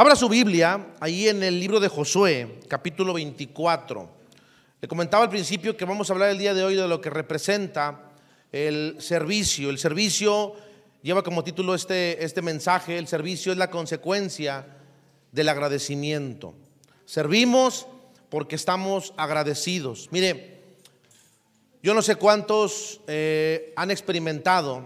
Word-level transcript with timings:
Abra 0.00 0.16
su 0.16 0.30
Biblia 0.30 0.94
ahí 0.98 1.28
en 1.28 1.42
el 1.42 1.60
libro 1.60 1.78
de 1.78 1.88
Josué, 1.88 2.60
capítulo 2.68 3.12
24. 3.12 4.08
Le 4.80 4.88
comentaba 4.88 5.24
al 5.24 5.28
principio 5.28 5.76
que 5.76 5.84
vamos 5.84 6.08
a 6.08 6.14
hablar 6.14 6.30
el 6.30 6.38
día 6.38 6.54
de 6.54 6.64
hoy 6.64 6.74
de 6.74 6.88
lo 6.88 7.02
que 7.02 7.10
representa 7.10 8.10
el 8.50 8.96
servicio. 8.98 9.68
El 9.68 9.76
servicio 9.76 10.54
lleva 11.02 11.22
como 11.22 11.44
título 11.44 11.74
este, 11.74 12.24
este 12.24 12.40
mensaje, 12.40 12.96
el 12.96 13.08
servicio 13.08 13.52
es 13.52 13.58
la 13.58 13.68
consecuencia 13.68 14.64
del 15.32 15.50
agradecimiento. 15.50 16.54
Servimos 17.04 17.86
porque 18.30 18.56
estamos 18.56 19.12
agradecidos. 19.18 20.08
Mire, 20.12 20.62
yo 21.82 21.92
no 21.92 22.00
sé 22.00 22.16
cuántos 22.16 23.02
eh, 23.06 23.74
han 23.76 23.90
experimentado 23.90 24.82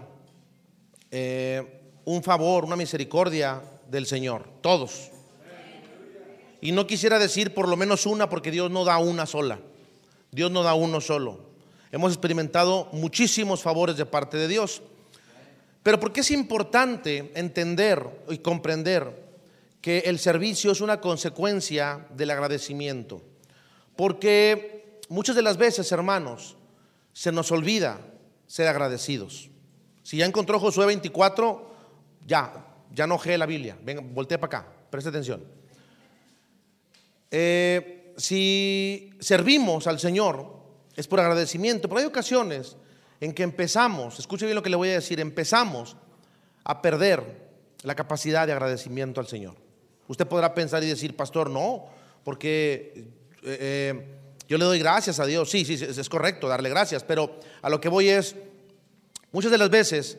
eh, 1.09 1.81
un 2.03 2.21
favor, 2.21 2.65
una 2.65 2.75
misericordia 2.75 3.61
del 3.95 4.05
Señor, 4.05 4.47
todos. 4.61 5.09
Y 6.61 6.71
no 6.71 6.85
quisiera 6.85 7.17
decir 7.17 7.53
por 7.53 7.67
lo 7.67 7.77
menos 7.77 8.05
una 8.05 8.29
porque 8.29 8.51
Dios 8.51 8.69
no 8.69 8.85
da 8.85 8.97
una 8.97 9.25
sola. 9.25 9.59
Dios 10.31 10.51
no 10.51 10.63
da 10.63 10.73
uno 10.73 10.99
solo. 10.99 11.49
Hemos 11.91 12.11
experimentado 12.11 12.89
muchísimos 12.91 13.61
favores 13.61 13.95
de 13.97 14.05
parte 14.05 14.37
de 14.37 14.47
Dios. 14.47 14.81
Pero 15.81 15.99
¿por 15.99 16.11
qué 16.11 16.21
es 16.21 16.31
importante 16.31 17.31
entender 17.35 18.05
y 18.29 18.39
comprender 18.39 19.23
que 19.79 19.99
el 19.99 20.19
servicio 20.19 20.71
es 20.71 20.81
una 20.81 20.99
consecuencia 20.99 22.07
del 22.15 22.31
agradecimiento? 22.31 23.21
Porque 23.95 24.99
muchas 25.07 25.35
de 25.35 25.41
las 25.41 25.57
veces, 25.57 25.91
hermanos, 25.91 26.57
se 27.13 27.31
nos 27.31 27.51
olvida 27.51 28.01
ser 28.47 28.67
agradecidos. 28.67 29.49
Si 30.03 30.17
ya 30.17 30.25
encontró 30.25 30.59
Josué 30.59 30.85
24, 30.87 31.75
ya, 32.25 32.64
ya 32.93 33.07
no 33.07 33.19
la 33.25 33.45
Biblia. 33.45 33.77
Venga, 33.83 34.01
voltee 34.01 34.37
para 34.37 34.59
acá, 34.59 34.73
preste 34.89 35.09
atención. 35.09 35.43
Eh, 37.31 38.13
si 38.17 39.11
servimos 39.19 39.87
al 39.87 39.99
Señor 39.99 40.55
es 40.95 41.07
por 41.07 41.19
agradecimiento, 41.19 41.89
pero 41.89 41.99
hay 41.99 42.05
ocasiones 42.05 42.77
en 43.19 43.33
que 43.33 43.43
empezamos, 43.43 44.19
escuche 44.19 44.45
bien 44.45 44.55
lo 44.55 44.63
que 44.63 44.69
le 44.69 44.75
voy 44.75 44.89
a 44.89 44.93
decir, 44.93 45.19
empezamos 45.19 45.97
a 46.63 46.81
perder 46.81 47.45
la 47.83 47.95
capacidad 47.95 48.47
de 48.47 48.53
agradecimiento 48.53 49.19
al 49.19 49.27
Señor. 49.27 49.55
Usted 50.07 50.27
podrá 50.27 50.53
pensar 50.53 50.83
y 50.83 50.87
decir, 50.87 51.15
pastor, 51.15 51.49
no, 51.49 51.85
porque 52.23 53.09
eh, 53.43 53.57
eh, 53.59 54.07
yo 54.47 54.57
le 54.57 54.65
doy 54.65 54.79
gracias 54.79 55.19
a 55.19 55.25
Dios. 55.25 55.49
Sí, 55.49 55.65
sí, 55.65 55.73
es, 55.73 56.09
correcto 56.09 56.47
darle 56.47 56.69
gracias, 56.69 57.03
pero 57.03 57.39
a 57.61 57.69
lo 57.69 57.81
que 57.81 57.89
voy 57.89 58.09
es, 58.09 58.35
muchas 59.31 59.51
de 59.51 59.57
las 59.57 59.69
veces 59.69 60.17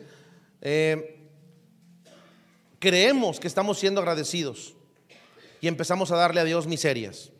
creemos 2.79 3.39
que 3.39 3.47
estamos 3.47 3.79
siendo 3.79 4.01
agradecidos 4.01 4.75
y 5.61 5.67
empezamos 5.67 6.11
a 6.11 6.15
darle 6.15 6.41
a 6.41 6.43
Dios 6.43 6.67
miserias. 6.67 7.31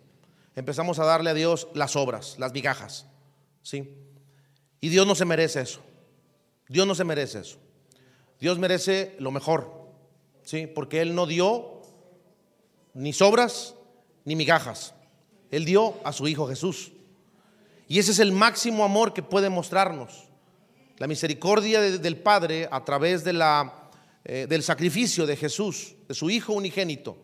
Empezamos 0.55 0.97
a 0.99 1.05
darle 1.05 1.29
a 1.29 1.33
Dios 1.33 1.67
las 1.73 1.95
obras, 1.95 2.35
las 2.39 2.51
migajas. 2.51 3.05
¿sí? 3.61 3.93
Y 4.81 4.89
Dios 4.89 5.05
no 5.05 5.13
se 5.13 5.25
merece 5.25 5.61
eso. 5.61 5.81
Dios 6.67 6.87
no 6.87 6.95
se 6.95 7.03
merece 7.03 7.39
eso. 7.39 7.59
Dios 8.39 8.57
merece 8.57 9.15
lo 9.19 9.31
mejor. 9.31 9.91
¿sí? 10.43 10.65
Porque 10.65 11.01
Él 11.01 11.13
no 11.13 11.27
dio 11.27 11.81
ni 12.93 13.13
sobras 13.13 13.75
ni 14.25 14.35
migajas. 14.35 14.95
Él 15.51 15.65
dio 15.65 15.95
a 16.03 16.11
su 16.11 16.27
Hijo 16.27 16.47
Jesús. 16.47 16.91
Y 17.87 17.99
ese 17.99 18.11
es 18.11 18.19
el 18.19 18.31
máximo 18.31 18.83
amor 18.83 19.13
que 19.13 19.23
puede 19.23 19.49
mostrarnos. 19.49 20.27
La 20.97 21.07
misericordia 21.07 21.79
del 21.79 22.17
Padre 22.17 22.67
a 22.71 22.83
través 22.83 23.23
de 23.23 23.33
la 23.33 23.86
eh, 24.29 24.45
del 24.45 24.61
sacrificio 24.61 25.25
de 25.25 25.37
Jesús, 25.37 25.95
de 26.05 26.13
su 26.13 26.29
Hijo 26.29 26.51
unigénito. 26.51 27.17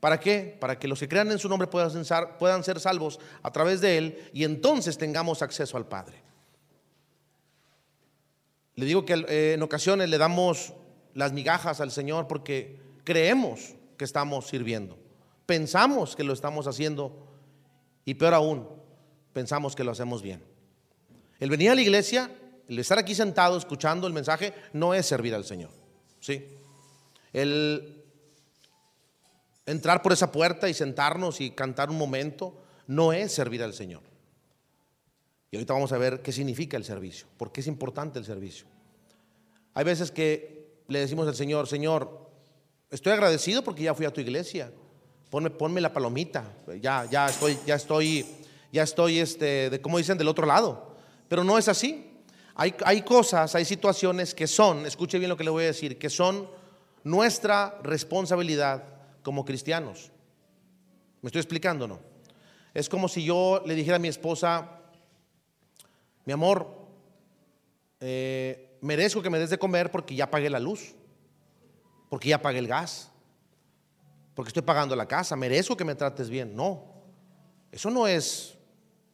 ¿Para 0.00 0.18
qué? 0.18 0.56
Para 0.58 0.78
que 0.78 0.88
los 0.88 0.98
que 0.98 1.06
crean 1.06 1.30
en 1.30 1.38
su 1.38 1.46
nombre 1.46 1.68
puedan 1.68 2.64
ser, 2.64 2.80
salvos 2.80 3.20
a 3.42 3.52
través 3.52 3.82
de 3.82 3.98
Él 3.98 4.30
y 4.32 4.44
entonces 4.44 4.96
tengamos 4.96 5.42
acceso 5.42 5.76
al 5.76 5.86
Padre. 5.86 6.22
Le 8.76 8.86
digo 8.86 9.04
que 9.04 9.26
eh, 9.28 9.52
en 9.56 9.62
ocasiones 9.62 10.08
le 10.08 10.16
damos 10.16 10.72
las 11.12 11.34
migajas 11.34 11.82
al 11.82 11.90
Señor 11.90 12.26
porque 12.26 12.80
creemos 13.04 13.74
que 13.98 14.06
estamos 14.06 14.46
sirviendo. 14.46 14.98
Pensamos 15.44 16.16
que 16.16 16.24
lo 16.24 16.32
estamos 16.32 16.66
haciendo 16.66 17.28
y 18.06 18.14
peor 18.14 18.32
aún, 18.32 18.66
pensamos 19.34 19.76
que 19.76 19.84
lo 19.84 19.90
hacemos 19.90 20.22
bien. 20.22 20.42
El 21.40 21.50
venir 21.50 21.72
a 21.72 21.74
la 21.74 21.82
iglesia, 21.82 22.30
el 22.68 22.78
estar 22.78 22.98
aquí 22.98 23.14
sentado 23.14 23.58
escuchando 23.58 24.06
el 24.06 24.14
mensaje, 24.14 24.54
no 24.72 24.94
es 24.94 25.04
servir 25.04 25.34
al 25.34 25.44
Señor. 25.44 25.77
¿Sí? 26.20 26.44
El 27.32 28.04
entrar 29.66 30.02
por 30.02 30.12
esa 30.12 30.32
puerta 30.32 30.68
y 30.68 30.74
sentarnos 30.74 31.40
y 31.40 31.50
cantar 31.50 31.90
un 31.90 31.98
momento 31.98 32.62
no 32.86 33.12
es 33.12 33.32
servir 33.32 33.62
al 33.62 33.74
Señor. 33.74 34.02
Y 35.50 35.56
ahorita 35.56 35.74
vamos 35.74 35.92
a 35.92 35.98
ver 35.98 36.20
qué 36.22 36.32
significa 36.32 36.76
el 36.76 36.84
servicio, 36.84 37.26
por 37.36 37.52
qué 37.52 37.60
es 37.60 37.66
importante 37.66 38.18
el 38.18 38.24
servicio. 38.24 38.66
Hay 39.74 39.84
veces 39.84 40.10
que 40.10 40.82
le 40.88 41.00
decimos 41.00 41.28
al 41.28 41.34
Señor, 41.34 41.68
Señor, 41.68 42.30
estoy 42.90 43.12
agradecido 43.12 43.62
porque 43.62 43.84
ya 43.84 43.94
fui 43.94 44.06
a 44.06 44.12
tu 44.12 44.20
iglesia. 44.20 44.72
Ponme, 45.30 45.80
la 45.80 45.92
palomita. 45.92 46.44
Ya, 46.80 47.04
ya 47.04 47.26
estoy, 47.26 47.58
ya 47.66 47.74
estoy, 47.74 48.26
ya 48.72 48.82
estoy, 48.82 49.18
este, 49.18 49.68
de, 49.68 49.80
como 49.80 49.98
dicen, 49.98 50.16
del 50.16 50.28
otro 50.28 50.46
lado. 50.46 50.96
Pero 51.28 51.44
no 51.44 51.58
es 51.58 51.68
así. 51.68 52.07
Hay, 52.60 53.02
cosas, 53.02 53.54
hay 53.54 53.64
situaciones 53.64 54.34
que 54.34 54.48
son, 54.48 54.84
escuche 54.84 55.16
bien 55.20 55.28
lo 55.28 55.36
que 55.36 55.44
le 55.44 55.50
voy 55.50 55.62
a 55.62 55.68
decir, 55.68 55.96
que 55.96 56.10
son 56.10 56.50
nuestra 57.04 57.78
responsabilidad 57.84 58.82
como 59.22 59.44
cristianos. 59.44 60.10
¿Me 61.22 61.28
estoy 61.28 61.38
explicando 61.38 61.86
no? 61.86 62.00
Es 62.74 62.88
como 62.88 63.06
si 63.06 63.22
yo 63.22 63.62
le 63.64 63.76
dijera 63.76 63.94
a 63.94 64.00
mi 64.00 64.08
esposa, 64.08 64.80
mi 66.24 66.32
amor, 66.32 66.68
eh, 68.00 68.76
merezco 68.80 69.22
que 69.22 69.30
me 69.30 69.38
des 69.38 69.50
de 69.50 69.58
comer 69.58 69.92
porque 69.92 70.16
ya 70.16 70.28
pagué 70.28 70.50
la 70.50 70.58
luz, 70.58 70.96
porque 72.08 72.28
ya 72.28 72.42
pagué 72.42 72.58
el 72.58 72.66
gas, 72.66 73.12
porque 74.34 74.48
estoy 74.48 74.64
pagando 74.64 74.96
la 74.96 75.06
casa, 75.06 75.36
merezco 75.36 75.76
que 75.76 75.84
me 75.84 75.94
trates 75.94 76.28
bien. 76.28 76.56
No, 76.56 76.82
eso 77.70 77.88
no 77.88 78.08
es 78.08 78.57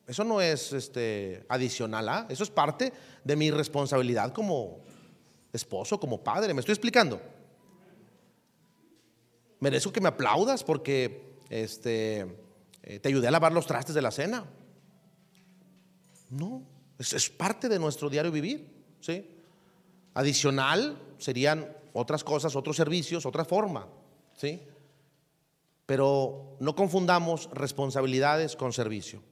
eso 0.06 0.22
no 0.24 0.40
es 0.40 0.72
este, 0.72 1.46
adicional 1.48 2.08
a, 2.08 2.26
eso 2.28 2.44
es 2.44 2.50
parte 2.50 2.92
de 3.22 3.36
mi 3.36 3.50
responsabilidad 3.50 4.32
como 4.32 4.80
esposo, 5.52 5.98
como 5.98 6.22
padre. 6.22 6.52
¿Me 6.52 6.60
estoy 6.60 6.72
explicando? 6.72 7.20
Merezco 9.60 9.92
que 9.92 10.00
me 10.00 10.08
aplaudas 10.08 10.62
porque 10.62 11.38
este, 11.48 12.20
eh, 12.82 12.98
te 12.98 13.08
ayudé 13.08 13.28
a 13.28 13.30
lavar 13.30 13.52
los 13.52 13.66
trastes 13.66 13.94
de 13.94 14.02
la 14.02 14.10
cena. 14.10 14.44
No, 16.28 16.62
es, 16.98 17.14
es 17.14 17.30
parte 17.30 17.68
de 17.70 17.78
nuestro 17.78 18.10
diario 18.10 18.30
vivir. 18.30 18.84
¿sí? 19.00 19.26
Adicional 20.12 21.00
serían 21.16 21.74
otras 21.94 22.22
cosas, 22.24 22.56
otros 22.56 22.76
servicios, 22.76 23.24
otra 23.24 23.46
forma. 23.46 23.88
¿sí? 24.34 24.60
Pero 25.86 26.58
no 26.60 26.74
confundamos 26.74 27.48
responsabilidades 27.54 28.54
con 28.54 28.74
servicio. 28.74 29.22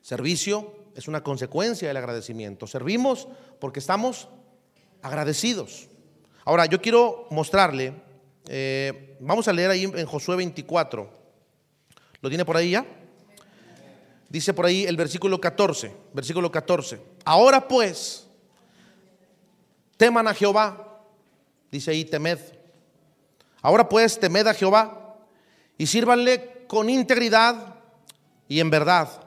Servicio 0.00 0.74
es 0.94 1.08
una 1.08 1.22
consecuencia 1.22 1.88
del 1.88 1.96
agradecimiento. 1.96 2.66
Servimos 2.66 3.28
porque 3.58 3.80
estamos 3.80 4.28
agradecidos. 5.02 5.88
Ahora, 6.44 6.66
yo 6.66 6.80
quiero 6.80 7.26
mostrarle, 7.30 7.94
eh, 8.48 9.16
vamos 9.20 9.46
a 9.48 9.52
leer 9.52 9.70
ahí 9.70 9.84
en 9.84 10.06
Josué 10.06 10.36
24. 10.36 11.10
¿Lo 12.20 12.28
tiene 12.28 12.44
por 12.44 12.56
ahí 12.56 12.72
ya? 12.72 12.86
Dice 14.28 14.54
por 14.54 14.66
ahí 14.66 14.84
el 14.84 14.96
versículo 14.96 15.40
14, 15.40 15.92
versículo 16.12 16.50
14. 16.52 17.00
Ahora 17.24 17.66
pues, 17.66 18.28
teman 19.96 20.28
a 20.28 20.34
Jehová, 20.34 21.02
dice 21.70 21.90
ahí, 21.90 22.04
temed. 22.04 22.38
Ahora 23.60 23.88
pues, 23.88 24.20
temed 24.20 24.46
a 24.46 24.54
Jehová 24.54 25.16
y 25.76 25.86
sírvanle 25.86 26.64
con 26.68 26.88
integridad 26.88 27.74
y 28.46 28.60
en 28.60 28.70
verdad 28.70 29.19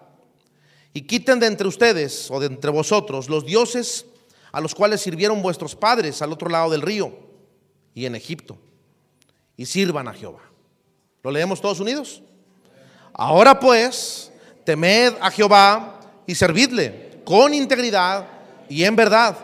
y 0.94 1.01
quiten 1.01 1.40
de 1.40 1.48
entre 1.48 1.68
ustedes 1.68 2.30
o 2.30 2.40
de 2.40 2.48
entre 2.48 2.72
vosotros 2.72 3.30
los 3.30 3.45
dioses 3.45 4.06
a 4.51 4.62
los 4.62 4.75
cuales 4.75 5.01
sirvieron 5.01 5.42
vuestros 5.42 5.75
padres 5.75 6.22
al 6.22 6.31
otro 6.31 6.50
lado 6.50 6.69
del 6.69 6.81
río 6.81 7.12
y 7.95 8.06
en 8.06 8.16
Egipto, 8.16 8.57
y 9.57 9.66
sirvan 9.66 10.07
a 10.07 10.13
Jehová. 10.13 10.42
¿Lo 11.24 11.31
leemos 11.31 11.62
todos 11.62 11.80
unidos? 11.80 12.22
Ahora 13.13 13.60
pues, 13.60 14.31
temed 14.63 15.13
a 15.22 15.31
Jehová 15.31 16.00
y 16.25 16.36
servidle 16.36 17.22
con 17.25 17.54
integridad 17.54 18.28
y 18.69 18.84
en 18.84 18.96
verdad, 18.96 19.38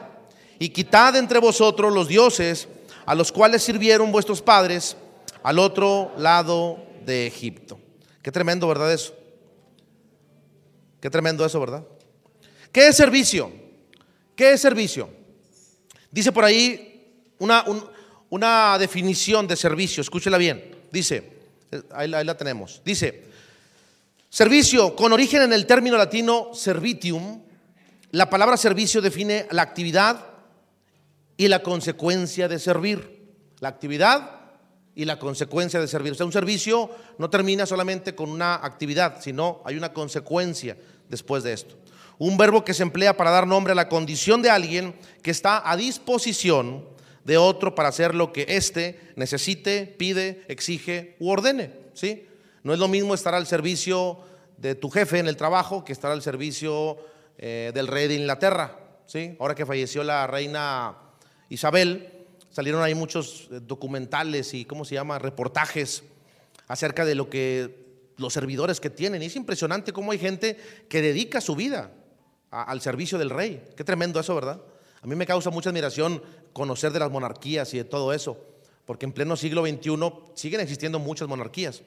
y 0.59 0.69
quitad 0.69 1.15
entre 1.15 1.39
vosotros 1.39 1.93
los 1.93 2.07
dioses 2.07 2.67
a 3.05 3.15
los 3.15 3.31
cuales 3.31 3.63
sirvieron 3.63 4.11
vuestros 4.11 4.41
padres 4.41 4.95
al 5.41 5.57
otro 5.57 6.11
lado 6.17 6.77
de 7.05 7.25
Egipto. 7.25 7.79
Qué 8.21 8.31
tremendo, 8.31 8.67
¿verdad 8.67 8.93
eso? 8.93 9.18
Qué 10.99 11.09
tremendo 11.09 11.45
eso, 11.45 11.59
¿verdad? 11.59 11.85
¿Qué 12.71 12.87
es 12.87 12.95
servicio? 12.95 13.51
¿Qué 14.35 14.53
es 14.53 14.61
servicio? 14.61 15.09
Dice 16.11 16.31
por 16.31 16.43
ahí 16.43 17.23
una, 17.39 17.65
una 18.29 18.77
definición 18.77 19.47
de 19.47 19.55
servicio, 19.55 20.01
escúchela 20.01 20.37
bien. 20.37 20.75
Dice, 20.91 21.39
Ahí, 21.91 22.13
ahí 22.13 22.25
la 22.25 22.35
tenemos. 22.35 22.81
Dice, 22.83 23.25
servicio 24.29 24.95
con 24.95 25.13
origen 25.13 25.43
en 25.43 25.53
el 25.53 25.65
término 25.65 25.97
latino 25.97 26.49
servitium. 26.53 27.41
La 28.11 28.29
palabra 28.29 28.57
servicio 28.57 29.01
define 29.01 29.47
la 29.51 29.61
actividad 29.61 30.25
y 31.37 31.47
la 31.47 31.61
consecuencia 31.61 32.47
de 32.47 32.57
servir. 32.57 33.19
La 33.59 33.69
actividad 33.69 34.38
y 34.99 35.05
la 35.05 35.17
consecuencia 35.17 35.79
de 35.79 35.87
servir. 35.87 36.11
O 36.11 36.15
sea, 36.15 36.25
un 36.25 36.33
servicio 36.33 36.89
no 37.17 37.29
termina 37.29 37.65
solamente 37.65 38.15
con 38.15 38.29
una 38.29 38.55
actividad, 38.55 39.21
sino 39.21 39.61
hay 39.63 39.77
una 39.77 39.93
consecuencia 39.93 40.75
después 41.07 41.41
de 41.43 41.53
esto. 41.53 41.77
Un 42.17 42.35
verbo 42.35 42.65
que 42.65 42.73
se 42.73 42.83
emplea 42.83 43.15
para 43.15 43.31
dar 43.31 43.47
nombre 43.47 43.71
a 43.71 43.75
la 43.75 43.87
condición 43.87 44.41
de 44.41 44.49
alguien 44.49 44.93
que 45.21 45.31
está 45.31 45.71
a 45.71 45.77
disposición 45.77 46.85
de 47.23 47.37
otro 47.37 47.75
para 47.75 47.87
hacer 47.87 48.13
lo 48.13 48.33
que 48.33 48.45
éste 48.49 48.99
necesite, 49.15 49.85
pide, 49.85 50.43
exige 50.49 51.15
u 51.17 51.29
ordene. 51.29 51.71
¿sí? 51.93 52.27
No 52.63 52.73
es 52.73 52.79
lo 52.79 52.89
mismo 52.89 53.13
estar 53.13 53.33
al 53.33 53.47
servicio 53.47 54.19
de 54.57 54.75
tu 54.75 54.89
jefe 54.89 55.19
en 55.19 55.29
el 55.29 55.37
trabajo 55.37 55.85
que 55.85 55.93
estar 55.93 56.11
al 56.11 56.21
servicio 56.21 56.97
eh, 57.37 57.71
del 57.73 57.87
rey 57.87 58.09
de 58.09 58.15
Inglaterra. 58.15 58.77
¿sí? 59.05 59.37
Ahora 59.39 59.55
que 59.55 59.65
falleció 59.65 60.03
la 60.03 60.27
reina 60.27 60.97
Isabel, 61.47 62.18
salieron 62.59 62.83
ahí 62.83 62.93
muchos 62.93 63.47
eh, 63.51 63.61
documentales 63.61 64.53
y, 64.53 64.65
¿cómo 64.65 64.83
se 64.83 64.95
llama?, 64.95 65.17
reportajes 65.17 66.03
acerca 66.67 67.05
de 67.05 67.15
lo 67.15 67.29
que 67.29 67.85
los 68.17 68.33
servidores 68.33 68.81
que 68.81 68.89
tienen. 68.89 69.23
Y 69.23 69.27
es 69.27 69.37
impresionante 69.37 69.93
cómo 69.93 70.11
hay 70.11 70.19
gente 70.19 70.57
que 70.89 71.01
dedica 71.01 71.39
su 71.39 71.55
vida 71.55 71.93
al 72.51 72.81
servicio 72.81 73.17
del 73.17 73.29
rey. 73.29 73.63
Qué 73.77 73.85
tremendo 73.85 74.19
eso, 74.19 74.35
¿verdad? 74.35 74.61
A 75.01 75.07
mí 75.07 75.15
me 75.15 75.25
causa 75.25 75.49
mucha 75.51 75.69
admiración 75.69 76.21
conocer 76.51 76.91
de 76.91 76.99
las 76.99 77.09
monarquías 77.09 77.73
y 77.73 77.77
de 77.77 77.85
todo 77.85 78.11
eso, 78.11 78.37
porque 78.83 79.05
en 79.05 79.13
pleno 79.13 79.37
siglo 79.37 79.65
XXI 79.65 79.97
siguen 80.33 80.59
existiendo 80.59 80.99
muchas 80.99 81.29
monarquías. 81.29 81.81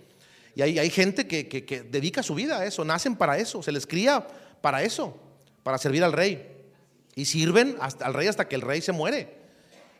Y 0.55 0.63
hay, 0.63 0.79
hay 0.79 0.89
gente 0.89 1.27
que, 1.27 1.49
que, 1.49 1.83
dedica 1.83 2.23
su 2.23 2.35
vida 2.35 2.61
a 2.61 2.65
eso, 2.65 2.83
nacen 2.83 3.15
para 3.17 3.37
eso, 3.37 3.63
se 3.63 3.73
les 3.73 3.87
cría 3.87 4.27
para 4.63 4.83
eso, 4.83 5.19
para 5.63 5.77
servir 5.77 6.03
al 6.03 6.15
rey. 6.15 6.49
Y 7.15 7.27
sirven 7.27 7.77
al 7.79 8.15
rey 8.15 8.29
hasta 8.29 8.49
que 8.49 8.55
el 8.55 8.63
rey 8.63 8.81
se 8.81 8.93
muere. 8.93 9.42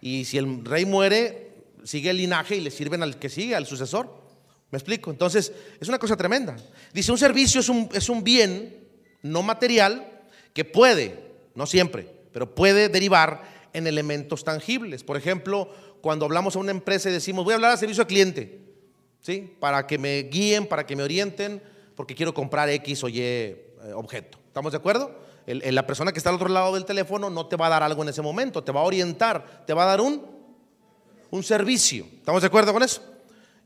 Y 0.03 0.25
si 0.27 0.37
el 0.37 0.65
rey 0.65 0.85
muere, 0.85 1.53
sigue 1.85 2.11
el 2.11 2.19
linaje 2.19 2.57
y 2.57 2.61
le 2.61 2.71
sirven 2.71 3.03
al 3.03 3.19
que 3.19 3.31
sigue, 3.31 3.55
al 3.55 3.67
sucesor. 3.67 4.21
¿Me 4.73 4.77
explico? 4.77 5.11
Entonces, 5.11 5.53
es 5.81 5.89
una 5.89 5.99
cosa 5.99 6.17
tremenda. 6.17 6.57
Dice, 6.93 7.13
un 7.13 7.19
servicio 7.19 7.61
es 7.61 7.69
un, 7.69 7.89
es 7.93 8.09
un 8.09 8.25
bien 8.25 8.85
no 9.23 9.43
material 9.43 10.23
que 10.53 10.65
puede, 10.65 11.19
no 11.55 11.67
siempre, 11.67 12.09
pero 12.33 12.53
puede 12.53 12.89
derivar 12.89 13.43
en 13.73 13.87
elementos 13.87 14.43
tangibles. 14.43 15.05
Por 15.05 15.17
ejemplo, 15.17 15.71
cuando 16.01 16.25
hablamos 16.25 16.57
a 16.57 16.59
una 16.59 16.73
empresa 16.73 17.09
y 17.09 17.13
decimos, 17.13 17.45
voy 17.45 17.53
a 17.53 17.55
hablar 17.55 17.71
al 17.71 17.79
servicio 17.79 18.03
al 18.03 18.09
cliente, 18.09 18.59
¿sí? 19.21 19.55
Para 19.61 19.87
que 19.87 19.99
me 19.99 20.25
guíen, 20.25 20.67
para 20.67 20.85
que 20.85 20.97
me 20.97 21.05
orienten, 21.05 21.63
porque 21.95 22.17
quiero 22.17 22.35
comprar 22.35 22.69
X 22.69 23.05
o 23.05 23.09
Y 23.09 23.21
eh, 23.21 23.57
objeto. 23.95 24.39
¿Estamos 24.49 24.73
de 24.73 24.79
acuerdo? 24.79 25.17
La 25.47 25.87
persona 25.87 26.13
que 26.13 26.19
está 26.19 26.31
al 26.31 26.37
otro 26.37 26.49
lado 26.49 26.75
del 26.75 26.85
teléfono 26.85 27.31
no 27.31 27.47
te 27.47 27.57
va 27.57 27.67
a 27.67 27.71
dar 27.71 27.83
algo 27.83 28.03
en 28.03 28.09
ese 28.09 28.23
momento, 28.23 28.63
te 28.63 28.73
va 28.73 28.81
a 28.81 28.85
orientar, 28.85 29.65
te 29.67 29.75
va 29.75 29.85
a 29.85 29.87
dar 29.87 30.01
un, 30.01 30.25
un 31.31 31.43
servicio. 31.43 32.07
¿Estamos 32.19 32.43
de 32.43 32.47
acuerdo 32.47 32.73
con 32.73 32.83
eso? 32.83 33.03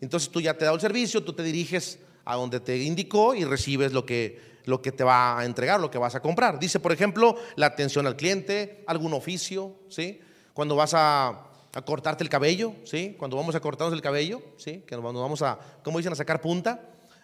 Entonces 0.00 0.31
tú 0.31 0.40
ya 0.40 0.56
te 0.56 0.64
da 0.64 0.73
el 0.73 0.81
servicio, 0.81 1.23
tú 1.23 1.32
te 1.32 1.43
diriges 1.43 1.99
a 2.25 2.37
donde 2.37 2.61
te 2.61 2.76
indicó 2.78 3.34
y 3.34 3.44
recibes 3.44 3.93
lo 3.93 4.05
que, 4.05 4.40
lo 4.64 4.82
que 4.82 4.93
te 4.93 5.05
va 5.05 5.38
a 5.38 5.44
entregar, 5.44 5.81
lo 5.81 5.90
que 5.90 5.99
vas 5.99 6.14
a 6.14 6.20
comprar. 6.20 6.58
Dice, 6.58 6.81
por 6.81 6.93
ejemplo, 6.93 7.37
la 7.55 7.67
atención 7.67 8.06
al 8.06 8.17
cliente, 8.17 8.84
algún 8.87 9.14
oficio, 9.14 9.76
¿sí? 9.88 10.20
Cuando 10.52 10.76
vas 10.76 10.93
a, 10.94 11.43
cortarte 11.84 12.25
el 12.25 12.31
cabello, 12.31 12.73
¿sí? 12.84 13.14
Cuando 13.19 13.37
vamos 13.37 13.55
a 13.55 13.61
cortarnos 13.61 13.94
el 13.94 14.00
cabello, 14.00 14.43
¿sí? 14.56 14.82
Que 14.87 14.96
cuando 14.96 15.20
vamos 15.20 15.43
a, 15.43 15.58
¿cómo 15.82 15.99
dicen? 15.99 16.12
A 16.12 16.17
sacar 16.17 16.40
punta. 16.40 16.81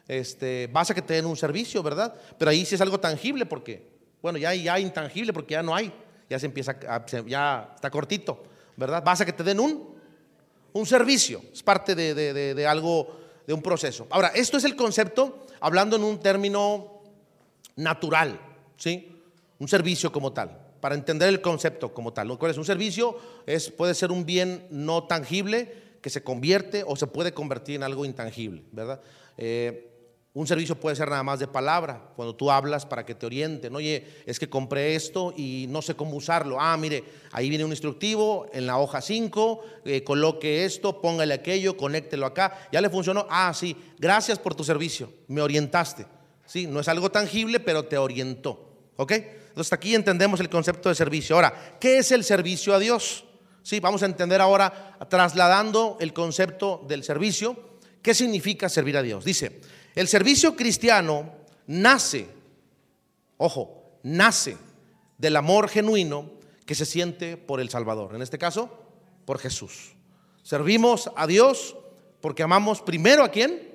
Este, 0.07 0.69
vas 0.71 0.91
a 0.91 0.95
que 0.95 1.03
te 1.03 1.15
den 1.15 1.27
un 1.27 1.37
servicio, 1.37 1.83
¿verdad? 1.83 2.15
Pero 2.39 2.51
ahí 2.51 2.65
sí 2.65 2.75
es 2.75 2.81
algo 2.81 3.01
tangible 3.01 3.47
porque, 3.47 3.92
bueno, 4.23 4.39
ya, 4.39 4.55
ya 4.55 4.79
intangible 4.79 5.33
porque 5.33 5.53
ya 5.53 5.63
no 5.63 5.75
hay, 5.75 5.93
ya 6.31 6.39
se 6.39 6.47
empieza, 6.47 6.79
ya 7.27 7.73
está 7.75 7.91
cortito, 7.91 8.43
¿verdad? 8.77 9.03
Vas 9.05 9.21
a 9.21 9.27
que 9.27 9.33
te 9.33 9.43
den 9.43 9.61
un, 9.61 9.95
un 10.73 10.87
servicio, 10.87 11.43
es 11.53 11.63
parte 11.63 11.95
de, 11.95 12.15
de 12.55 12.67
algo, 12.67 13.19
de 13.47 13.53
un 13.53 13.61
proceso. 13.61 14.07
Ahora, 14.11 14.29
esto 14.29 14.57
es 14.57 14.65
el 14.65 14.77
concepto, 14.77 15.47
hablando 15.61 15.97
en 15.97 16.05
un 16.05 16.21
término 16.21 17.03
natural, 17.77 18.41
¿sí? 18.77 19.09
Un 19.59 19.69
servicio 19.69 20.11
como 20.11 20.33
tal, 20.33 20.59
para 20.81 20.95
entender 20.95 21.29
el 21.29 21.41
concepto 21.41 21.93
como 21.93 22.13
tal. 22.13 22.37
¿Cuál 22.39 22.53
es? 22.53 22.59
Un 22.59 22.65
servicio 22.65 23.19
es, 23.47 23.71
puede 23.71 23.95
ser 23.95 24.11
un 24.11 24.25
bien 24.25 24.67
no 24.71 25.05
tangible 25.05 25.83
que 26.01 26.11
se 26.11 26.23
convierte 26.23 26.85
o 26.87 26.97
se 26.97 27.07
puede 27.07 27.33
convertir 27.33 27.77
en 27.77 27.83
algo 27.85 28.05
intangible, 28.05 28.65
¿verdad? 28.73 29.01
Eh, 29.39 29.92
un 30.34 30.46
servicio 30.46 30.81
puede 30.81 30.96
ser 30.96 31.11
nada 31.11 31.23
más 31.23 31.40
de 31.40 31.46
palabra, 31.46 32.11
cuando 32.17 32.34
tú 32.34 32.50
hablas 32.50 32.87
para 32.87 33.05
que 33.05 33.14
te 33.14 33.26
orienten. 33.26 33.76
Oye, 33.76 34.23
es 34.25 34.38
que 34.38 34.49
compré 34.49 34.94
esto 34.94 35.34
y 35.37 35.67
no 35.69 35.82
sé 35.82 35.94
cómo 35.94 36.17
usarlo. 36.17 36.58
Ah, 36.58 36.75
mire, 36.79 37.05
ahí 37.32 37.50
viene 37.50 37.67
un 37.67 37.70
instructivo 37.70 38.46
en 38.55 38.67
la 38.67 38.79
hoja 38.79 39.02
5, 39.02 39.61
eh, 39.84 40.02
coloque 40.02 40.64
esto, 40.64 41.02
póngale 41.02 41.34
aquello, 41.34 41.76
conéctelo 41.76 42.25
acá. 42.25 42.69
¿Ya 42.73 42.81
le 42.81 42.88
funcionó? 42.88 43.26
Ah, 43.29 43.52
sí, 43.55 43.76
gracias 43.99 44.38
por 44.38 44.55
tu 44.55 44.64
servicio, 44.64 45.12
me 45.29 45.43
orientaste. 45.43 46.06
Sí, 46.46 46.67
no 46.67 46.81
es 46.81 46.88
algo 46.88 47.11
tangible, 47.11 47.61
pero 47.61 47.84
te 47.84 47.99
orientó. 47.99 48.70
¿Ok? 48.96 49.12
Entonces 49.12 49.73
aquí 49.75 49.94
entendemos 49.94 50.40
el 50.40 50.49
concepto 50.49 50.88
de 50.88 50.94
servicio. 50.94 51.37
Ahora, 51.37 51.76
¿qué 51.79 51.99
es 51.99 52.11
el 52.11 52.25
servicio 52.25 52.75
a 52.75 52.79
Dios? 52.79 53.26
Sí, 53.62 53.81
vamos 53.81 54.02
a 54.02 54.06
entender 54.06 54.40
ahora, 54.40 54.96
trasladando 55.11 55.99
el 56.00 56.14
concepto 56.14 56.84
del 56.88 57.05
servicio, 57.05 57.79
¿qué 58.00 58.14
significa 58.14 58.69
servir 58.69 58.96
a 58.96 59.02
Dios? 59.02 59.25
Dice, 59.25 59.61
el 59.94 60.09
servicio 60.09 60.56
cristiano 60.56 61.33
nace, 61.67 62.29
ojo, 63.37 63.99
nace 64.03 64.56
del 65.19 65.37
amor 65.37 65.69
genuino 65.69 66.31
que 66.67 66.75
se 66.75 66.87
siente 66.87 67.37
por 67.37 67.61
el 67.61 67.71
Salvador, 67.71 68.15
en 68.15 68.23
este 68.23 68.39
caso, 68.39 68.71
por 69.25 69.39
Jesús. 69.39 69.93
Servimos 70.43 71.11
a 71.17 71.27
Dios 71.27 71.77
porque 72.21 72.43
amamos 72.43 72.81
primero 72.81 73.23
a 73.23 73.31
quién? 73.31 73.71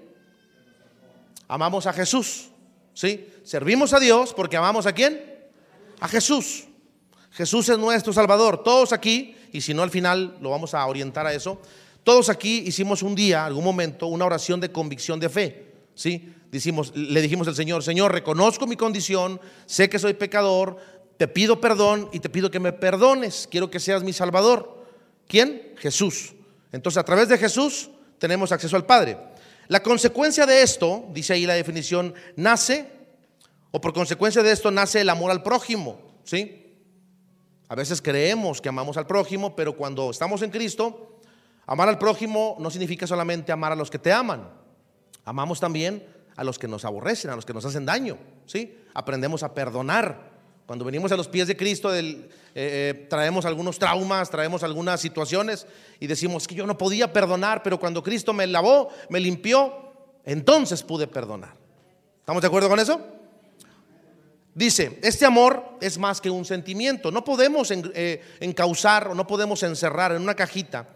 Amamos 1.47 1.85
a 1.85 1.93
Jesús. 1.93 2.49
¿Sí? 2.93 3.29
Servimos 3.43 3.93
a 3.93 3.99
Dios 3.99 4.33
porque 4.33 4.57
amamos 4.57 4.87
a 4.87 4.93
quién? 4.93 5.21
A 5.99 6.07
Jesús. 6.07 6.65
Jesús 7.31 7.69
es 7.69 7.77
nuestro 7.77 8.11
Salvador. 8.11 8.63
Todos 8.63 8.91
aquí, 8.91 9.35
y 9.53 9.61
si 9.61 9.73
no 9.73 9.83
al 9.83 9.91
final 9.91 10.37
lo 10.41 10.49
vamos 10.49 10.73
a 10.73 10.85
orientar 10.85 11.27
a 11.27 11.33
eso, 11.33 11.61
todos 12.03 12.29
aquí 12.29 12.63
hicimos 12.65 13.03
un 13.03 13.13
día, 13.13 13.45
algún 13.45 13.63
momento, 13.63 14.07
una 14.07 14.25
oración 14.25 14.59
de 14.59 14.71
convicción 14.71 15.19
de 15.19 15.29
fe. 15.29 15.66
¿Sí? 15.97 16.33
Le 16.93 17.21
dijimos 17.21 17.47
al 17.47 17.55
Señor, 17.55 17.83
Señor, 17.83 18.13
reconozco 18.13 18.67
mi 18.67 18.77
condición, 18.77 19.41
sé 19.65 19.89
que 19.89 19.99
soy 19.99 20.13
pecador, 20.13 20.77
te 21.17 21.27
pido 21.27 21.59
perdón 21.59 22.09
y 22.13 22.19
te 22.19 22.29
pido 22.29 22.51
que 22.51 22.59
me 22.59 22.71
perdones, 22.71 23.47
quiero 23.49 23.69
que 23.69 23.79
seas 23.79 24.03
mi 24.03 24.13
Salvador. 24.13 24.85
¿Quién? 25.27 25.73
Jesús. 25.77 26.33
Entonces, 26.71 26.99
a 26.99 27.03
través 27.03 27.27
de 27.27 27.37
Jesús 27.37 27.89
tenemos 28.19 28.51
acceso 28.51 28.75
al 28.75 28.85
Padre. 28.85 29.17
La 29.67 29.81
consecuencia 29.81 30.45
de 30.45 30.61
esto, 30.61 31.05
dice 31.11 31.33
ahí 31.33 31.45
la 31.45 31.55
definición, 31.55 32.13
nace, 32.35 32.89
o 33.71 33.81
por 33.81 33.91
consecuencia 33.93 34.43
de 34.43 34.51
esto 34.51 34.71
nace 34.71 35.01
el 35.01 35.09
amor 35.09 35.31
al 35.31 35.43
prójimo, 35.43 35.99
¿sí? 36.23 36.63
A 37.67 37.75
veces 37.75 38.01
creemos 38.01 38.61
que 38.61 38.69
amamos 38.69 38.95
al 38.95 39.07
prójimo, 39.07 39.55
pero 39.55 39.75
cuando 39.75 40.11
estamos 40.11 40.41
en 40.43 40.51
Cristo, 40.51 41.19
amar 41.65 41.89
al 41.89 41.97
prójimo 41.97 42.55
no 42.59 42.69
significa 42.69 43.05
solamente 43.05 43.51
amar 43.51 43.73
a 43.73 43.75
los 43.75 43.89
que 43.89 43.99
te 43.99 44.13
aman. 44.13 44.56
Amamos 45.27 45.59
también 45.59 46.07
a 46.37 46.43
los 46.45 46.57
que 46.57 46.69
nos 46.69 46.85
aborrecen, 46.85 47.29
a 47.29 47.35
los 47.35 47.45
que 47.45 47.53
nos 47.53 47.65
hacen 47.65 47.85
daño. 47.85 48.17
¿sí? 48.45 48.77
Aprendemos 48.93 49.43
a 49.43 49.53
perdonar. 49.53 50.37
Cuando 50.65 50.85
venimos 50.85 51.11
a 51.11 51.17
los 51.17 51.27
pies 51.27 51.49
de 51.49 51.57
Cristo, 51.57 51.93
eh, 51.93 52.29
eh, 52.55 53.07
traemos 53.09 53.43
algunos 53.43 53.77
traumas, 53.77 54.29
traemos 54.29 54.63
algunas 54.63 55.01
situaciones 55.01 55.67
y 55.99 56.07
decimos 56.07 56.47
que 56.47 56.55
yo 56.55 56.65
no 56.65 56.77
podía 56.77 57.11
perdonar, 57.11 57.61
pero 57.61 57.77
cuando 57.77 58.01
Cristo 58.01 58.31
me 58.31 58.47
lavó, 58.47 58.87
me 59.09 59.19
limpió, 59.19 59.91
entonces 60.23 60.81
pude 60.81 61.07
perdonar. 61.07 61.55
¿Estamos 62.21 62.41
de 62.41 62.47
acuerdo 62.47 62.69
con 62.69 62.79
eso? 62.79 63.01
Dice, 64.55 64.97
este 65.03 65.25
amor 65.25 65.77
es 65.81 65.97
más 65.97 66.21
que 66.21 66.29
un 66.29 66.45
sentimiento. 66.45 67.11
No 67.11 67.25
podemos 67.25 67.69
eh, 67.69 68.21
encauzar 68.39 69.09
o 69.09 69.13
no 69.13 69.27
podemos 69.27 69.61
encerrar 69.63 70.13
en 70.13 70.21
una 70.21 70.35
cajita 70.35 70.87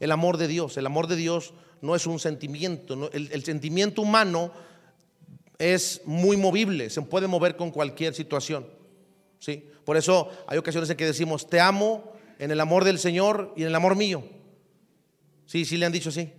el 0.00 0.12
amor 0.12 0.36
de 0.36 0.48
Dios. 0.48 0.76
El 0.76 0.86
amor 0.86 1.06
de 1.06 1.16
Dios 1.16 1.54
no 1.80 1.94
es 1.94 2.06
un 2.06 2.18
sentimiento. 2.18 3.10
El, 3.12 3.44
sentimiento 3.44 4.02
humano 4.02 4.52
es 5.58 6.02
muy 6.04 6.36
movible, 6.36 6.90
se 6.90 7.02
puede 7.02 7.26
mover 7.26 7.56
con 7.56 7.70
cualquier 7.70 8.14
situación. 8.14 8.66
¿sí? 9.38 9.68
Por 9.84 9.96
eso 9.96 10.30
hay 10.46 10.58
ocasiones 10.58 10.90
en 10.90 10.96
que 10.96 11.06
decimos, 11.06 11.48
te 11.48 11.60
amo 11.60 12.12
en 12.38 12.50
el 12.50 12.60
amor 12.60 12.84
del 12.84 12.98
Señor 12.98 13.52
y 13.56 13.62
en 13.62 13.68
el 13.68 13.74
amor 13.74 13.96
mío. 13.96 14.24
Sí, 15.46 15.64
sí 15.64 15.76
le 15.76 15.86
han 15.86 15.92
dicho 15.92 16.08
así. 16.08 16.32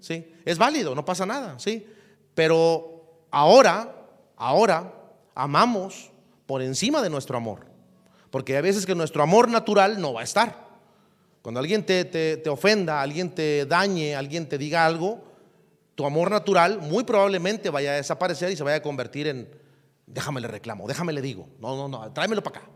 Sí, 0.00 0.32
es 0.44 0.58
válido, 0.58 0.94
no 0.94 1.04
pasa 1.04 1.26
nada, 1.26 1.58
sí. 1.58 1.86
Pero 2.34 3.24
ahora, 3.30 3.94
ahora 4.36 4.94
amamos 5.34 6.10
por 6.46 6.62
encima 6.62 7.02
de 7.02 7.10
nuestro 7.10 7.36
amor. 7.36 7.66
Porque 8.30 8.56
hay 8.56 8.62
veces 8.62 8.86
que 8.86 8.94
nuestro 8.94 9.22
amor 9.22 9.48
natural 9.48 10.00
no 10.00 10.12
va 10.12 10.20
a 10.20 10.24
estar. 10.24 10.67
Cuando 11.42 11.60
alguien 11.60 11.84
te, 11.84 12.42
ofenda, 12.48 13.00
alguien 13.00 13.34
te 13.34 13.66
dañe, 13.66 14.14
alguien 14.14 14.48
te 14.48 14.58
diga 14.58 14.84
algo, 14.84 15.22
tu 15.94 16.04
amor 16.04 16.30
natural 16.30 16.80
muy 16.80 17.04
probablemente 17.04 17.70
vaya 17.70 17.92
a 17.92 17.94
desaparecer 17.94 18.50
y 18.52 18.56
se 18.56 18.62
vaya 18.62 18.76
a 18.76 18.82
convertir 18.82 19.26
en, 19.26 19.48
déjame 20.06 20.40
le 20.40 20.48
reclamo, 20.48 20.86
déjame 20.86 21.12
le 21.12 21.22
digo, 21.22 21.48
no, 21.58 21.76
no, 21.76 21.88
no, 21.88 22.12
tráemelo 22.12 22.42
para 22.42 22.58
acá. 22.58 22.68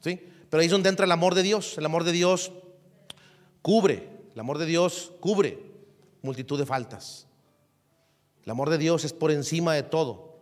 ¿Sí? 0.00 0.20
Pero 0.50 0.60
ahí 0.60 0.66
es 0.66 0.72
donde 0.72 0.88
entra 0.88 1.06
el 1.06 1.12
amor 1.12 1.34
de 1.34 1.42
Dios. 1.42 1.78
El 1.78 1.86
amor 1.86 2.04
de 2.04 2.12
Dios 2.12 2.52
cubre, 3.62 4.08
el 4.34 4.40
amor 4.40 4.58
de 4.58 4.66
Dios 4.66 5.12
cubre 5.20 5.58
multitud 6.22 6.58
de 6.58 6.66
faltas. 6.66 7.26
El 8.44 8.50
amor 8.50 8.70
de 8.70 8.78
Dios 8.78 9.04
es 9.04 9.12
por 9.12 9.30
encima 9.30 9.74
de 9.74 9.82
todo. 9.82 10.38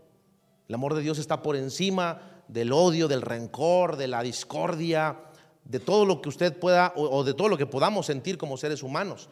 El 0.69 0.75
amor 0.75 0.95
de 0.95 1.03
Dios 1.03 1.19
está 1.19 1.43
por 1.43 1.57
encima 1.57 2.43
del 2.49 2.73
odio, 2.73 3.09
del 3.09 3.23
rencor, 3.23 3.97
de 3.97 4.09
la 4.09 4.23
discordia, 4.23 5.19
de 5.65 5.81
todo 5.81 6.05
lo 6.05 6.21
que 6.21 6.29
usted 6.29 6.59
pueda 6.59 6.93
o, 6.97 7.25
de 7.25 7.35
todo 7.35 7.49
lo 7.49 7.59
que 7.59 7.67
podamos 7.67 8.07
sentir 8.07 8.39
como 8.39 8.57
seres 8.57 8.83
humanos. 8.83 9.29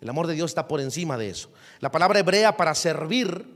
El 0.00 0.08
amor 0.08 0.26
de 0.26 0.34
Dios 0.34 0.50
está 0.50 0.66
por 0.66 0.80
encima 0.80 1.16
de 1.18 1.30
eso. 1.30 1.50
La 1.80 1.90
palabra 1.90 2.20
hebrea 2.20 2.56
para 2.56 2.74
servir, 2.74 3.46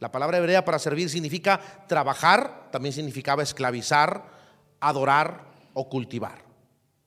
la 0.00 0.10
palabra 0.10 0.38
hebrea 0.38 0.64
para 0.64 0.78
servir 0.78 1.08
significa 1.08 1.60
trabajar, 1.86 2.68
también 2.70 2.92
significaba 2.92 3.42
esclavizar, 3.42 4.24
adorar 4.80 5.44
o 5.74 5.88
cultivar. 5.88 6.46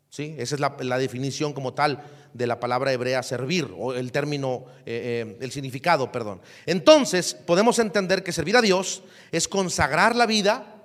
¿Sí? 0.09 0.35
Esa 0.37 0.55
es 0.55 0.61
la, 0.61 0.97
definición 0.97 1.53
como 1.53 1.73
tal 1.73 2.03
de 2.33 2.45
la 2.45 2.59
palabra 2.59 2.91
hebrea 2.91 3.23
servir, 3.23 3.73
o 3.77 3.93
el 3.93 4.11
término, 4.11 4.65
eh, 4.85 5.25
eh, 5.25 5.37
el 5.39 5.51
significado, 5.51 6.11
perdón. 6.11 6.41
Entonces, 6.65 7.33
podemos 7.33 7.79
entender 7.79 8.21
que 8.21 8.33
servir 8.33 8.57
a 8.57 8.61
Dios 8.61 9.03
es 9.31 9.47
consagrar 9.47 10.17
la 10.17 10.25
vida 10.25 10.75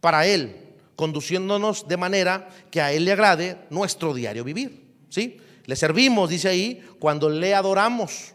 para 0.00 0.26
Él, 0.26 0.65
conduciéndonos 0.96 1.86
de 1.86 1.96
manera 1.96 2.48
que 2.70 2.80
a 2.80 2.92
Él 2.92 3.04
le 3.04 3.12
agrade 3.12 3.58
nuestro 3.70 4.14
diario 4.14 4.42
vivir. 4.42 4.86
¿Sí? 5.08 5.38
Le 5.66 5.76
servimos, 5.76 6.30
dice 6.30 6.48
ahí, 6.48 6.82
cuando 6.98 7.28
le 7.28 7.54
adoramos. 7.54 8.32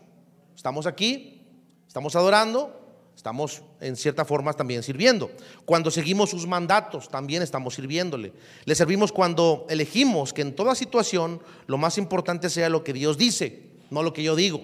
Estamos 0.55 0.85
aquí, 0.85 1.41
estamos 1.87 2.15
adorando, 2.15 2.81
estamos 3.15 3.63
en 3.79 3.95
cierta 3.95 4.25
forma 4.25 4.53
también 4.53 4.83
sirviendo. 4.83 5.31
Cuando 5.65 5.89
seguimos 5.91 6.29
sus 6.29 6.45
mandatos, 6.45 7.09
también 7.09 7.41
estamos 7.41 7.75
sirviéndole. 7.75 8.33
Le 8.65 8.75
servimos 8.75 9.11
cuando 9.11 9.65
elegimos 9.69 10.33
que 10.33 10.41
en 10.41 10.55
toda 10.55 10.75
situación 10.75 11.41
lo 11.67 11.77
más 11.77 11.97
importante 11.97 12.49
sea 12.49 12.69
lo 12.69 12.83
que 12.83 12.93
Dios 12.93 13.17
dice, 13.17 13.71
no 13.89 14.03
lo 14.03 14.13
que 14.13 14.23
yo 14.23 14.35
digo. 14.35 14.61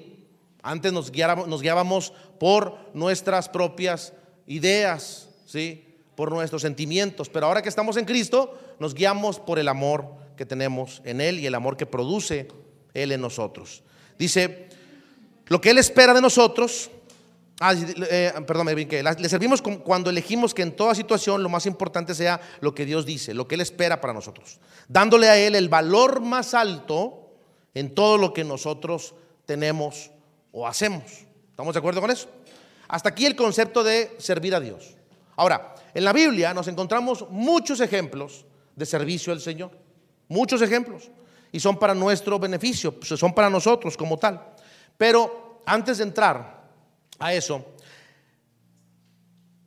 Antes 0.61 0.91
nos 0.91 1.11
guiábamos, 1.11 1.47
nos 1.47 1.61
guiábamos 1.61 2.13
por 2.39 2.77
nuestras 2.93 3.47
propias 3.47 4.13
ideas, 4.45 5.29
¿sí? 5.45 5.86
Por 6.17 6.31
nuestros 6.31 6.63
sentimientos, 6.63 7.29
pero 7.29 7.45
ahora 7.45 7.61
que 7.61 7.69
estamos 7.69 7.95
en 7.95 8.03
Cristo, 8.03 8.57
nos 8.79 8.95
guiamos 8.95 9.39
por 9.39 9.59
el 9.59 9.67
amor 9.67 10.07
que 10.35 10.47
tenemos 10.47 10.99
en 11.05 11.21
Él 11.21 11.39
y 11.39 11.45
el 11.45 11.53
amor 11.53 11.77
que 11.77 11.85
produce 11.85 12.47
Él 12.95 13.11
en 13.11 13.21
nosotros. 13.21 13.83
Dice, 14.17 14.67
lo 15.45 15.61
que 15.61 15.69
Él 15.69 15.77
espera 15.77 16.15
de 16.15 16.21
nosotros, 16.21 16.89
ah, 17.59 17.75
eh, 18.09 18.33
perdón, 18.47 18.65
me 18.65 18.73
le 18.73 19.29
servimos 19.29 19.61
cuando 19.61 20.09
elegimos 20.09 20.55
que 20.55 20.63
en 20.63 20.75
toda 20.75 20.95
situación 20.95 21.43
lo 21.43 21.49
más 21.49 21.67
importante 21.67 22.15
sea 22.15 22.41
lo 22.61 22.73
que 22.73 22.87
Dios 22.87 23.05
dice, 23.05 23.35
lo 23.35 23.47
que 23.47 23.53
Él 23.53 23.61
espera 23.61 24.01
para 24.01 24.11
nosotros, 24.11 24.59
dándole 24.87 25.29
a 25.29 25.37
Él 25.37 25.53
el 25.53 25.69
valor 25.69 26.21
más 26.21 26.55
alto 26.55 27.29
en 27.75 27.93
todo 27.93 28.17
lo 28.17 28.33
que 28.33 28.43
nosotros 28.43 29.13
tenemos 29.45 30.09
o 30.51 30.67
hacemos. 30.67 31.03
¿Estamos 31.51 31.75
de 31.75 31.77
acuerdo 31.77 32.01
con 32.01 32.09
eso? 32.09 32.27
Hasta 32.87 33.09
aquí 33.09 33.27
el 33.27 33.35
concepto 33.35 33.83
de 33.83 34.15
servir 34.17 34.55
a 34.55 34.59
Dios. 34.59 34.95
Ahora, 35.35 35.75
en 35.97 36.03
la 36.03 36.13
Biblia 36.13 36.53
nos 36.53 36.67
encontramos 36.67 37.25
muchos 37.31 37.79
ejemplos 37.79 38.45
de 38.75 38.85
servicio 38.85 39.33
al 39.33 39.41
Señor, 39.41 39.71
muchos 40.27 40.61
ejemplos, 40.61 41.09
y 41.51 41.59
son 41.59 41.79
para 41.79 41.95
nuestro 41.95 42.37
beneficio, 42.37 42.99
pues, 42.99 43.19
son 43.19 43.33
para 43.33 43.49
nosotros 43.49 43.97
como 43.97 44.15
tal. 44.19 44.53
Pero 44.95 45.63
antes 45.65 45.97
de 45.97 46.03
entrar 46.03 46.69
a 47.17 47.33
eso, 47.33 47.65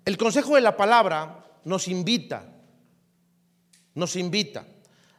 el 0.05 0.17
consejo 0.17 0.55
de 0.55 0.61
la 0.61 0.77
palabra 0.77 1.45
nos 1.65 1.89
invita, 1.89 2.45
nos 3.97 4.15
invita 4.15 4.65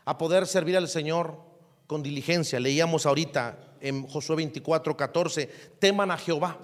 a 0.06 0.18
poder 0.18 0.48
servir 0.48 0.78
al 0.78 0.88
Señor 0.88 1.38
con 1.88 2.02
diligencia. 2.02 2.58
Leíamos 2.58 3.06
ahorita 3.06 3.76
en 3.82 4.08
Josué 4.08 4.38
24, 4.38 4.96
14, 4.96 5.48
teman 5.78 6.10
a 6.10 6.18
Jehová, 6.18 6.58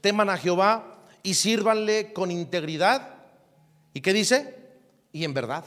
teman 0.00 0.30
a 0.30 0.38
Jehová 0.38 1.02
y 1.24 1.34
sírvanle 1.34 2.12
con 2.12 2.30
integridad. 2.30 3.16
¿Y 3.92 4.00
qué 4.00 4.12
dice? 4.12 4.56
Y 5.12 5.24
en 5.24 5.34
verdad. 5.34 5.64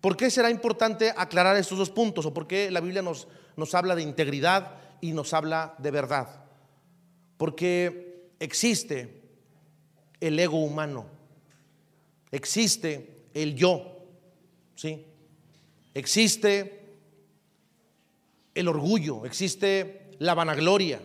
¿Por 0.00 0.16
qué 0.16 0.30
será 0.30 0.50
importante 0.50 1.12
aclarar 1.16 1.56
estos 1.56 1.78
dos 1.78 1.90
puntos? 1.90 2.26
¿O 2.26 2.34
por 2.34 2.46
qué 2.46 2.70
la 2.70 2.80
Biblia 2.80 3.02
nos, 3.02 3.28
nos 3.56 3.74
habla 3.74 3.94
de 3.94 4.02
integridad 4.02 4.78
y 5.00 5.12
nos 5.12 5.32
habla 5.32 5.74
de 5.78 5.90
verdad? 5.90 6.44
Porque 7.36 8.30
existe 8.38 9.22
el 10.20 10.38
ego 10.38 10.58
humano, 10.58 11.06
existe 12.30 13.26
el 13.34 13.54
yo, 13.54 14.06
¿sí? 14.74 15.06
Existe 15.94 16.82
el 18.54 18.68
orgullo, 18.68 19.26
existe 19.26 20.16
la 20.18 20.34
vanagloria, 20.34 21.00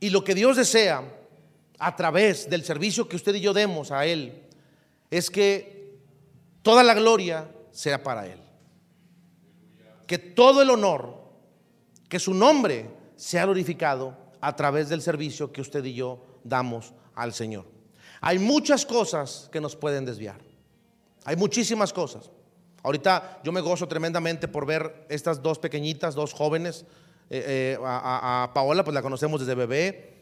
y 0.00 0.10
lo 0.10 0.24
que 0.24 0.34
Dios 0.34 0.56
desea 0.56 1.19
a 1.80 1.96
través 1.96 2.48
del 2.48 2.62
servicio 2.62 3.08
que 3.08 3.16
usted 3.16 3.34
y 3.34 3.40
yo 3.40 3.52
demos 3.54 3.90
a 3.90 4.04
Él 4.04 4.42
es 5.10 5.30
que 5.30 5.98
toda 6.62 6.84
la 6.84 6.94
gloria 6.94 7.50
sea 7.72 8.02
para 8.02 8.26
Él. 8.26 8.38
Que 10.06 10.18
todo 10.18 10.60
el 10.60 10.70
honor, 10.70 11.18
que 12.08 12.18
su 12.18 12.34
nombre 12.34 12.90
sea 13.16 13.44
glorificado 13.44 14.16
a 14.40 14.54
través 14.54 14.88
del 14.88 15.00
servicio 15.00 15.52
que 15.52 15.62
usted 15.62 15.84
y 15.84 15.94
yo 15.94 16.22
damos 16.44 16.92
al 17.14 17.32
Señor. 17.32 17.64
Hay 18.20 18.38
muchas 18.38 18.84
cosas 18.84 19.48
que 19.50 19.60
nos 19.60 19.74
pueden 19.74 20.04
desviar. 20.04 20.40
Hay 21.24 21.36
muchísimas 21.36 21.92
cosas. 21.92 22.30
Ahorita 22.82 23.40
yo 23.42 23.52
me 23.52 23.60
gozo 23.60 23.88
tremendamente 23.88 24.48
por 24.48 24.66
ver 24.66 25.06
estas 25.08 25.42
dos 25.42 25.58
pequeñitas, 25.58 26.14
dos 26.14 26.34
jóvenes 26.34 26.84
eh, 27.30 27.76
eh, 27.76 27.78
a, 27.82 28.50
Paola, 28.52 28.84
pues 28.84 28.94
la 28.94 29.02
conocemos 29.02 29.40
desde 29.40 29.54
bebé. 29.54 30.20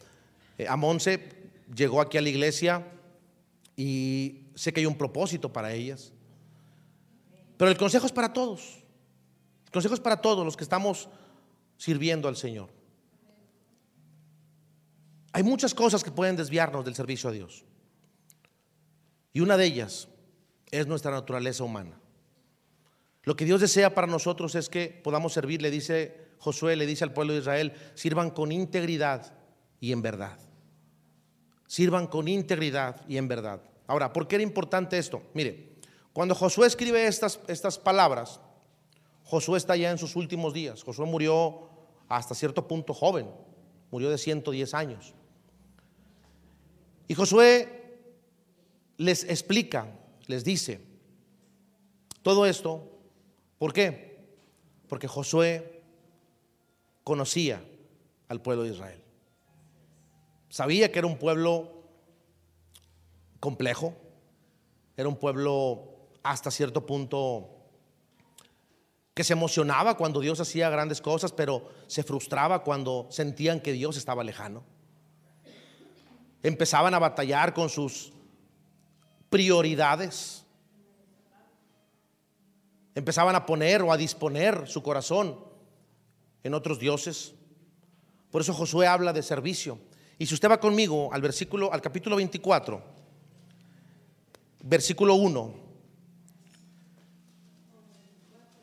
Eh, 0.58 0.66
a 0.68 0.76
Monse 0.76 1.38
llegó 1.75 2.00
aquí 2.00 2.18
a 2.18 2.22
la 2.22 2.28
iglesia 2.28 2.87
y 3.76 4.46
sé 4.54 4.72
que 4.72 4.80
hay 4.80 4.87
un 4.87 4.98
propósito 4.98 5.52
para 5.52 5.72
ellas. 5.72 6.12
Pero 7.56 7.70
el 7.70 7.76
consejo 7.76 8.06
es 8.06 8.12
para 8.12 8.32
todos. 8.32 8.78
El 9.66 9.72
consejo 9.72 9.94
es 9.94 10.00
para 10.00 10.20
todos 10.20 10.44
los 10.44 10.56
que 10.56 10.64
estamos 10.64 11.08
sirviendo 11.76 12.28
al 12.28 12.37
Señor. 12.37 12.70
Hay 15.32 15.42
muchas 15.42 15.75
cosas 15.75 16.02
que 16.02 16.10
pueden 16.10 16.37
desviarnos 16.37 16.84
del 16.84 16.94
servicio 16.94 17.30
a 17.30 17.32
Dios. 17.32 17.64
Y 19.32 19.40
una 19.40 19.56
de 19.56 19.66
ellas 19.66 20.08
es 20.70 20.87
nuestra 20.87 21.10
naturaleza 21.10 21.64
humana. 21.64 22.00
Lo 23.25 23.37
que 23.37 23.44
Dios 23.44 23.60
desea 23.60 23.94
para 23.94 24.06
nosotros 24.06 24.54
es 24.54 24.68
que 24.68 24.88
podamos 24.88 25.32
servir, 25.32 25.60
le 25.60 25.70
dice 25.70 26.28
Josué 26.38 26.76
le 26.76 26.87
dice 26.87 27.04
al 27.04 27.12
pueblo 27.12 27.32
de 27.32 27.40
Israel, 27.40 27.72
sirvan 27.94 28.30
con 28.30 28.52
integridad 28.52 29.34
y 29.80 29.92
en 29.92 30.02
verdad. 30.02 30.38
Sirvan 31.68 32.08
con 32.08 32.26
integridad 32.26 33.00
y 33.06 33.16
en 33.16 33.28
verdad. 33.28 33.62
Ahora, 33.87 34.12
¿por 34.12 34.26
qué 34.26 34.34
era 34.34 34.42
importante 34.42 34.98
esto? 34.98 35.22
Mire, 35.34 35.76
cuando 36.12 36.34
Josué 36.34 36.66
escribe 36.66 37.06
estas, 37.06 37.38
estas 37.46 37.78
palabras, 37.78 38.40
Josué 39.22 39.58
está 39.58 39.76
ya 39.76 39.92
en 39.92 39.98
sus 39.98 40.16
últimos 40.16 40.52
días. 40.52 40.82
Josué 40.82 41.06
murió 41.06 41.68
hasta 42.08 42.34
cierto 42.34 42.66
punto 42.66 42.92
joven, 42.92 43.30
murió 43.92 44.10
de 44.10 44.18
110 44.18 44.75
años. 44.75 45.14
Y 47.06 47.14
Josué 47.14 48.00
les 48.96 49.22
explica, 49.25 49.87
les 50.26 50.42
dice 50.42 50.80
todo 52.22 52.46
esto, 52.46 52.90
¿por 53.58 53.72
qué? 53.72 54.26
Porque 54.88 55.08
Josué 55.08 55.82
conocía 57.04 57.62
al 58.28 58.42
pueblo 58.42 58.64
de 58.64 58.70
Israel. 58.70 59.02
Sabía 60.49 60.90
que 60.90 60.99
era 60.99 61.09
un 61.09 61.19
pueblo 61.19 61.71
complejo, 63.40 63.95
era 64.97 65.09
un 65.09 65.17
pueblo 65.17 66.09
hasta 66.23 66.50
cierto 66.50 66.85
punto 66.85 67.55
que 69.14 69.25
se 69.25 69.33
emocionaba 69.33 69.97
cuando 69.97 70.21
Dios 70.21 70.38
hacía 70.40 70.71
grandes 70.71 71.00
cosas, 71.00 71.33
pero 71.33 71.69
se 71.88 72.05
frustraba 72.05 72.62
cuando 72.62 73.09
sentían 73.11 73.61
que 73.61 73.73
Dios 73.73 73.97
estaba 73.97 74.23
lejano. 74.23 74.62
Empezaban 76.43 76.95
a 76.95 77.00
batallar 77.00 77.52
con 77.52 77.69
sus 77.69 78.12
prioridades. 79.28 80.45
Empezaban 82.95 83.35
a 83.35 83.45
poner 83.45 83.83
o 83.83 83.93
a 83.93 83.97
disponer 83.97 84.69
su 84.69 84.83
corazón 84.83 85.38
en 86.45 86.55
otros 86.55 86.78
dioses. 86.78 87.35
Por 88.31 88.43
eso 88.43 88.55
Josué 88.55 88.87
habla 88.87 89.12
de 89.12 89.23
servicio. 89.23 89.78
Y 90.18 90.26
si 90.26 90.34
usted 90.34 90.50
va 90.50 90.58
conmigo 90.58 91.12
al 91.12 91.22
versículo, 91.22 91.72
al 91.72 91.80
capítulo 91.80 92.16
24, 92.16 92.82
versículo 94.64 95.14
1, 95.14 95.54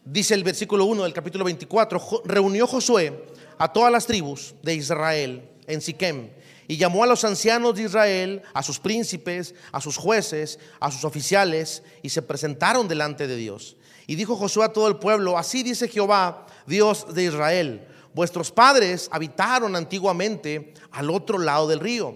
dice 0.03 0.33
el 0.33 0.43
versículo 0.43 0.85
1 0.85 1.03
del 1.03 1.13
capítulo 1.13 1.45
24, 1.45 2.23
reunió 2.25 2.67
Josué 2.67 3.25
a 3.57 3.71
todas 3.71 3.91
las 3.91 4.05
tribus 4.05 4.53
de 4.61 4.75
Israel 4.75 5.49
en 5.67 5.81
Siquem 5.81 6.29
y 6.67 6.77
llamó 6.77 7.03
a 7.03 7.07
los 7.07 7.23
ancianos 7.23 7.75
de 7.75 7.83
Israel, 7.83 8.41
a 8.53 8.63
sus 8.63 8.79
príncipes, 8.79 9.55
a 9.71 9.79
sus 9.79 9.97
jueces, 9.97 10.59
a 10.79 10.91
sus 10.91 11.05
oficiales, 11.05 11.83
y 12.01 12.09
se 12.09 12.21
presentaron 12.21 12.87
delante 12.87 13.27
de 13.27 13.35
Dios. 13.35 13.77
Y 14.07 14.15
dijo 14.15 14.35
Josué 14.35 14.65
a 14.65 14.73
todo 14.73 14.87
el 14.87 14.97
pueblo, 14.97 15.37
así 15.37 15.63
dice 15.63 15.87
Jehová, 15.87 16.47
Dios 16.65 17.13
de 17.13 17.23
Israel, 17.25 17.87
vuestros 18.15 18.49
padres 18.49 19.09
habitaron 19.11 19.75
antiguamente 19.75 20.73
al 20.91 21.09
otro 21.09 21.37
lado 21.37 21.67
del 21.67 21.81
río. 21.81 22.15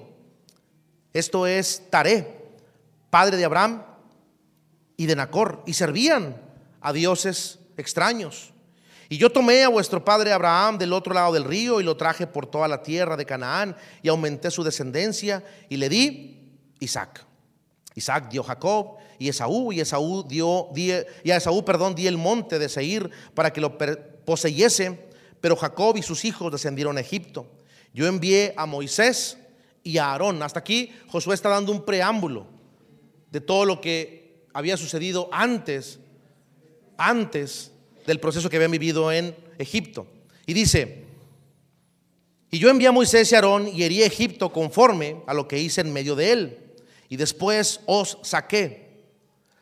Esto 1.11 1.45
es 1.45 1.83
Taré, 1.89 2.41
padre 3.09 3.35
de 3.35 3.43
Abraham 3.43 3.83
y 4.95 5.05
de 5.07 5.15
Nacor, 5.17 5.61
y 5.65 5.73
servían 5.73 6.41
a 6.79 6.93
dioses 6.93 7.59
extraños. 7.75 8.53
Y 9.09 9.17
yo 9.17 9.29
tomé 9.29 9.63
a 9.63 9.69
vuestro 9.69 10.05
padre 10.05 10.31
Abraham 10.31 10.77
del 10.77 10.93
otro 10.93 11.13
lado 11.13 11.33
del 11.33 11.43
río 11.43 11.81
y 11.81 11.83
lo 11.83 11.97
traje 11.97 12.27
por 12.27 12.45
toda 12.45 12.69
la 12.69 12.81
tierra 12.81 13.17
de 13.17 13.25
Canaán 13.25 13.75
y 14.01 14.07
aumenté 14.07 14.51
su 14.51 14.63
descendencia 14.63 15.43
y 15.67 15.77
le 15.77 15.89
di 15.89 16.59
Isaac. 16.79 17.25
Isaac 17.95 18.29
dio 18.29 18.43
Jacob 18.43 18.97
y 19.17 19.27
Esaú 19.27 19.73
y 19.73 19.81
Esaú 19.81 20.23
dio 20.25 20.69
y 20.75 20.91
a 21.31 21.35
Esaú, 21.35 21.65
perdón, 21.65 21.95
di 21.95 22.07
el 22.07 22.17
monte 22.17 22.57
de 22.57 22.69
Seir 22.69 23.09
para 23.33 23.51
que 23.51 23.59
lo 23.59 23.77
poseyese, 24.25 25.08
pero 25.41 25.55
Jacob 25.55 25.97
y 25.97 26.01
sus 26.01 26.25
hijos 26.25 26.51
descendieron 26.51 26.97
a 26.97 27.01
Egipto. 27.01 27.47
Yo 27.93 28.07
envié 28.07 28.53
a 28.57 28.65
Moisés 28.65 29.37
y 29.83 29.97
a 29.97 30.11
Aarón. 30.11 30.41
Hasta 30.43 30.59
aquí 30.59 30.91
Josué 31.07 31.35
está 31.35 31.49
dando 31.49 31.71
un 31.71 31.85
preámbulo 31.85 32.47
de 33.31 33.41
todo 33.41 33.65
lo 33.65 33.81
que 33.81 34.45
había 34.53 34.77
sucedido 34.77 35.29
antes 35.31 35.99
antes 36.99 37.71
del 38.05 38.19
proceso 38.19 38.49
que 38.49 38.57
habían 38.57 38.71
vivido 38.71 39.11
en 39.11 39.35
Egipto. 39.57 40.05
Y 40.45 40.53
dice, 40.53 41.05
y 42.51 42.59
yo 42.59 42.69
envié 42.69 42.87
a 42.87 42.91
Moisés 42.91 43.31
y 43.31 43.35
Aarón 43.35 43.67
y 43.67 43.83
herí 43.83 44.03
a 44.03 44.07
Egipto 44.07 44.51
conforme 44.51 45.21
a 45.25 45.33
lo 45.33 45.47
que 45.47 45.59
hice 45.59 45.81
en 45.81 45.93
medio 45.93 46.15
de 46.15 46.31
él. 46.31 46.57
Y 47.07 47.15
después 47.15 47.79
os 47.85 48.19
saqué. 48.21 48.89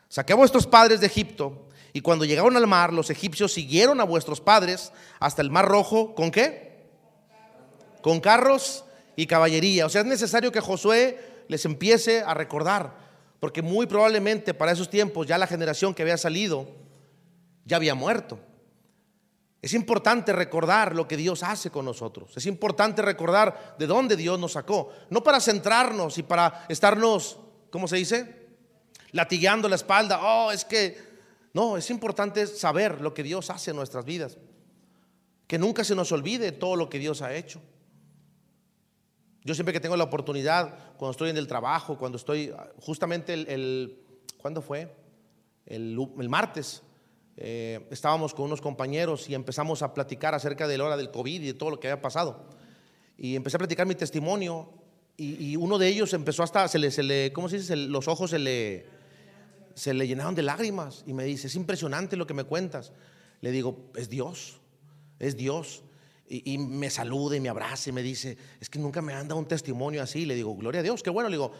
Saqué 0.09 0.33
a 0.33 0.37
vuestros 0.37 0.65
padres 0.65 0.99
de 0.99 1.07
Egipto. 1.07 1.66
Y 1.93 2.01
cuando 2.01 2.25
llegaron 2.25 2.55
al 2.57 2.67
mar, 2.67 2.93
los 2.93 3.09
egipcios 3.09 3.53
siguieron 3.53 4.01
a 4.01 4.03
vuestros 4.03 4.41
padres 4.41 4.91
hasta 5.19 5.41
el 5.41 5.49
mar 5.49 5.67
rojo. 5.67 6.13
¿Con 6.15 6.31
qué? 6.31 6.85
Con 8.01 8.19
carros 8.19 8.85
y 9.15 9.25
caballería. 9.25 9.85
O 9.85 9.89
sea, 9.89 10.01
es 10.01 10.07
necesario 10.07 10.51
que 10.51 10.61
Josué 10.61 11.19
les 11.47 11.65
empiece 11.65 12.21
a 12.21 12.33
recordar. 12.33 13.07
Porque 13.39 13.61
muy 13.61 13.85
probablemente 13.85 14.53
para 14.53 14.71
esos 14.71 14.89
tiempos 14.89 15.27
ya 15.27 15.37
la 15.37 15.47
generación 15.47 15.93
que 15.93 16.01
había 16.01 16.17
salido 16.17 16.67
ya 17.65 17.77
había 17.77 17.95
muerto. 17.95 18.39
Es 19.61 19.73
importante 19.73 20.31
recordar 20.33 20.95
lo 20.95 21.07
que 21.07 21.17
Dios 21.17 21.43
hace 21.43 21.69
con 21.69 21.85
nosotros. 21.85 22.31
Es 22.35 22.45
importante 22.45 23.01
recordar 23.01 23.75
de 23.77 23.87
dónde 23.87 24.15
Dios 24.15 24.39
nos 24.39 24.53
sacó. 24.53 24.91
No 25.09 25.23
para 25.23 25.39
centrarnos 25.39 26.17
y 26.17 26.23
para 26.23 26.65
estarnos, 26.69 27.37
¿cómo 27.71 27.87
se 27.87 27.97
dice? 27.97 28.47
Latigueando 29.11 29.67
la 29.67 29.75
espalda. 29.75 30.19
Oh, 30.21 30.51
es 30.51 30.63
que... 30.63 31.06
No, 31.53 31.77
es 31.77 31.89
importante 31.89 32.45
saber 32.47 33.01
lo 33.01 33.13
que 33.13 33.23
Dios 33.23 33.49
hace 33.49 33.71
en 33.71 33.77
nuestras 33.77 34.05
vidas. 34.05 34.37
Que 35.47 35.57
nunca 35.57 35.83
se 35.83 35.95
nos 35.95 36.11
olvide 36.11 36.51
todo 36.51 36.75
lo 36.75 36.89
que 36.89 36.99
Dios 36.99 37.21
ha 37.21 37.35
hecho. 37.35 37.61
Yo 39.43 39.55
siempre 39.55 39.71
que 39.71 39.79
tengo 39.79 39.95
la 39.95 40.03
oportunidad, 40.03 40.77
cuando 40.97 41.11
estoy 41.11 41.29
en 41.29 41.37
el 41.37 41.47
trabajo, 41.47 41.97
cuando 41.97 42.17
estoy, 42.17 42.53
justamente 42.81 43.33
el, 43.33 43.97
¿cuándo 44.37 44.61
fue? 44.61 44.93
El, 45.65 45.97
martes, 46.27 46.83
eh, 47.37 47.87
estábamos 47.89 48.33
con 48.33 48.45
unos 48.45 48.59
compañeros 48.59 49.29
y 49.29 49.35
empezamos 49.35 49.81
a 49.83 49.93
platicar 49.93 50.35
acerca 50.35 50.67
de 50.67 50.77
la 50.77 50.83
hora 50.83 50.97
del 50.97 51.11
COVID 51.11 51.41
y 51.41 51.45
de 51.47 51.53
todo 51.53 51.69
lo 51.69 51.79
que 51.79 51.87
había 51.87 52.01
pasado. 52.01 52.45
Y 53.17 53.37
empecé 53.37 53.55
a 53.55 53.59
platicar 53.59 53.87
mi 53.87 53.95
testimonio 53.95 54.69
y, 55.15 55.55
uno 55.55 55.79
de 55.79 55.87
ellos 55.87 56.13
empezó 56.13 56.43
hasta, 56.43 56.67
se 56.67 56.77
le 56.77 57.31
¿cómo 57.33 57.49
se 57.49 57.57
dice? 57.57 57.75
los 57.75 58.07
ojos 58.07 58.29
se 58.31 58.39
le, 58.39 58.85
se 59.77 59.93
le 59.93 60.07
llenaron 60.07 60.33
de 60.33 60.41
lágrimas 60.41 61.03
y 61.05 61.13
me 61.13 61.23
dice, 61.23 61.45
es 61.45 61.55
impresionante 61.55 62.17
lo 62.17 62.25
que 62.25 62.33
me 62.33 62.45
cuentas. 62.45 62.93
Le 63.41 63.51
digo, 63.51 63.91
es 63.95 64.09
Dios, 64.09 64.59
es 65.19 65.37
Dios. 65.37 65.83
Y, 66.27 66.57
me 66.57 66.89
saluda 66.89 67.35
y 67.35 67.39
me 67.39 67.47
abraza 67.47 67.91
y 67.91 67.93
me 67.93 68.01
dice, 68.01 68.37
es 68.59 68.71
que 68.71 68.79
nunca 68.79 69.03
me 69.03 69.13
han 69.13 69.27
dado 69.27 69.39
un 69.39 69.47
testimonio 69.47 70.01
así. 70.01 70.25
Le 70.25 70.33
digo, 70.33 70.55
gloria 70.55 70.79
a 70.79 70.83
Dios, 70.83 71.03
qué 71.03 71.11
bueno. 71.11 71.29
Le 71.29 71.35
digo, 71.35 71.51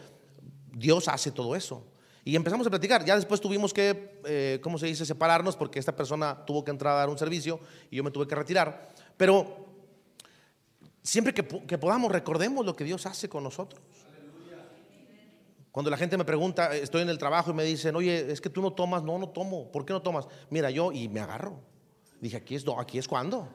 Dios 0.72 1.06
hace 1.06 1.30
todo 1.30 1.54
eso. 1.54 1.86
Y 2.24 2.34
empezamos 2.34 2.66
a 2.66 2.70
platicar. 2.70 3.04
Ya 3.04 3.14
después 3.14 3.40
tuvimos 3.40 3.72
que, 3.72 4.20
eh, 4.24 4.58
¿cómo 4.64 4.78
se 4.78 4.86
dice?, 4.86 5.06
separarnos 5.06 5.54
porque 5.56 5.78
esta 5.78 5.94
persona 5.94 6.44
tuvo 6.44 6.64
que 6.64 6.72
entrar 6.72 6.94
a 6.94 6.98
dar 6.98 7.08
un 7.08 7.18
servicio 7.18 7.60
y 7.88 7.98
yo 7.98 8.02
me 8.02 8.10
tuve 8.10 8.26
que 8.26 8.34
retirar. 8.34 8.88
Pero 9.16 9.64
siempre 11.04 11.32
que, 11.32 11.44
podamos, 11.44 12.10
recordemos 12.10 12.66
lo 12.66 12.74
que 12.74 12.82
Dios 12.82 13.06
hace 13.06 13.28
con 13.28 13.44
nosotros. 13.44 13.80
Cuando 15.78 15.92
la 15.92 15.96
gente 15.96 16.16
me 16.16 16.24
pregunta, 16.24 16.74
eh, 16.74 16.82
estoy 16.82 17.02
en 17.02 17.08
el 17.08 17.18
trabajo 17.18 17.52
y 17.52 17.54
me 17.54 17.62
dicen, 17.62 17.94
oye, 17.94 18.32
es 18.32 18.40
que 18.40 18.50
tú 18.50 18.60
no 18.60 18.72
tomas, 18.72 19.04
no, 19.04 19.16
no 19.16 19.28
tomo, 19.28 19.70
¿por 19.70 19.84
qué 19.84 19.92
no 19.92 20.02
tomas? 20.02 20.26
Mira, 20.50 20.72
yo, 20.72 20.90
y 20.90 21.08
me 21.08 21.20
agarro. 21.20 21.60
Dije, 22.20 22.36
aquí 22.36 22.56
es, 22.56 22.64
aquí 22.76 22.98
es 22.98 23.06
cuando. 23.06 23.46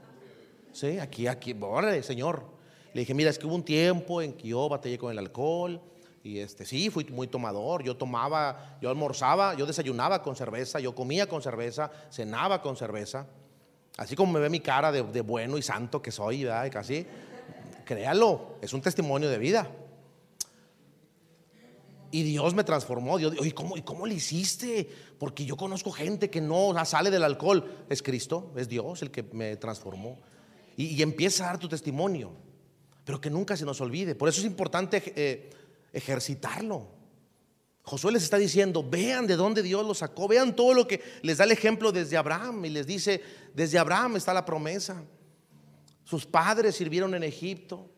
Sí, 0.71 0.99
aquí, 0.99 1.27
aquí, 1.27 1.53
órale, 1.59 2.01
Señor. 2.01 2.45
Le 2.93 3.01
dije, 3.01 3.13
mira, 3.13 3.29
es 3.29 3.37
que 3.37 3.45
hubo 3.45 3.55
un 3.55 3.65
tiempo 3.65 4.21
en 4.21 4.31
que 4.31 4.47
yo 4.47 4.69
batallé 4.69 4.97
con 4.97 5.11
el 5.11 5.19
alcohol, 5.19 5.81
y 6.23 6.39
este, 6.39 6.65
sí, 6.65 6.89
fui 6.89 7.03
muy 7.11 7.27
tomador. 7.27 7.83
Yo 7.83 7.97
tomaba, 7.97 8.77
yo 8.81 8.89
almorzaba, 8.89 9.55
yo 9.55 9.65
desayunaba 9.65 10.23
con 10.23 10.37
cerveza, 10.37 10.79
yo 10.79 10.95
comía 10.95 11.27
con 11.27 11.41
cerveza, 11.41 11.91
cenaba 12.09 12.61
con 12.61 12.77
cerveza. 12.77 13.27
Así 13.97 14.15
como 14.15 14.31
me 14.31 14.39
ve 14.39 14.49
mi 14.49 14.61
cara 14.61 14.93
de, 14.93 15.01
bueno 15.19 15.57
y 15.57 15.61
santo 15.61 16.01
que 16.01 16.09
soy, 16.09 16.45
¿verdad? 16.45 16.71
Casi, 16.71 17.05
créalo, 17.83 18.55
es 18.61 18.71
un 18.71 18.79
testimonio 18.79 19.27
de 19.29 19.37
vida. 19.37 19.69
Y 22.13 22.21
Dios 22.21 22.53
me 22.53 22.63
transformó. 22.63 23.17
Dios, 23.17 23.33
¿y 23.43 23.51
cómo, 23.53 23.75
¿y 23.75 23.81
cómo 23.81 24.05
le 24.05 24.13
hiciste? 24.13 24.87
Porque 25.17 25.45
yo 25.45 25.57
conozco 25.57 25.91
gente 25.91 26.29
que 26.29 26.41
no 26.41 26.75
sale 26.85 27.09
del 27.09 27.23
alcohol. 27.23 27.85
Es 27.89 28.03
Cristo, 28.03 28.53
es 28.55 28.69
Dios 28.69 29.01
el 29.01 29.09
que 29.09 29.23
me 29.23 29.55
transformó. 29.55 30.19
Y, 30.77 31.01
empieza 31.01 31.43
a 31.43 31.47
dar 31.47 31.57
tu 31.57 31.67
testimonio. 31.67 32.31
Pero 33.03 33.19
que 33.19 33.31
nunca 33.31 33.57
se 33.57 33.65
nos 33.65 33.81
olvide. 33.81 34.13
Por 34.13 34.29
eso 34.29 34.41
es 34.41 34.45
importante 34.45 35.01
eh, 35.15 35.49
ejercitarlo. 35.91 36.87
Josué 37.81 38.11
les 38.11 38.21
está 38.21 38.37
diciendo, 38.37 38.87
vean 38.87 39.25
de 39.25 39.35
dónde 39.35 39.63
Dios 39.63 39.83
los 39.83 39.97
sacó, 39.97 40.27
vean 40.27 40.55
todo 40.55 40.75
lo 40.75 40.87
que 40.87 41.01
les 41.23 41.39
da 41.39 41.45
el 41.45 41.51
ejemplo 41.51 41.91
desde 41.91 42.15
Abraham 42.15 42.63
y 42.65 42.69
les 42.69 42.85
dice, 42.85 43.23
desde 43.55 43.79
Abraham 43.79 44.17
está 44.17 44.35
la 44.35 44.45
promesa. 44.45 45.03
Sus 46.03 46.27
padres 46.27 46.75
sirvieron 46.75 47.15
en 47.15 47.23
Egipto 47.23 47.89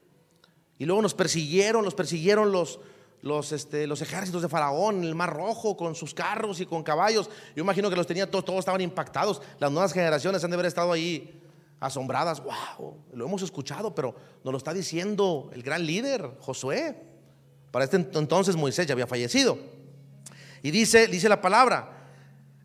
y 0.78 0.86
luego 0.86 1.02
nos 1.02 1.14
persiguieron, 1.14 1.84
los 1.84 1.96
persiguieron 1.96 2.54
los, 2.54 2.80
los, 3.26 3.52
este, 3.52 3.88
los 3.88 4.04
ejércitos 4.04 4.44
de 4.44 4.48
Faraón 4.48 5.04
el 5.04 5.16
Mar 5.16 5.34
Rojo 5.34 5.76
con 5.76 5.96
sus 5.96 6.14
carros 6.14 6.62
y 6.62 6.68
con 6.68 6.84
caballos. 6.84 7.28
Yo 7.56 7.64
imagino 7.64 7.90
que 7.90 7.96
los 7.96 8.06
tenía 8.06 8.30
todos, 8.30 8.46
todos 8.46 8.60
estaban 8.60 8.82
impactados. 8.82 9.42
Las 9.58 9.72
nuevas 9.72 9.94
generaciones 9.94 10.44
han 10.44 10.52
de 10.52 10.54
haber 10.54 10.68
estado 10.68 10.92
ahí 10.92 11.42
asombradas. 11.80 12.44
Wow, 12.44 12.96
lo 13.14 13.26
hemos 13.26 13.42
escuchado, 13.42 13.96
pero 13.96 14.16
nos 14.44 14.52
lo 14.52 14.58
está 14.60 14.76
diciendo 14.76 15.50
el 15.54 15.64
gran 15.64 15.88
líder, 15.88 16.38
Josué. 16.40 17.02
Para 17.72 17.86
este 17.86 17.98
entonces 17.98 18.56
Moisés 18.56 18.86
ya 18.86 18.94
había 18.94 19.08
fallecido. 19.08 19.58
Y 20.62 20.70
dice, 20.70 21.08
dice 21.08 21.28
la 21.28 21.42
palabra, 21.42 21.95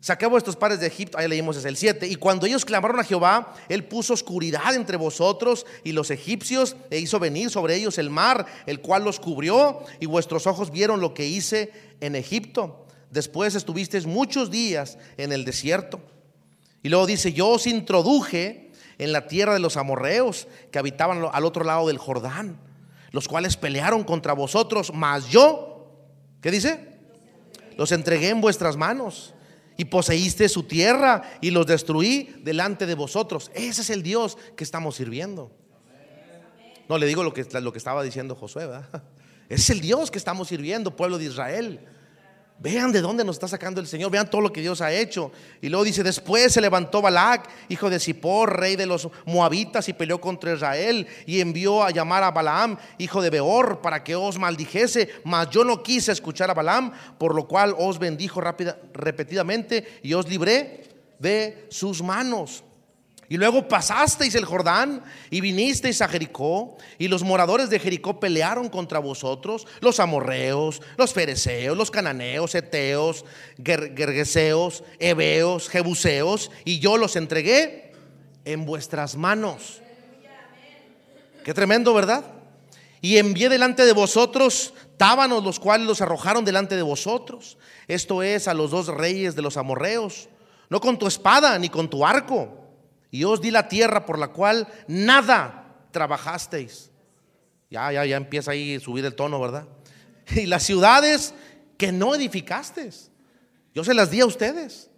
saqué 0.01 0.25
vuestros 0.25 0.57
padres 0.57 0.81
de 0.81 0.87
Egipto, 0.87 1.17
ahí 1.17 1.29
leímos 1.29 1.55
es 1.55 1.63
el 1.63 1.77
7, 1.77 2.07
y 2.07 2.15
cuando 2.15 2.45
ellos 2.45 2.65
clamaron 2.65 2.99
a 2.99 3.05
Jehová, 3.05 3.53
él 3.69 3.85
puso 3.85 4.13
oscuridad 4.13 4.75
entre 4.75 4.97
vosotros 4.97 5.65
y 5.85 5.93
los 5.93 6.11
egipcios, 6.11 6.75
e 6.89 6.99
hizo 6.99 7.19
venir 7.19 7.49
sobre 7.49 7.75
ellos 7.75 7.97
el 7.97 8.09
mar, 8.09 8.45
el 8.65 8.81
cual 8.81 9.05
los 9.05 9.19
cubrió, 9.19 9.83
y 10.01 10.07
vuestros 10.07 10.45
ojos 10.45 10.71
vieron 10.71 10.99
lo 10.99 11.13
que 11.13 11.27
hice 11.27 11.71
en 12.01 12.17
Egipto. 12.17 12.85
Después 13.11 13.55
estuvisteis 13.55 14.05
muchos 14.05 14.51
días 14.51 14.97
en 15.15 15.31
el 15.31 15.45
desierto. 15.45 16.01
Y 16.83 16.89
luego 16.89 17.05
dice, 17.05 17.31
yo 17.31 17.47
os 17.47 17.67
introduje 17.67 18.71
en 18.97 19.11
la 19.11 19.27
tierra 19.27 19.53
de 19.53 19.59
los 19.59 19.77
amorreos 19.77 20.47
que 20.71 20.79
habitaban 20.79 21.23
al 21.31 21.45
otro 21.45 21.63
lado 21.63 21.87
del 21.87 21.97
Jordán 21.97 22.59
los 23.11 23.27
cuales 23.27 23.57
pelearon 23.57 24.03
contra 24.03 24.33
vosotros, 24.33 24.91
mas 24.93 25.27
yo, 25.27 25.85
¿qué 26.41 26.49
dice? 26.49 26.87
Los 27.77 27.91
entregué 27.91 28.29
en 28.29 28.41
vuestras 28.41 28.77
manos 28.77 29.33
y 29.77 29.85
poseíste 29.85 30.49
su 30.49 30.63
tierra 30.63 31.23
y 31.41 31.51
los 31.51 31.65
destruí 31.65 32.35
delante 32.43 32.85
de 32.85 32.95
vosotros. 32.95 33.51
Ese 33.53 33.81
es 33.81 33.89
el 33.89 34.03
Dios 34.03 34.37
que 34.55 34.63
estamos 34.63 34.95
sirviendo. 34.95 35.51
No 36.89 36.97
le 36.97 37.05
digo 37.05 37.23
lo 37.23 37.33
que, 37.33 37.45
lo 37.61 37.71
que 37.71 37.77
estaba 37.77 38.03
diciendo 38.03 38.35
Josué, 38.35 38.67
¿verdad? 38.67 39.03
Es 39.49 39.69
el 39.69 39.81
Dios 39.81 40.11
que 40.11 40.17
estamos 40.17 40.47
sirviendo, 40.47 40.95
pueblo 40.95 41.17
de 41.17 41.25
Israel. 41.25 41.85
Vean 42.61 42.91
de 42.91 43.01
dónde 43.01 43.23
nos 43.23 43.37
está 43.37 43.47
sacando 43.47 43.81
el 43.81 43.87
Señor, 43.87 44.11
vean 44.11 44.29
todo 44.29 44.39
lo 44.39 44.53
que 44.53 44.61
Dios 44.61 44.81
ha 44.81 44.93
hecho. 44.93 45.31
Y 45.61 45.69
luego 45.69 45.83
dice, 45.83 46.03
después 46.03 46.53
se 46.53 46.61
levantó 46.61 47.01
Balac, 47.01 47.49
hijo 47.69 47.89
de 47.89 47.99
Zippor, 47.99 48.59
rey 48.59 48.75
de 48.75 48.85
los 48.85 49.09
moabitas, 49.25 49.89
y 49.89 49.93
peleó 49.93 50.21
contra 50.21 50.53
Israel, 50.53 51.07
y 51.25 51.41
envió 51.41 51.83
a 51.83 51.89
llamar 51.89 52.21
a 52.21 52.29
Balaam, 52.29 52.77
hijo 52.99 53.19
de 53.19 53.31
Beor, 53.31 53.81
para 53.81 54.03
que 54.03 54.15
os 54.15 54.37
maldijese, 54.37 55.09
mas 55.23 55.49
yo 55.49 55.63
no 55.63 55.81
quise 55.81 56.11
escuchar 56.11 56.51
a 56.51 56.53
Balaam, 56.53 56.91
por 57.17 57.33
lo 57.33 57.47
cual 57.47 57.73
os 57.79 57.97
bendijo 57.97 58.41
repetidamente 58.41 59.99
y 60.03 60.13
os 60.13 60.29
libré 60.29 60.83
de 61.17 61.65
sus 61.71 62.03
manos. 62.03 62.63
Y 63.31 63.37
luego 63.37 63.65
pasasteis 63.65 64.35
el 64.35 64.43
Jordán 64.43 65.01
y 65.29 65.39
vinisteis 65.39 66.01
a 66.01 66.09
Jericó, 66.09 66.75
y 66.97 67.07
los 67.07 67.23
moradores 67.23 67.69
de 67.69 67.79
Jericó 67.79 68.19
pelearon 68.19 68.67
contra 68.67 68.99
vosotros, 68.99 69.65
los 69.79 70.01
amorreos, 70.01 70.81
los 70.97 71.13
fereceos, 71.13 71.77
los 71.77 71.89
cananeos, 71.89 72.55
eteos, 72.55 73.23
gergeseos, 73.63 74.83
heveos, 74.99 75.69
jebuseos, 75.69 76.51
y 76.65 76.79
yo 76.79 76.97
los 76.97 77.15
entregué 77.15 77.93
en 78.43 78.65
vuestras 78.65 79.15
manos. 79.15 79.81
Qué 81.45 81.53
tremendo, 81.53 81.93
¿verdad? 81.93 82.25
Y 82.99 83.15
envié 83.15 83.47
delante 83.47 83.85
de 83.85 83.93
vosotros 83.93 84.73
tábanos, 84.97 85.41
los 85.41 85.57
cuales 85.57 85.87
los 85.87 86.01
arrojaron 86.01 86.43
delante 86.43 86.75
de 86.75 86.81
vosotros. 86.81 87.57
Esto 87.87 88.23
es 88.23 88.49
a 88.49 88.53
los 88.53 88.71
dos 88.71 88.87
reyes 88.87 89.37
de 89.37 89.41
los 89.41 89.55
amorreos, 89.55 90.27
no 90.69 90.81
con 90.81 90.99
tu 90.99 91.07
espada 91.07 91.57
ni 91.57 91.69
con 91.69 91.89
tu 91.89 92.05
arco 92.05 92.57
y 93.11 93.25
os 93.25 93.41
di 93.41 93.51
la 93.51 93.67
tierra 93.67 94.05
por 94.05 94.17
la 94.17 94.29
cual 94.29 94.67
nada 94.87 95.85
trabajasteis. 95.91 96.89
Ya, 97.69 97.91
ya, 97.91 98.05
ya 98.05 98.17
empieza 98.17 98.51
ahí 98.51 98.75
a 98.75 98.79
subir 98.79 99.05
el 99.05 99.15
tono, 99.15 99.39
¿verdad? 99.39 99.67
Y 100.35 100.45
las 100.45 100.63
ciudades 100.63 101.33
que 101.77 101.91
no 101.91 102.15
edificasteis, 102.15 103.11
yo 103.75 103.83
se 103.83 103.93
las 103.93 104.09
di 104.09 104.21
a 104.21 104.25
ustedes. 104.25 104.89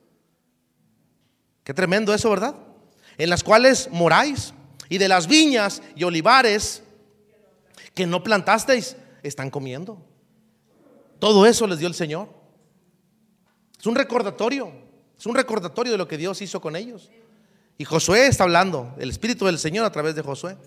Qué 1.63 1.73
tremendo 1.73 2.13
eso, 2.13 2.29
¿verdad? 2.29 2.55
En 3.17 3.29
las 3.29 3.43
cuales 3.43 3.89
moráis. 3.91 4.53
Y 4.89 4.97
de 4.97 5.07
las 5.07 5.27
viñas 5.27 5.81
y 5.95 6.03
olivares 6.03 6.83
que 7.95 8.05
no 8.05 8.21
plantasteis, 8.21 8.95
están 9.23 9.49
comiendo. 9.49 10.05
Todo 11.19 11.45
eso 11.45 11.65
les 11.67 11.79
dio 11.79 11.87
el 11.87 11.93
Señor. 11.93 12.27
Es 13.79 13.85
un 13.85 13.95
recordatorio. 13.95 14.71
Es 15.17 15.25
un 15.25 15.35
recordatorio 15.35 15.93
de 15.93 15.97
lo 15.97 16.07
que 16.07 16.17
Dios 16.17 16.41
hizo 16.41 16.59
con 16.59 16.75
ellos. 16.75 17.09
Y 17.77 17.85
Josué 17.85 18.27
está 18.27 18.43
hablando, 18.43 18.93
el 18.99 19.09
Espíritu 19.09 19.45
del 19.45 19.57
Señor 19.57 19.85
a 19.85 19.91
través 19.91 20.15
de 20.15 20.21
Josué. 20.21 20.57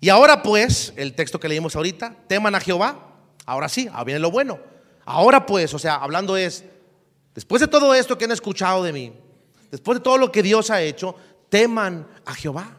Y 0.00 0.08
ahora 0.08 0.42
pues, 0.42 0.92
el 0.96 1.14
texto 1.14 1.38
que 1.38 1.48
leímos 1.48 1.76
ahorita, 1.76 2.16
teman 2.26 2.54
a 2.54 2.60
Jehová. 2.60 3.18
Ahora 3.44 3.68
sí, 3.68 3.86
ahora 3.88 4.04
viene 4.04 4.20
lo 4.20 4.30
bueno. 4.30 4.58
Ahora 5.04 5.44
pues, 5.44 5.74
o 5.74 5.78
sea, 5.78 5.96
hablando 5.96 6.36
es, 6.36 6.64
después 7.34 7.60
de 7.60 7.68
todo 7.68 7.94
esto 7.94 8.16
que 8.16 8.24
han 8.24 8.32
escuchado 8.32 8.82
de 8.82 8.92
mí, 8.92 9.12
después 9.70 9.98
de 9.98 10.02
todo 10.02 10.16
lo 10.16 10.32
que 10.32 10.42
Dios 10.42 10.70
ha 10.70 10.80
hecho, 10.80 11.14
teman 11.50 12.06
a 12.24 12.34
Jehová. 12.34 12.76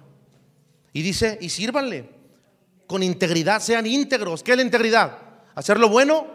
Y 0.93 1.03
dice, 1.03 1.37
y 1.39 1.49
sírvanle 1.49 2.09
con 2.87 3.03
integridad, 3.03 3.61
sean 3.61 3.85
íntegros. 3.85 4.41
¿Qué 4.41 4.51
es 4.51 4.57
la 4.57 4.63
integridad? 4.63 5.17
Hacer 5.53 5.79
lo 5.79 5.87
bueno, 5.87 6.27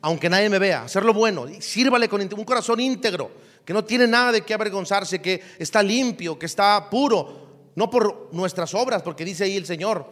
aunque 0.00 0.30
nadie 0.30 0.48
me 0.48 0.58
vea, 0.58 0.84
hacer 0.84 1.04
lo 1.04 1.12
bueno. 1.12 1.46
Sírvale 1.60 2.08
con 2.08 2.22
un 2.22 2.44
corazón 2.44 2.80
íntegro 2.80 3.30
que 3.68 3.74
no 3.74 3.84
tiene 3.84 4.06
nada 4.06 4.32
de 4.32 4.40
qué 4.40 4.54
avergonzarse, 4.54 5.20
que 5.20 5.42
está 5.58 5.82
limpio, 5.82 6.38
que 6.38 6.46
está 6.46 6.88
puro, 6.88 7.72
no 7.74 7.90
por 7.90 8.30
nuestras 8.32 8.72
obras, 8.72 9.02
porque 9.02 9.26
dice 9.26 9.44
ahí 9.44 9.58
el 9.58 9.66
Señor, 9.66 10.06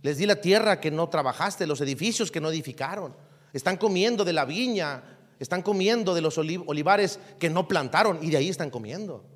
les 0.00 0.16
di 0.16 0.24
la 0.24 0.36
tierra 0.36 0.80
que 0.80 0.90
no 0.90 1.10
trabajaste, 1.10 1.66
los 1.66 1.82
edificios 1.82 2.30
que 2.30 2.40
no 2.40 2.48
edificaron, 2.48 3.14
están 3.52 3.76
comiendo 3.76 4.24
de 4.24 4.32
la 4.32 4.46
viña, 4.46 5.18
están 5.38 5.60
comiendo 5.60 6.14
de 6.14 6.22
los 6.22 6.38
olivares 6.38 7.20
que 7.38 7.50
no 7.50 7.68
plantaron 7.68 8.18
y 8.22 8.30
de 8.30 8.38
ahí 8.38 8.48
están 8.48 8.70
comiendo. 8.70 9.26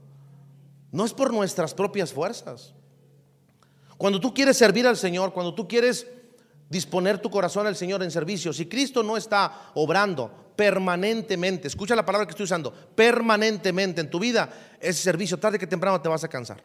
No 0.90 1.04
es 1.04 1.12
por 1.12 1.30
nuestras 1.30 1.74
propias 1.74 2.14
fuerzas. 2.14 2.72
Cuando 3.98 4.20
tú 4.20 4.32
quieres 4.32 4.56
servir 4.56 4.86
al 4.86 4.96
Señor, 4.96 5.34
cuando 5.34 5.54
tú 5.54 5.68
quieres 5.68 6.06
disponer 6.70 7.18
tu 7.18 7.28
corazón 7.28 7.66
al 7.66 7.76
Señor 7.76 8.02
en 8.02 8.10
servicio, 8.10 8.54
si 8.54 8.64
Cristo 8.64 9.02
no 9.02 9.18
está 9.18 9.70
obrando, 9.74 10.43
permanentemente, 10.56 11.68
escucha 11.68 11.96
la 11.96 12.04
palabra 12.04 12.26
que 12.26 12.30
estoy 12.30 12.44
usando, 12.44 12.72
permanentemente 12.72 14.00
en 14.00 14.10
tu 14.10 14.18
vida, 14.18 14.48
ese 14.80 15.02
servicio, 15.02 15.38
tarde 15.38 15.58
que 15.58 15.66
temprano 15.66 16.00
te 16.00 16.08
vas 16.08 16.24
a 16.24 16.28
cansar. 16.28 16.62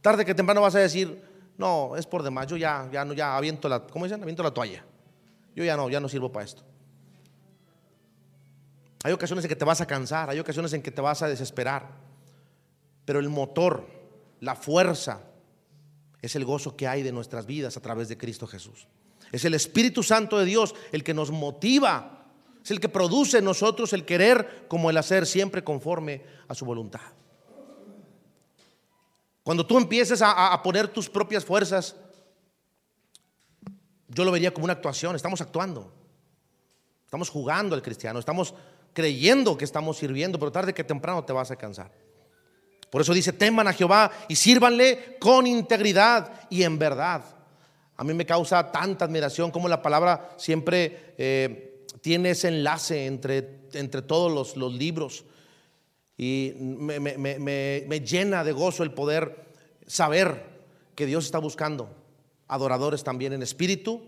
Tarde 0.00 0.24
que 0.24 0.34
temprano 0.34 0.62
vas 0.62 0.74
a 0.74 0.78
decir, 0.78 1.22
no, 1.58 1.96
es 1.96 2.06
por 2.06 2.22
demás, 2.22 2.46
yo 2.46 2.56
ya, 2.56 2.88
ya 2.90 3.04
no, 3.04 3.12
ya 3.12 3.36
aviento 3.36 3.68
la, 3.68 3.80
¿cómo 3.86 4.06
dicen? 4.06 4.22
Aviento 4.22 4.42
la 4.42 4.52
toalla. 4.52 4.84
Yo 5.54 5.64
ya 5.64 5.76
no, 5.76 5.90
ya 5.90 6.00
no 6.00 6.08
sirvo 6.08 6.32
para 6.32 6.44
esto. 6.44 6.62
Hay 9.02 9.12
ocasiones 9.12 9.44
en 9.44 9.48
que 9.48 9.56
te 9.56 9.64
vas 9.64 9.80
a 9.80 9.86
cansar, 9.86 10.30
hay 10.30 10.38
ocasiones 10.38 10.72
en 10.72 10.82
que 10.82 10.90
te 10.90 11.00
vas 11.00 11.22
a 11.22 11.28
desesperar. 11.28 11.88
Pero 13.04 13.18
el 13.18 13.28
motor, 13.28 13.86
la 14.40 14.54
fuerza, 14.54 15.20
es 16.22 16.36
el 16.36 16.44
gozo 16.44 16.76
que 16.76 16.86
hay 16.86 17.02
de 17.02 17.12
nuestras 17.12 17.46
vidas 17.46 17.76
a 17.76 17.80
través 17.80 18.08
de 18.08 18.18
Cristo 18.18 18.46
Jesús. 18.46 18.86
Es 19.32 19.44
el 19.44 19.54
Espíritu 19.54 20.02
Santo 20.02 20.38
de 20.38 20.44
Dios 20.44 20.74
el 20.92 21.04
que 21.04 21.14
nos 21.14 21.30
motiva 21.30 22.19
es 22.70 22.76
el 22.76 22.80
que 22.80 22.88
produce 22.88 23.38
en 23.38 23.44
nosotros 23.44 23.92
el 23.92 24.04
querer 24.04 24.66
como 24.68 24.90
el 24.90 24.96
hacer 24.96 25.26
siempre 25.26 25.64
conforme 25.64 26.22
a 26.46 26.54
su 26.54 26.64
voluntad. 26.64 27.00
Cuando 29.42 29.66
tú 29.66 29.76
empieces 29.76 30.22
a, 30.22 30.62
poner 30.62 30.86
tus 30.86 31.10
propias 31.10 31.44
fuerzas, 31.44 31.96
yo 34.06 34.24
lo 34.24 34.30
vería 34.30 34.54
como 34.54 34.64
una 34.64 34.74
actuación, 34.74 35.16
estamos 35.16 35.40
actuando. 35.40 35.92
Estamos 37.04 37.28
jugando 37.28 37.74
al 37.74 37.82
cristiano, 37.82 38.20
estamos 38.20 38.54
creyendo 38.92 39.58
que 39.58 39.64
estamos 39.64 39.96
sirviendo, 39.96 40.38
pero 40.38 40.52
tarde 40.52 40.72
que 40.72 40.84
temprano 40.84 41.24
te 41.24 41.32
vas 41.32 41.50
a 41.50 41.56
cansar. 41.56 41.90
Por 42.88 43.02
eso 43.02 43.12
dice, 43.12 43.32
teman 43.32 43.66
a 43.66 43.72
Jehová 43.72 44.12
y 44.28 44.36
sírvanle 44.36 45.16
con 45.18 45.44
integridad 45.48 46.48
y 46.50 46.62
en 46.62 46.78
verdad. 46.78 47.24
A 47.96 48.04
mí 48.04 48.14
me 48.14 48.26
causa 48.26 48.70
tanta 48.70 49.06
admiración 49.06 49.50
como 49.50 49.68
la 49.68 49.82
palabra 49.82 50.34
siempre 50.36 51.14
eh, 51.18 51.69
tiene 52.00 52.30
ese 52.30 52.48
enlace 52.48 53.06
entre, 53.06 53.60
entre 53.72 54.02
todos 54.02 54.56
los, 54.56 54.72
libros 54.72 55.24
y 56.16 56.52
me, 56.56 56.98
me, 57.00 58.00
llena 58.00 58.44
de 58.44 58.52
gozo 58.52 58.82
el 58.82 58.92
poder 58.92 59.46
saber 59.86 60.44
que 60.94 61.06
Dios 61.06 61.24
está 61.24 61.38
buscando 61.38 61.94
adoradores 62.48 63.04
también 63.04 63.32
en 63.32 63.42
espíritu 63.42 64.02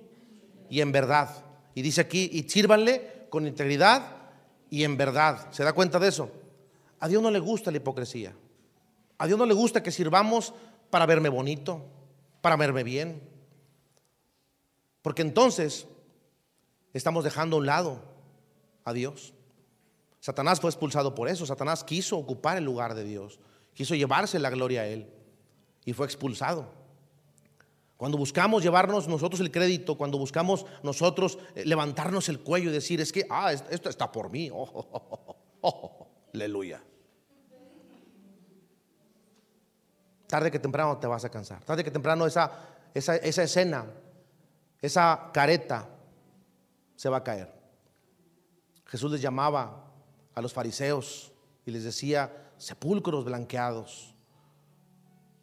y 0.68 0.80
en 0.80 0.92
verdad. 0.92 1.44
Y 1.74 1.82
dice 1.82 2.00
aquí, 2.00 2.28
y 2.32 2.48
sírvanle 2.48 3.26
con 3.30 3.46
integridad 3.46 4.16
y 4.68 4.84
en 4.84 4.96
verdad. 4.96 5.52
¿Se 5.52 5.64
da 5.64 5.72
cuenta 5.72 5.98
de 5.98 6.08
eso? 6.08 6.30
A 7.00 7.08
Dios 7.08 7.22
no 7.22 7.30
le 7.30 7.38
gusta 7.38 7.70
la 7.70 7.78
hipocresía. 7.78 8.34
A 9.18 9.26
Dios 9.26 9.38
no 9.38 9.46
le 9.46 9.54
gusta 9.54 9.82
que 9.82 9.90
sirvamos 9.90 10.54
para 10.90 11.06
verme 11.06 11.28
bonito, 11.28 11.84
para 12.40 12.56
verme 12.56 12.82
bien. 12.82 13.22
Porque 15.02 15.22
entonces 15.22 15.86
estamos 16.98 17.24
dejando 17.24 17.56
a 17.56 17.58
un 17.60 17.66
lado 17.66 18.02
a 18.84 18.92
Dios. 18.92 19.32
Satanás 20.20 20.60
fue 20.60 20.70
expulsado 20.70 21.14
por 21.14 21.28
eso. 21.28 21.46
Satanás 21.46 21.84
quiso 21.84 22.16
ocupar 22.16 22.56
el 22.56 22.64
lugar 22.64 22.94
de 22.94 23.04
Dios. 23.04 23.40
Quiso 23.74 23.94
llevarse 23.94 24.38
la 24.38 24.50
gloria 24.50 24.82
a 24.82 24.86
él. 24.86 25.10
Y 25.84 25.94
fue 25.94 26.06
expulsado. 26.06 26.70
Cuando 27.96 28.18
buscamos 28.18 28.62
llevarnos 28.62 29.08
nosotros 29.08 29.40
el 29.40 29.50
crédito, 29.50 29.96
cuando 29.96 30.18
buscamos 30.18 30.66
nosotros 30.82 31.38
eh, 31.54 31.64
levantarnos 31.64 32.28
el 32.28 32.40
cuello 32.40 32.70
y 32.70 32.72
decir, 32.72 33.00
es 33.00 33.12
que, 33.12 33.26
ah, 33.30 33.52
esto 33.52 33.88
está 33.88 34.10
por 34.10 34.30
mí. 34.30 34.50
Oh, 34.52 34.68
oh, 34.72 35.36
oh, 35.60 36.08
aleluya. 36.34 36.82
Tarde 40.26 40.50
que 40.50 40.58
temprano 40.58 40.98
te 40.98 41.06
vas 41.06 41.24
a 41.24 41.30
cansar. 41.30 41.62
Tarde 41.64 41.84
que 41.84 41.90
temprano 41.90 42.26
esa, 42.26 42.50
esa, 42.94 43.16
esa 43.16 43.42
escena, 43.42 43.86
esa 44.80 45.30
careta 45.32 45.88
se 47.02 47.08
va 47.08 47.16
a 47.16 47.24
caer. 47.24 47.52
Jesús 48.86 49.10
les 49.10 49.20
llamaba 49.20 49.90
a 50.36 50.40
los 50.40 50.52
fariseos 50.52 51.32
y 51.66 51.72
les 51.72 51.82
decía, 51.82 52.52
sepulcros 52.58 53.24
blanqueados. 53.24 54.14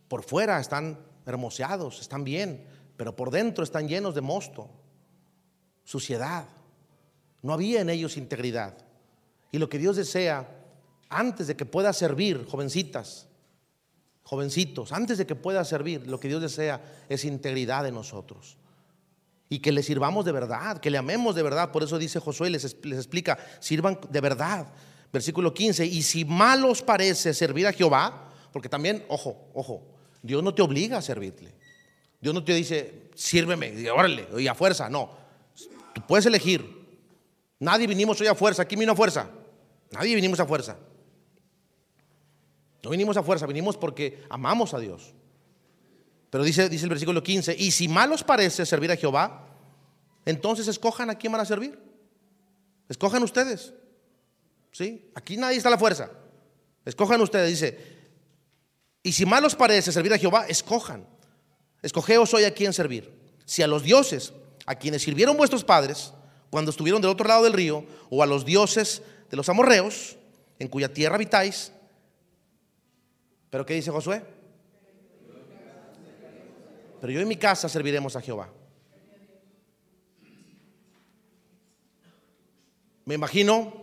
Por 0.08 0.24
fuera 0.24 0.58
están 0.62 0.98
hermoseados, 1.26 2.00
están 2.00 2.24
bien, 2.24 2.66
pero 2.96 3.14
por 3.14 3.30
dentro 3.30 3.66
están 3.66 3.90
llenos 3.90 4.16
de 4.16 4.22
mosto, 4.22 4.70
suciedad. 5.84 6.46
No 7.42 7.52
había 7.52 7.82
en 7.82 7.90
ellos 7.90 8.16
integridad. 8.16 8.78
Y 9.52 9.58
lo 9.58 9.68
que 9.68 9.80
Dios 9.80 9.98
desea, 9.98 10.64
antes 11.10 11.48
de 11.48 11.58
que 11.58 11.66
pueda 11.66 11.92
servir, 11.92 12.46
jovencitas, 12.46 13.28
jovencitos, 14.24 14.94
antes 14.94 15.18
de 15.18 15.28
que 15.28 15.36
pueda 15.36 15.66
servir, 15.66 16.08
lo 16.08 16.22
que 16.22 16.30
Dios 16.30 16.42
desea 16.42 17.06
es 17.10 17.26
integridad 17.26 17.86
en 17.86 17.96
nosotros 17.96 18.56
y 19.50 19.60
que 19.60 19.72
le 19.72 19.82
sirvamos 19.82 20.26
de 20.26 20.32
verdad, 20.32 20.80
que 20.80 20.92
le 20.92 21.00
amemos 21.00 21.36
de 21.36 21.42
verdad. 21.42 21.72
Por 21.72 21.84
eso 21.84 21.98
dice 21.98 22.20
Josué, 22.20 22.52
les, 22.52 22.78
les 22.84 22.98
explica, 22.98 23.38
sirvan 23.60 24.00
de 24.10 24.22
verdad. 24.22 24.68
Versículo 25.12 25.54
15, 25.54 25.88
y 25.88 26.04
si 26.04 26.24
mal 26.24 26.64
os 26.66 26.84
parece 26.84 27.34
servir 27.34 27.66
a 27.66 27.74
Jehová, 27.74 28.30
porque 28.54 28.70
también, 28.70 29.04
ojo, 29.10 29.50
ojo, 29.56 29.84
Dios 30.22 30.44
no 30.44 30.54
te 30.54 30.62
obliga 30.62 31.00
a 31.00 31.02
servirle. 31.02 31.52
Dios 32.22 32.34
no 32.34 32.44
te 32.44 32.54
dice, 32.54 33.10
sírveme, 33.16 33.74
y 33.74 33.88
órale, 33.88 34.28
y 34.38 34.48
a 34.48 34.54
fuerza, 34.54 34.88
no. 34.88 35.10
Tú 35.94 36.02
puedes 36.08 36.28
elegir. 36.28 36.78
Nadie 37.58 37.88
vinimos 37.88 38.22
hoy 38.22 38.28
a 38.28 38.36
fuerza, 38.36 38.62
aquí 38.62 38.76
vino 38.76 38.92
a 38.92 38.96
fuerza. 38.96 39.30
Nadie 39.92 40.14
vinimos 40.14 40.40
a 40.40 40.46
fuerza. 40.46 40.78
No 42.84 42.92
vinimos 42.92 43.18
a 43.18 43.24
fuerza, 43.24 43.48
vinimos 43.48 43.78
porque 43.78 44.24
amamos 44.30 44.74
a 44.74 44.80
Dios. 44.80 45.14
Pero 46.30 46.44
dice, 46.44 46.70
dice 46.70 46.86
el 46.86 46.90
versículo 46.90 47.24
15, 47.24 47.56
y 47.58 47.72
si 47.72 47.88
mal 47.88 48.12
os 48.12 48.24
parece 48.24 48.66
servir 48.66 48.92
a 48.92 48.96
Jehová, 48.96 49.48
entonces 50.26 50.68
escojan 50.68 51.10
a 51.10 51.16
quién 51.16 51.32
van 51.32 51.42
a 51.42 51.46
servir. 51.46 51.80
Escojan 52.88 53.24
ustedes. 53.24 53.74
¿Sí? 54.72 55.10
Aquí 55.16 55.38
nadie 55.38 55.58
está 55.58 55.70
a 55.70 55.72
la 55.72 55.78
fuerza. 55.78 56.12
Escojan 56.86 57.22
ustedes, 57.22 57.50
dice. 57.50 58.00
Y 59.02 59.12
si 59.12 59.26
mal 59.26 59.44
os 59.46 59.56
parece 59.56 59.92
servir 59.92 60.14
a 60.14 60.18
Jehová, 60.18 60.46
escojan. 60.48 61.08
Escogeos 61.82 62.34
hoy 62.34 62.44
a 62.44 62.54
quién 62.54 62.74
servir. 62.74 63.12
Si 63.46 63.64
a 63.64 63.68
los 63.68 63.84
dioses 63.84 64.34
a 64.66 64.76
quienes 64.76 65.02
sirvieron 65.02 65.36
vuestros 65.36 65.64
padres 65.64 66.14
cuando 66.52 66.70
estuvieron 66.70 67.02
del 67.02 67.10
otro 67.10 67.28
lado 67.28 67.44
del 67.44 67.54
río, 67.54 67.86
o 68.10 68.22
a 68.22 68.28
los 68.28 68.46
dioses 68.46 69.02
de 69.30 69.38
los 69.38 69.50
amorreos, 69.50 70.18
en 70.60 70.68
cuya 70.68 70.94
tierra 70.94 71.16
habitáis. 71.16 71.72
¿Pero 73.50 73.66
qué 73.66 73.74
dice 73.74 73.92
Josué? 73.92 74.24
Pero 77.00 77.14
yo 77.14 77.22
en 77.22 77.28
mi 77.28 77.38
casa 77.38 77.70
serviremos 77.70 78.16
a 78.16 78.22
Jehová. 78.22 78.50
Me 83.06 83.16
imagino, 83.16 83.74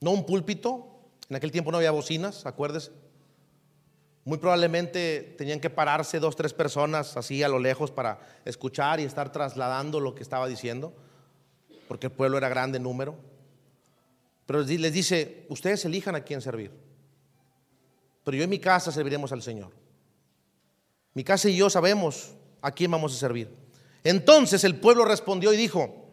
no 0.00 0.10
un 0.10 0.26
púlpito, 0.26 0.88
en 1.28 1.36
aquel 1.36 1.52
tiempo 1.52 1.70
no 1.70 1.76
había 1.76 1.92
bocinas, 1.92 2.46
acuérdese. 2.46 2.90
Muy 4.24 4.38
probablemente 4.38 5.34
tenían 5.38 5.60
que 5.60 5.70
pararse 5.70 6.18
dos, 6.20 6.36
tres 6.36 6.52
personas 6.52 7.16
así 7.16 7.42
a 7.42 7.48
lo 7.48 7.58
lejos 7.58 7.90
para 7.90 8.20
escuchar 8.44 9.00
y 9.00 9.04
estar 9.04 9.32
trasladando 9.32 10.00
lo 10.00 10.14
que 10.14 10.22
estaba 10.22 10.48
diciendo, 10.48 10.92
porque 11.88 12.06
el 12.06 12.12
pueblo 12.12 12.38
era 12.38 12.48
grande 12.48 12.78
en 12.78 12.84
número. 12.84 13.16
Pero 14.46 14.62
les 14.62 14.92
dice, 14.92 15.46
ustedes 15.48 15.84
elijan 15.84 16.14
a 16.14 16.22
quién 16.22 16.40
servir. 16.40 16.72
Pero 18.24 18.36
yo 18.36 18.44
en 18.44 18.50
mi 18.50 18.58
casa 18.58 18.90
serviremos 18.92 19.32
al 19.32 19.42
Señor. 19.42 19.81
Mi 21.14 21.24
casa 21.24 21.48
y 21.48 21.56
yo 21.56 21.68
sabemos 21.68 22.32
a 22.60 22.70
quién 22.70 22.90
vamos 22.90 23.14
a 23.14 23.18
servir. 23.18 23.50
Entonces 24.04 24.64
el 24.64 24.76
pueblo 24.76 25.04
respondió 25.04 25.52
y 25.52 25.56
dijo, 25.56 26.06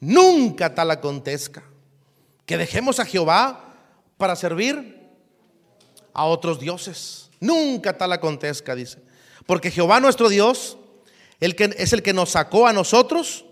nunca 0.00 0.74
tal 0.74 0.90
acontezca 0.90 1.62
que 2.46 2.56
dejemos 2.56 2.98
a 3.00 3.04
Jehová 3.04 3.74
para 4.16 4.36
servir 4.36 4.98
a 6.14 6.24
otros 6.24 6.58
dioses. 6.58 7.30
Nunca 7.40 7.96
tal 7.96 8.12
acontezca, 8.12 8.74
dice. 8.74 8.98
Porque 9.46 9.70
Jehová 9.70 10.00
nuestro 10.00 10.28
Dios 10.28 10.78
el 11.40 11.54
que, 11.54 11.74
es 11.76 11.92
el 11.92 12.02
que 12.02 12.12
nos 12.12 12.30
sacó 12.30 12.66
a 12.66 12.72
nosotros 12.72 13.44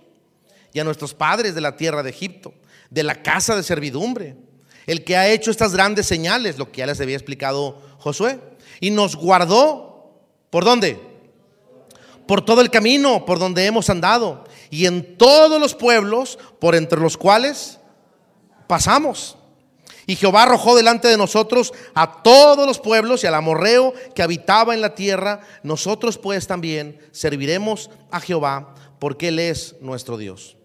y 0.73 0.81
a 0.81 0.85
nuestros 0.85 1.15
padres 1.15 1.55
de 1.55 1.61
la 1.61 1.77
tierra 1.77 2.03
de 2.03 2.11
Egipto, 2.11 2.53
de 2.91 3.03
la 3.03 3.23
casa 3.23 3.55
de 3.55 3.63
servidumbre. 3.63 4.37
El 4.87 5.05
que 5.05 5.17
ha 5.17 5.29
hecho 5.29 5.51
estas 5.51 5.73
grandes 5.73 6.07
señales, 6.07 6.59
lo 6.59 6.71
que 6.71 6.79
ya 6.79 6.87
les 6.87 7.01
había 7.01 7.17
explicado 7.17 7.81
Josué. 7.99 8.41
Y 8.81 8.91
nos 8.91 9.17
guardó, 9.17 9.86
¿por 10.57 10.65
dónde? 10.65 10.99
Por 12.27 12.43
todo 12.43 12.63
el 12.63 12.71
camino 12.71 13.27
por 13.27 13.39
donde 13.39 13.67
hemos 13.67 13.91
andado. 13.91 14.45
Y 14.71 14.87
en 14.87 15.19
todos 15.19 15.61
los 15.61 15.75
pueblos 15.75 16.39
por 16.59 16.75
entre 16.75 16.99
los 16.99 17.19
cuales 17.19 17.79
pasamos. 18.67 19.37
Y 20.07 20.17
Jehová 20.17 20.45
arrojó 20.45 20.75
delante 20.75 21.09
de 21.09 21.19
nosotros 21.19 21.75
a 21.95 22.23
todos 22.23 22.67
los 22.67 22.81
pueblos 22.81 23.23
y 23.23 23.27
al 23.27 23.35
amorreo 23.35 23.93
que 24.15 24.23
habitaba 24.23 24.73
en 24.73 24.81
la 24.81 24.95
tierra. 24.95 25.41
Nosotros 25.63 26.17
pues 26.17 26.47
también 26.47 27.07
serviremos 27.13 27.91
a 28.11 28.19
Jehová 28.19 28.75
porque 28.99 29.29
Él 29.29 29.39
es 29.39 29.77
nuestro 29.83 30.17
Dios. 30.17 30.57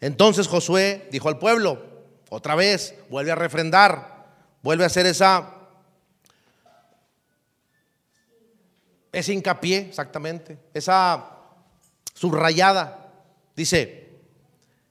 Entonces 0.00 0.46
Josué 0.46 1.08
dijo 1.10 1.28
al 1.28 1.40
pueblo, 1.40 1.82
otra 2.30 2.54
vez, 2.54 2.94
vuelve 3.10 3.32
a 3.32 3.34
refrendar, 3.34 4.28
vuelve 4.62 4.84
a 4.84 4.86
hacer 4.86 5.06
esa, 5.06 5.61
ese 9.12 9.34
hincapié, 9.34 9.78
exactamente, 9.88 10.58
esa 10.72 11.28
subrayada. 12.14 13.12
Dice, 13.54 14.10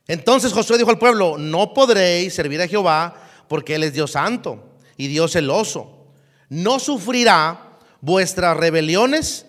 entonces 0.07 0.53
Josué 0.53 0.77
dijo 0.77 0.91
al 0.91 0.99
pueblo, 0.99 1.37
no 1.37 1.73
podréis 1.73 2.33
servir 2.33 2.61
a 2.61 2.67
Jehová 2.67 3.15
porque 3.47 3.75
Él 3.75 3.83
es 3.83 3.93
Dios 3.93 4.11
santo 4.11 4.63
y 4.95 5.07
Dios 5.07 5.31
celoso. 5.31 6.05
No 6.49 6.79
sufrirá 6.79 7.79
vuestras 8.01 8.55
rebeliones 8.55 9.45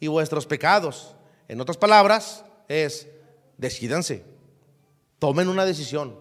y 0.00 0.06
vuestros 0.06 0.46
pecados. 0.46 1.14
En 1.48 1.60
otras 1.60 1.76
palabras, 1.76 2.44
es, 2.68 3.08
decidanse, 3.56 4.24
tomen 5.18 5.48
una 5.48 5.64
decisión. 5.64 6.16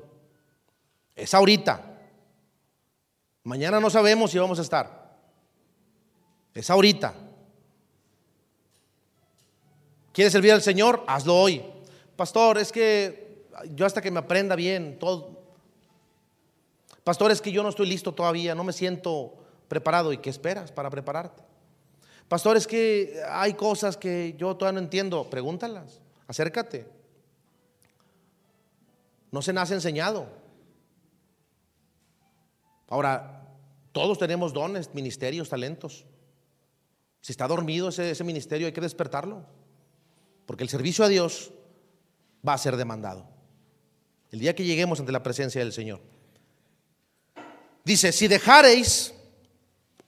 Es 1.15 1.33
ahorita. 1.33 1.99
Mañana 3.43 3.79
no 3.79 3.89
sabemos 3.89 4.31
si 4.31 4.39
vamos 4.39 4.59
a 4.59 4.61
estar. 4.61 5.17
Es 6.53 6.69
ahorita. 6.69 7.13
¿Quieres 10.13 10.33
servir 10.33 10.51
al 10.51 10.61
Señor? 10.61 11.03
Hazlo 11.07 11.35
hoy. 11.35 11.63
Pastor, 12.15 12.57
es 12.57 12.71
que 12.71 13.45
yo 13.71 13.85
hasta 13.85 14.01
que 14.01 14.11
me 14.11 14.19
aprenda 14.19 14.55
bien, 14.55 14.97
todo, 14.99 15.41
Pastor, 17.03 17.31
es 17.31 17.41
que 17.41 17.51
yo 17.51 17.63
no 17.63 17.69
estoy 17.69 17.87
listo 17.87 18.13
todavía, 18.13 18.53
no 18.53 18.63
me 18.63 18.73
siento 18.73 19.33
preparado. 19.67 20.13
¿Y 20.13 20.17
qué 20.17 20.29
esperas 20.29 20.71
para 20.71 20.89
prepararte? 20.89 21.43
Pastor, 22.27 22.57
es 22.57 22.67
que 22.67 23.21
hay 23.27 23.55
cosas 23.55 23.97
que 23.97 24.35
yo 24.37 24.55
todavía 24.55 24.79
no 24.79 24.85
entiendo. 24.85 25.29
Pregúntalas, 25.29 25.99
acércate. 26.27 26.87
No 29.31 29.41
se 29.41 29.53
nace 29.53 29.73
enseñado. 29.73 30.27
Ahora, 32.87 33.47
todos 33.91 34.19
tenemos 34.19 34.53
dones, 34.53 34.93
ministerios, 34.93 35.49
talentos. 35.49 36.05
Si 37.21 37.31
está 37.31 37.47
dormido 37.47 37.89
ese, 37.89 38.11
ese 38.11 38.23
ministerio, 38.23 38.67
hay 38.67 38.73
que 38.73 38.81
despertarlo. 38.81 39.45
Porque 40.51 40.65
el 40.65 40.69
servicio 40.69 41.05
a 41.05 41.07
Dios 41.07 41.53
va 42.45 42.55
a 42.55 42.57
ser 42.57 42.75
demandado. 42.75 43.25
El 44.31 44.39
día 44.39 44.53
que 44.53 44.65
lleguemos 44.65 44.99
ante 44.99 45.13
la 45.13 45.23
presencia 45.23 45.61
del 45.61 45.71
Señor. 45.71 46.01
Dice, 47.85 48.11
si 48.11 48.27
dejareis, 48.27 49.13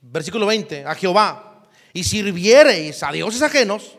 versículo 0.01 0.45
20, 0.45 0.84
a 0.84 0.95
Jehová 0.95 1.65
y 1.93 2.03
sirviereis 2.03 3.03
a 3.03 3.13
dioses 3.13 3.41
ajenos, 3.41 3.97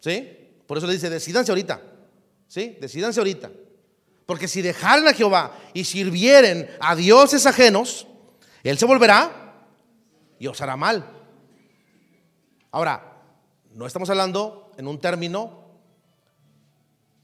¿sí? 0.00 0.52
Por 0.66 0.76
eso 0.76 0.86
le 0.86 0.92
dice, 0.92 1.08
decidanse 1.08 1.52
ahorita, 1.52 1.80
¿sí? 2.46 2.76
Decidanse 2.78 3.18
ahorita. 3.18 3.50
Porque 4.26 4.46
si 4.46 4.60
dejaren 4.60 5.08
a 5.08 5.14
Jehová 5.14 5.56
y 5.72 5.84
sirvieren 5.84 6.68
a 6.80 6.94
dioses 6.94 7.46
ajenos, 7.46 8.06
Él 8.62 8.76
se 8.76 8.84
volverá 8.84 9.54
y 10.38 10.46
os 10.48 10.60
hará 10.60 10.76
mal. 10.76 11.02
Ahora, 12.70 13.22
no 13.72 13.86
estamos 13.86 14.10
hablando 14.10 14.65
en 14.76 14.86
un 14.86 14.98
término 14.98 15.64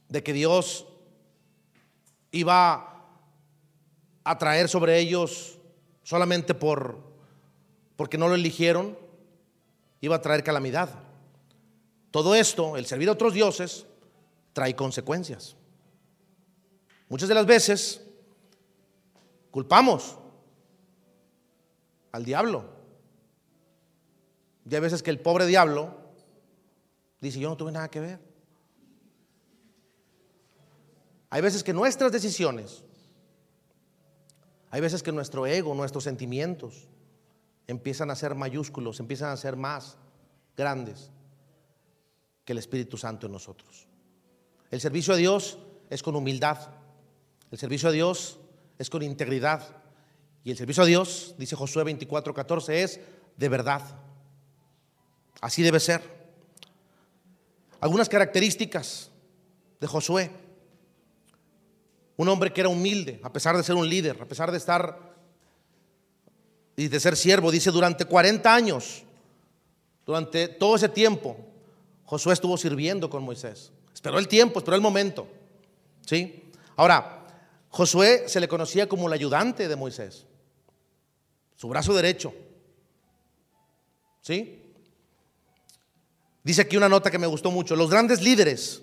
de 0.09 0.23
que 0.23 0.33
Dios 0.33 0.87
iba 2.31 3.07
a 4.25 4.39
traer 4.39 4.69
sobre 4.69 4.99
ellos 4.99 5.59
solamente 6.03 6.55
por 6.55 7.13
porque 7.97 8.19
no 8.19 8.29
lo 8.29 8.35
eligieron, 8.35 8.99
iba 10.01 10.17
a 10.17 10.21
traer 10.21 10.43
calamidad. 10.43 10.91
Todo 12.11 12.35
esto, 12.35 12.77
el 12.77 12.87
servir 12.87 13.09
a 13.09 13.13
otros 13.13 13.33
dioses, 13.33 13.87
trae 14.53 14.75
consecuencias. 14.75 15.57
Muchas 17.09 17.29
de 17.29 17.35
las 17.35 17.47
veces 17.47 18.03
culpamos 19.51 20.19
al 22.11 22.25
diablo. 22.25 22.65
Y 24.69 24.75
hay 24.75 24.81
veces 24.81 25.03
que 25.03 25.11
el 25.11 25.21
pobre 25.21 25.47
diablo 25.47 26.02
dice, 27.23 27.41
yo 27.41 27.49
no 27.49 27.57
tuve 27.57 27.73
nada 27.73 27.91
que 27.91 28.01
ver. 28.01 28.21
Hay 31.31 31.41
veces 31.41 31.65
que 31.65 31.73
nuestras 31.73 32.13
decisiones 32.13 32.85
hay 34.73 34.81
veces 34.81 35.03
que 35.03 35.13
nuestro 35.13 35.47
ego, 35.47 35.75
nuestros 35.75 36.03
sentimientos 36.03 36.89
empiezan 37.67 38.11
a 38.11 38.17
ser 38.17 38.35
mayúsculos, 38.35 39.01
empiezan 39.01 39.29
a 39.29 39.37
ser 39.37 39.55
más 39.55 39.99
grandes 40.57 41.11
que 42.47 42.53
el 42.53 42.59
Espíritu 42.59 42.97
Santo 42.97 43.27
en 43.27 43.33
nosotros. 43.33 43.87
El 44.71 44.81
servicio 44.81 45.13
a 45.13 45.19
Dios 45.19 45.59
es 45.91 46.03
con 46.03 46.17
humildad. 46.17 46.71
El 47.51 47.59
servicio 47.59 47.91
a 47.91 47.93
Dios 47.93 48.41
es 48.79 48.89
con 48.89 49.03
integridad. 49.03 49.77
Y 50.43 50.51
el 50.51 50.57
servicio 50.57 50.85
a 50.85 50.87
Dios, 50.87 51.35
dice 51.37 51.55
Josué 51.55 51.85
24, 51.85 52.33
14, 52.33 52.83
es 52.83 52.99
de 53.37 53.49
verdad. 53.51 53.83
Así 55.43 55.63
debe 55.63 55.81
ser. 55.81 56.22
Algunas 57.83 58.09
características 58.09 59.11
de 59.81 59.87
Josué. 59.89 60.31
Un 62.17 62.29
hombre 62.29 62.53
que 62.53 62.61
era 62.61 62.69
humilde, 62.69 63.19
a 63.25 63.33
pesar 63.33 63.57
de 63.57 63.65
ser 63.65 63.75
un 63.75 63.89
líder, 63.89 64.23
a 64.23 64.25
pesar 64.25 64.53
de 64.53 64.59
estar 64.59 65.17
y 66.77 66.87
de 66.87 67.01
ser 67.01 67.17
siervo. 67.17 67.51
Dice, 67.51 67.73
durante 67.73 68.05
40 68.05 68.55
años, 68.55 69.03
durante 70.07 70.47
todo 70.47 70.77
ese 70.77 70.89
tiempo, 70.89 71.37
Josué 72.05 72.35
estuvo 72.35 72.57
sirviendo 72.57 73.11
con 73.11 73.25
Moisés. 73.25 73.73
Esperó 73.93 74.21
el 74.21 74.29
tiempo, 74.29 74.61
esperó 74.61 74.77
el 74.77 74.81
momento. 74.81 75.27
¿Sí? 76.07 76.53
Ahora, 76.77 77.27
Josué 77.69 78.29
se 78.29 78.39
le 78.39 78.47
conocía 78.47 78.89
como 78.89 79.09
el 79.09 79.13
ayudante 79.15 79.67
de 79.67 79.75
Moisés, 79.75 80.25
su 81.57 81.69
brazo 81.69 81.93
derecho. 81.95 82.33
¿Sí? 84.21 84.62
Dice 86.45 86.63
aquí 86.63 86.77
una 86.77 86.89
nota 86.89 87.11
que 87.11 87.19
me 87.19 87.27
gustó 87.27 87.51
mucho. 87.51 87.77
Los 87.77 87.91
grandes 87.91 88.21
líderes 88.21 88.83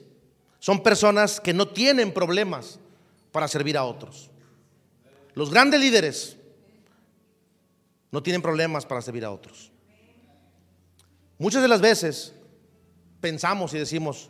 son 0.60 0.82
personas 0.82 1.40
que 1.40 1.54
no 1.54 1.68
tienen 1.68 2.14
problemas 2.14 2.80
para 3.32 3.48
servir 3.48 3.78
a 3.78 3.84
otros. 3.84 4.30
Los 5.34 5.52
grandes 5.52 5.80
líderes 5.80 6.38
no 8.12 8.24
tienen 8.24 8.42
problemas 8.42 8.86
para 8.86 9.02
servir 9.02 9.26
a 9.26 9.32
otros. 9.32 9.72
Muchas 11.38 11.62
de 11.62 11.68
las 11.68 11.82
veces 11.82 12.34
pensamos 13.22 13.74
y 13.74 13.78
decimos, 13.78 14.30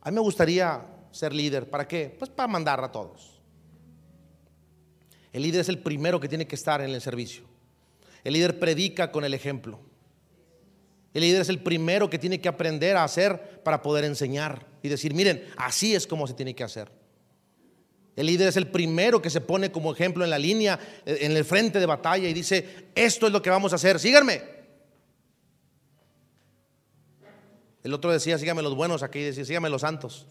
a 0.00 0.10
mí 0.10 0.14
me 0.14 0.20
gustaría 0.20 0.84
ser 1.10 1.32
líder. 1.32 1.68
¿Para 1.68 1.86
qué? 1.86 2.14
Pues 2.18 2.30
para 2.30 2.48
mandar 2.48 2.82
a 2.82 2.90
todos. 2.90 3.40
El 5.32 5.42
líder 5.42 5.60
es 5.60 5.68
el 5.68 5.78
primero 5.78 6.18
que 6.18 6.28
tiene 6.28 6.46
que 6.46 6.54
estar 6.54 6.80
en 6.80 6.90
el 6.90 7.00
servicio. 7.00 7.44
El 8.24 8.32
líder 8.32 8.58
predica 8.58 9.12
con 9.12 9.24
el 9.24 9.34
ejemplo. 9.34 9.78
El 11.18 11.22
líder 11.22 11.40
es 11.40 11.48
el 11.48 11.58
primero 11.58 12.08
que 12.08 12.16
tiene 12.16 12.40
que 12.40 12.48
aprender 12.48 12.96
a 12.96 13.02
hacer 13.02 13.60
para 13.64 13.82
poder 13.82 14.04
enseñar 14.04 14.64
y 14.84 14.88
decir, 14.88 15.14
miren, 15.14 15.44
así 15.56 15.96
es 15.96 16.06
como 16.06 16.28
se 16.28 16.34
tiene 16.34 16.54
que 16.54 16.62
hacer. 16.62 16.92
El 18.14 18.26
líder 18.26 18.46
es 18.46 18.56
el 18.56 18.68
primero 18.68 19.20
que 19.20 19.28
se 19.28 19.40
pone 19.40 19.72
como 19.72 19.92
ejemplo 19.92 20.22
en 20.22 20.30
la 20.30 20.38
línea, 20.38 20.78
eh, 21.04 21.18
en 21.22 21.36
el 21.36 21.44
frente 21.44 21.80
de 21.80 21.86
batalla 21.86 22.28
y 22.28 22.32
dice, 22.32 22.90
esto 22.94 23.26
es 23.26 23.32
lo 23.32 23.42
que 23.42 23.50
vamos 23.50 23.72
a 23.72 23.76
hacer, 23.76 23.98
síganme. 23.98 24.42
El 27.82 27.92
otro 27.92 28.12
decía, 28.12 28.38
síganme 28.38 28.62
los 28.62 28.76
buenos, 28.76 29.02
aquí 29.02 29.20
decía, 29.20 29.44
síganme 29.44 29.70
los 29.70 29.80
santos. 29.80 30.24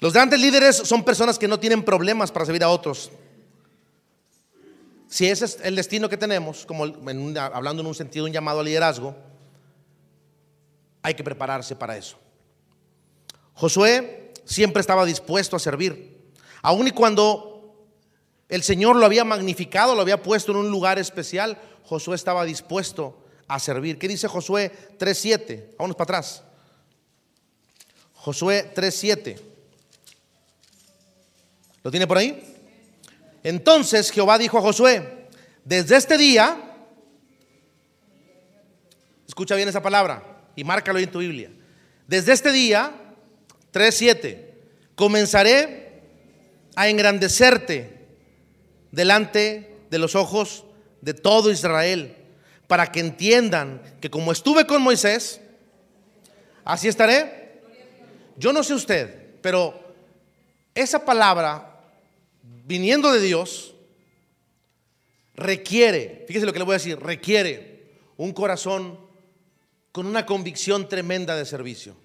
Los 0.00 0.12
grandes 0.12 0.40
líderes 0.40 0.74
son 0.74 1.04
personas 1.04 1.38
que 1.38 1.46
no 1.46 1.60
tienen 1.60 1.84
problemas 1.84 2.32
para 2.32 2.46
servir 2.46 2.64
a 2.64 2.68
otros. 2.68 3.12
Si 5.14 5.28
ese 5.28 5.44
es 5.44 5.58
el 5.62 5.76
destino 5.76 6.08
que 6.08 6.16
tenemos, 6.16 6.66
como 6.66 6.82
hablando 6.82 7.82
en 7.82 7.86
un 7.86 7.94
sentido, 7.94 8.24
un 8.24 8.32
llamado 8.32 8.58
al 8.58 8.66
liderazgo, 8.66 9.14
hay 11.02 11.14
que 11.14 11.22
prepararse 11.22 11.76
para 11.76 11.96
eso. 11.96 12.16
Josué 13.52 14.32
siempre 14.44 14.80
estaba 14.80 15.04
dispuesto 15.04 15.54
a 15.54 15.60
servir, 15.60 16.32
aun 16.62 16.88
y 16.88 16.90
cuando 16.90 17.76
el 18.48 18.64
Señor 18.64 18.96
lo 18.96 19.06
había 19.06 19.22
magnificado, 19.24 19.94
lo 19.94 20.00
había 20.00 20.20
puesto 20.20 20.50
en 20.50 20.58
un 20.58 20.68
lugar 20.68 20.98
especial, 20.98 21.62
Josué 21.84 22.16
estaba 22.16 22.44
dispuesto 22.44 23.16
a 23.46 23.60
servir. 23.60 24.00
¿Qué 24.00 24.08
dice 24.08 24.26
Josué 24.26 24.72
3.7? 24.98 25.76
Vámonos 25.78 25.94
para 25.94 26.18
atrás. 26.18 26.42
Josué 28.14 28.72
3.7. 28.74 29.40
¿Lo 31.84 31.92
tiene 31.92 32.08
por 32.08 32.18
ahí? 32.18 32.53
Entonces 33.44 34.10
Jehová 34.10 34.38
dijo 34.38 34.58
a 34.58 34.62
Josué, 34.62 35.26
desde 35.64 35.96
este 35.96 36.16
día, 36.16 36.58
escucha 39.28 39.54
bien 39.54 39.68
esa 39.68 39.82
palabra 39.82 40.48
y 40.56 40.64
márcalo 40.64 40.98
en 40.98 41.10
tu 41.10 41.18
Biblia, 41.18 41.50
desde 42.08 42.32
este 42.32 42.50
día, 42.52 42.92
3.7, 43.72 44.46
comenzaré 44.94 46.02
a 46.74 46.88
engrandecerte 46.88 48.06
delante 48.90 49.76
de 49.90 49.98
los 49.98 50.14
ojos 50.14 50.64
de 51.02 51.12
todo 51.12 51.50
Israel, 51.50 52.16
para 52.66 52.90
que 52.90 53.00
entiendan 53.00 53.82
que 54.00 54.08
como 54.08 54.32
estuve 54.32 54.66
con 54.66 54.80
Moisés, 54.80 55.40
así 56.64 56.88
estaré. 56.88 57.60
Yo 58.38 58.54
no 58.54 58.62
sé 58.62 58.72
usted, 58.72 59.34
pero 59.42 59.78
esa 60.74 61.04
palabra 61.04 61.73
viniendo 62.64 63.12
de 63.12 63.20
Dios, 63.20 63.74
requiere, 65.34 66.24
fíjese 66.26 66.46
lo 66.46 66.52
que 66.52 66.58
le 66.58 66.64
voy 66.64 66.74
a 66.74 66.78
decir, 66.78 66.98
requiere 66.98 67.92
un 68.16 68.32
corazón 68.32 68.98
con 69.92 70.06
una 70.06 70.26
convicción 70.26 70.88
tremenda 70.88 71.36
de 71.36 71.44
servicio. 71.44 71.96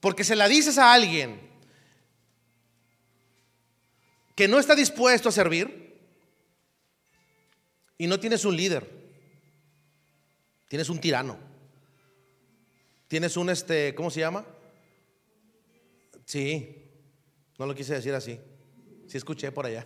Porque 0.00 0.24
se 0.24 0.36
la 0.36 0.48
dices 0.48 0.78
a 0.78 0.92
alguien 0.92 1.40
que 4.34 4.46
no 4.46 4.58
está 4.58 4.74
dispuesto 4.74 5.28
a 5.28 5.32
servir 5.32 5.98
y 7.98 8.06
no 8.06 8.20
tienes 8.20 8.44
un 8.44 8.56
líder, 8.56 8.88
tienes 10.68 10.90
un 10.90 11.00
tirano, 11.00 11.38
tienes 13.08 13.36
un 13.36 13.48
este, 13.48 13.94
¿cómo 13.94 14.10
se 14.10 14.20
llama? 14.20 14.44
Sí, 16.26 16.84
no 17.58 17.66
lo 17.66 17.74
quise 17.74 17.94
decir 17.94 18.14
así. 18.14 18.38
Si 19.16 19.18
escuché 19.18 19.50
por 19.50 19.64
allá. 19.64 19.84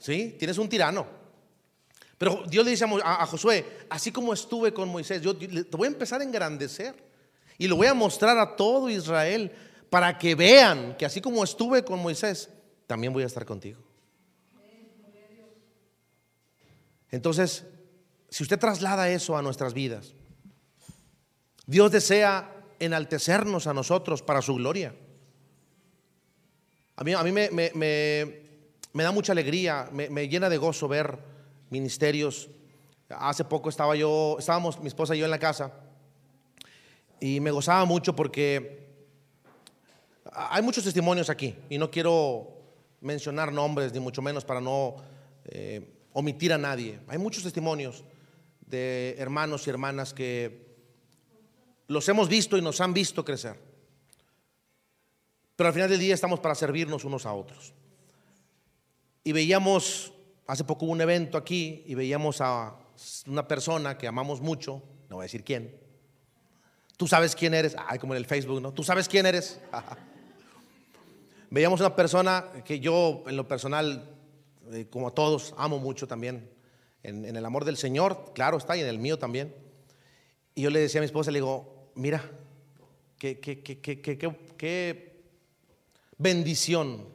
¿Sí? 0.00 0.34
Tienes 0.36 0.58
un 0.58 0.68
tirano. 0.68 1.06
Pero 2.18 2.42
Dios 2.48 2.64
le 2.64 2.72
dice 2.72 2.84
a, 3.04 3.24
Josué, 3.26 3.86
así 3.88 4.10
como 4.10 4.32
estuve 4.32 4.74
con 4.74 4.88
Moisés, 4.88 5.22
yo 5.22 5.36
te 5.36 5.76
voy 5.76 5.86
a 5.86 5.90
empezar 5.92 6.20
a 6.20 6.24
engrandecer 6.24 6.94
y 7.56 7.68
lo 7.68 7.76
voy 7.76 7.86
a 7.86 7.94
mostrar 7.94 8.36
a 8.36 8.56
todo 8.56 8.90
Israel 8.90 9.52
para 9.90 10.18
que 10.18 10.34
vean 10.34 10.96
que 10.96 11.06
así 11.06 11.20
como 11.20 11.44
estuve 11.44 11.84
con 11.84 12.00
Moisés, 12.00 12.50
también 12.88 13.12
voy 13.12 13.22
a 13.22 13.26
estar 13.26 13.44
contigo. 13.44 13.80
Entonces, 17.10 17.64
si 18.28 18.42
usted 18.42 18.58
traslada 18.58 19.08
eso 19.08 19.36
a 19.36 19.42
nuestras 19.42 19.72
vidas, 19.72 20.14
Dios 21.64 21.92
desea 21.92 22.52
enaltecernos 22.80 23.68
a 23.68 23.74
nosotros 23.74 24.20
para 24.22 24.42
su 24.42 24.56
gloria. 24.56 24.96
A 26.96 27.04
mí, 27.04 27.12
a 27.12 27.22
mí 27.22 27.32
me, 27.32 27.50
me, 27.50 29.02
da 29.02 29.10
mucha 29.10 29.32
alegría, 29.32 29.88
me, 29.92 30.28
llena 30.28 30.48
de 30.48 30.56
gozo 30.56 30.86
ver 30.86 31.18
ministerios. 31.70 32.48
Hace 33.08 33.44
poco 33.44 33.68
estaba 33.68 33.96
yo, 33.96 34.36
estábamos 34.38 34.80
mi 34.80 34.86
esposa 34.86 35.14
y 35.14 35.18
yo 35.18 35.24
en 35.24 35.30
la 35.30 35.38
casa 35.38 35.72
y 37.20 37.40
me 37.40 37.50
gozaba 37.50 37.84
mucho 37.84 38.14
porque 38.14 38.86
hay 40.30 40.62
muchos 40.62 40.84
testimonios 40.84 41.30
aquí 41.30 41.54
y 41.68 41.78
no 41.78 41.90
quiero 41.90 42.48
mencionar 43.00 43.52
nombres 43.52 43.92
ni 43.92 44.00
mucho 44.00 44.22
menos 44.22 44.44
para 44.44 44.60
no 44.60 44.96
eh, 45.46 45.90
omitir 46.12 46.52
a 46.52 46.58
nadie. 46.58 47.00
Hay 47.08 47.18
muchos 47.18 47.42
testimonios 47.42 48.04
de 48.60 49.16
hermanos 49.18 49.66
y 49.66 49.70
hermanas 49.70 50.14
que 50.14 50.64
los 51.88 52.08
hemos 52.08 52.28
visto 52.28 52.56
y 52.56 52.62
nos 52.62 52.80
han 52.80 52.94
visto 52.94 53.24
crecer. 53.24 53.73
Pero 55.56 55.68
al 55.68 55.74
final 55.74 55.88
del 55.88 56.00
día 56.00 56.14
estamos 56.14 56.40
para 56.40 56.54
servirnos 56.54 57.04
unos 57.04 57.26
a 57.26 57.32
otros. 57.32 57.72
Y 59.22 59.32
veíamos, 59.32 60.12
hace 60.46 60.64
poco 60.64 60.86
hubo 60.86 60.92
un 60.92 61.00
evento 61.00 61.38
aquí 61.38 61.84
y 61.86 61.94
veíamos 61.94 62.40
a 62.40 62.76
una 63.26 63.46
persona 63.46 63.96
que 63.96 64.06
amamos 64.06 64.40
mucho, 64.40 64.82
no 65.08 65.16
voy 65.16 65.22
a 65.22 65.26
decir 65.26 65.44
quién. 65.44 65.80
Tú 66.96 67.06
sabes 67.06 67.34
quién 67.34 67.54
eres, 67.54 67.76
ay, 67.86 67.98
como 67.98 68.14
en 68.14 68.18
el 68.18 68.26
Facebook, 68.26 68.60
¿no? 68.60 68.72
Tú 68.72 68.82
sabes 68.82 69.08
quién 69.08 69.26
eres. 69.26 69.60
veíamos 71.50 71.80
una 71.80 71.94
persona 71.94 72.46
que 72.64 72.80
yo 72.80 73.22
en 73.26 73.36
lo 73.36 73.46
personal, 73.46 74.10
eh, 74.72 74.86
como 74.90 75.08
a 75.08 75.10
todos, 75.12 75.54
amo 75.56 75.78
mucho 75.78 76.06
también, 76.06 76.50
en, 77.02 77.24
el 77.24 77.44
amor 77.44 77.64
del 77.64 77.76
Señor, 77.76 78.32
claro 78.34 78.56
está, 78.56 78.76
y 78.76 78.80
en 78.80 78.86
el 78.86 78.98
mío 78.98 79.18
también. 79.18 79.54
Y 80.54 80.62
yo 80.62 80.70
le 80.70 80.80
decía 80.80 81.00
a 81.00 81.02
mi 81.02 81.06
esposa, 81.06 81.30
le 81.30 81.38
digo, 81.38 81.90
mira, 81.94 82.30
qué, 83.18 83.38
qué, 83.40 83.62
qué, 83.62 83.80
qué 83.80 85.13
bendición 86.24 87.06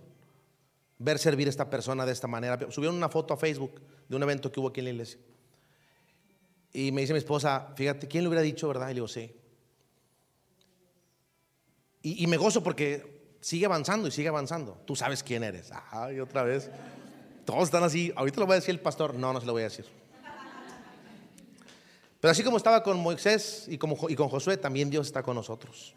ver 1.00 1.18
servir 1.18 1.48
a 1.48 1.50
esta 1.50 1.70
persona 1.70 2.06
de 2.06 2.12
esta 2.12 2.28
manera. 2.28 2.72
Subieron 2.72 2.96
una 2.96 3.10
foto 3.10 3.34
a 3.34 3.38
Facebook 3.38 3.82
de 4.08 4.16
un 4.16 4.24
evento 4.24 4.52
que 4.52 4.60
hubo 4.60 4.70
aquí 4.70 4.82
en 4.82 4.86
la 4.86 4.92
iglesia. 4.92 5.20
Y 6.72 6.92
me 6.92 7.02
dice 7.02 7.14
mi 7.14 7.20
esposa, 7.20 7.74
fíjate, 7.76 8.08
¿quién 8.08 8.24
le 8.24 8.28
hubiera 8.30 8.44
dicho, 8.44 8.68
verdad? 8.68 8.88
Y 8.88 8.90
le 8.90 8.96
digo, 8.96 9.08
sí. 9.08 9.36
Y, 12.02 12.28
me 12.28 12.38
gozo 12.38 12.64
porque 12.64 13.36
sigue 13.42 13.66
avanzando 13.66 14.08
y 14.08 14.12
sigue 14.12 14.30
avanzando. 14.30 14.82
Tú 14.86 14.96
sabes 14.96 15.22
quién 15.22 15.44
eres. 15.44 15.70
Ay, 15.92 16.20
otra 16.20 16.44
vez. 16.44 16.70
Todos 17.46 17.64
están 17.64 17.84
así. 17.84 18.14
Ahorita 18.16 18.40
lo 18.40 18.46
voy 18.46 18.54
a 18.54 18.56
decir 18.60 18.74
el 18.74 18.80
pastor. 18.80 19.16
No, 19.16 19.34
no 19.34 19.42
se 19.42 19.46
lo 19.46 19.52
voy 19.52 19.64
a 19.64 19.66
decir. 19.66 19.86
Pero 22.22 22.32
así 22.32 22.44
como 22.44 22.58
estaba 22.58 22.84
con 22.84 22.98
Moisés 23.00 23.66
y, 23.68 23.78
como, 23.78 23.98
y 24.08 24.16
con 24.16 24.30
Josué, 24.30 24.56
también 24.56 24.90
Dios 24.90 25.08
está 25.08 25.24
con 25.24 25.36
nosotros. 25.36 25.94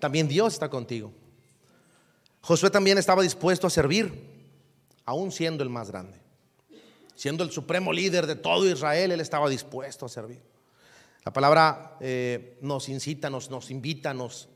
También 0.00 0.26
Dios 0.26 0.54
está 0.54 0.68
contigo. 0.68 1.12
Josué 2.42 2.70
también 2.70 2.98
estaba 2.98 3.22
dispuesto 3.22 3.66
a 3.66 3.70
servir, 3.70 4.12
aún 5.04 5.30
siendo 5.30 5.62
el 5.62 5.70
más 5.70 5.90
grande. 5.90 6.18
Siendo 7.14 7.44
el 7.44 7.50
supremo 7.50 7.92
líder 7.92 8.26
de 8.26 8.36
todo 8.36 8.68
Israel, 8.68 9.12
él 9.12 9.20
estaba 9.20 9.48
dispuesto 9.48 10.06
a 10.06 10.08
servir. 10.08 10.42
La 11.24 11.32
palabra 11.32 11.98
eh, 12.00 12.56
nos 12.62 12.88
incita, 12.88 13.28
nos, 13.28 13.70
invita, 13.70 14.14
nos, 14.14 14.48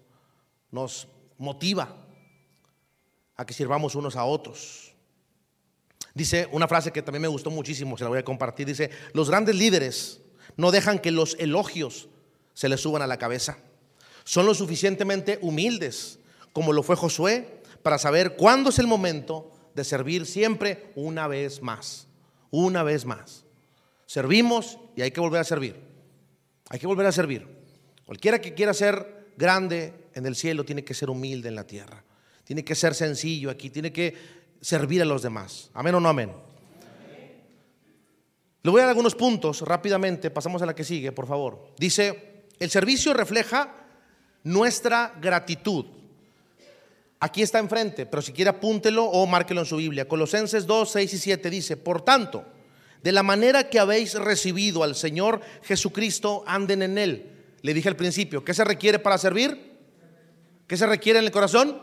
nos 0.70 1.08
motiva 1.36 1.94
a 3.36 3.44
que 3.44 3.52
sirvamos 3.52 3.94
unos 3.94 4.16
a 4.16 4.24
otros. 4.24 4.94
Dice 6.14 6.48
una 6.52 6.68
frase 6.68 6.92
que 6.92 7.02
también 7.02 7.22
me 7.22 7.28
gustó 7.28 7.50
muchísimo, 7.50 7.98
se 7.98 8.04
la 8.04 8.10
voy 8.10 8.20
a 8.20 8.24
compartir. 8.24 8.66
Dice, 8.66 8.90
los 9.12 9.28
grandes 9.28 9.56
líderes 9.56 10.22
no 10.56 10.70
dejan 10.70 11.00
que 11.00 11.10
los 11.10 11.36
elogios 11.38 12.08
se 12.54 12.68
les 12.68 12.80
suban 12.80 13.02
a 13.02 13.06
la 13.06 13.18
cabeza. 13.18 13.58
Son 14.24 14.46
lo 14.46 14.54
suficientemente 14.54 15.38
humildes, 15.42 16.18
como 16.52 16.72
lo 16.72 16.82
fue 16.82 16.96
Josué, 16.96 17.60
para 17.84 17.98
saber 17.98 18.34
cuándo 18.34 18.70
es 18.70 18.78
el 18.78 18.86
momento 18.86 19.52
de 19.74 19.84
servir 19.84 20.24
siempre 20.24 20.90
una 20.96 21.28
vez 21.28 21.60
más. 21.60 22.08
Una 22.50 22.82
vez 22.82 23.04
más. 23.04 23.44
Servimos 24.06 24.78
y 24.96 25.02
hay 25.02 25.10
que 25.10 25.20
volver 25.20 25.42
a 25.42 25.44
servir. 25.44 25.76
Hay 26.70 26.78
que 26.78 26.86
volver 26.86 27.04
a 27.04 27.12
servir. 27.12 27.46
Cualquiera 28.06 28.40
que 28.40 28.54
quiera 28.54 28.72
ser 28.72 29.34
grande 29.36 30.08
en 30.14 30.24
el 30.24 30.34
cielo 30.34 30.64
tiene 30.64 30.82
que 30.82 30.94
ser 30.94 31.10
humilde 31.10 31.50
en 31.50 31.56
la 31.56 31.66
tierra. 31.66 32.02
Tiene 32.44 32.64
que 32.64 32.74
ser 32.74 32.94
sencillo 32.94 33.50
aquí. 33.50 33.68
Tiene 33.68 33.92
que 33.92 34.14
servir 34.62 35.02
a 35.02 35.04
los 35.04 35.20
demás. 35.20 35.70
Amén 35.74 35.94
o 35.94 36.00
no 36.00 36.08
amén. 36.08 36.32
Le 38.62 38.70
voy 38.70 38.80
a 38.80 38.84
dar 38.84 38.90
algunos 38.90 39.14
puntos 39.14 39.60
rápidamente, 39.60 40.30
pasamos 40.30 40.62
a 40.62 40.66
la 40.66 40.74
que 40.74 40.84
sigue, 40.84 41.12
por 41.12 41.26
favor. 41.26 41.74
Dice, 41.76 42.46
el 42.58 42.70
servicio 42.70 43.12
refleja 43.12 43.74
nuestra 44.42 45.12
gratitud. 45.20 45.84
Aquí 47.24 47.40
está 47.40 47.58
enfrente, 47.58 48.04
pero 48.04 48.20
si 48.20 48.34
quiere 48.34 48.50
apúntelo 48.50 49.06
o 49.06 49.26
márquelo 49.26 49.62
en 49.62 49.66
su 49.66 49.78
Biblia. 49.78 50.06
Colosenses 50.06 50.66
2, 50.66 50.90
6 50.90 51.14
y 51.14 51.18
7 51.18 51.48
dice, 51.48 51.78
por 51.78 52.02
tanto, 52.02 52.44
de 53.02 53.12
la 53.12 53.22
manera 53.22 53.70
que 53.70 53.78
habéis 53.78 54.12
recibido 54.12 54.84
al 54.84 54.94
Señor 54.94 55.40
Jesucristo, 55.62 56.44
anden 56.46 56.82
en 56.82 56.98
Él. 56.98 57.32
Le 57.62 57.72
dije 57.72 57.88
al 57.88 57.96
principio, 57.96 58.44
¿qué 58.44 58.52
se 58.52 58.62
requiere 58.62 58.98
para 58.98 59.16
servir? 59.16 59.72
¿Qué 60.66 60.76
se 60.76 60.86
requiere 60.86 61.18
en 61.18 61.24
el 61.24 61.30
corazón? 61.30 61.80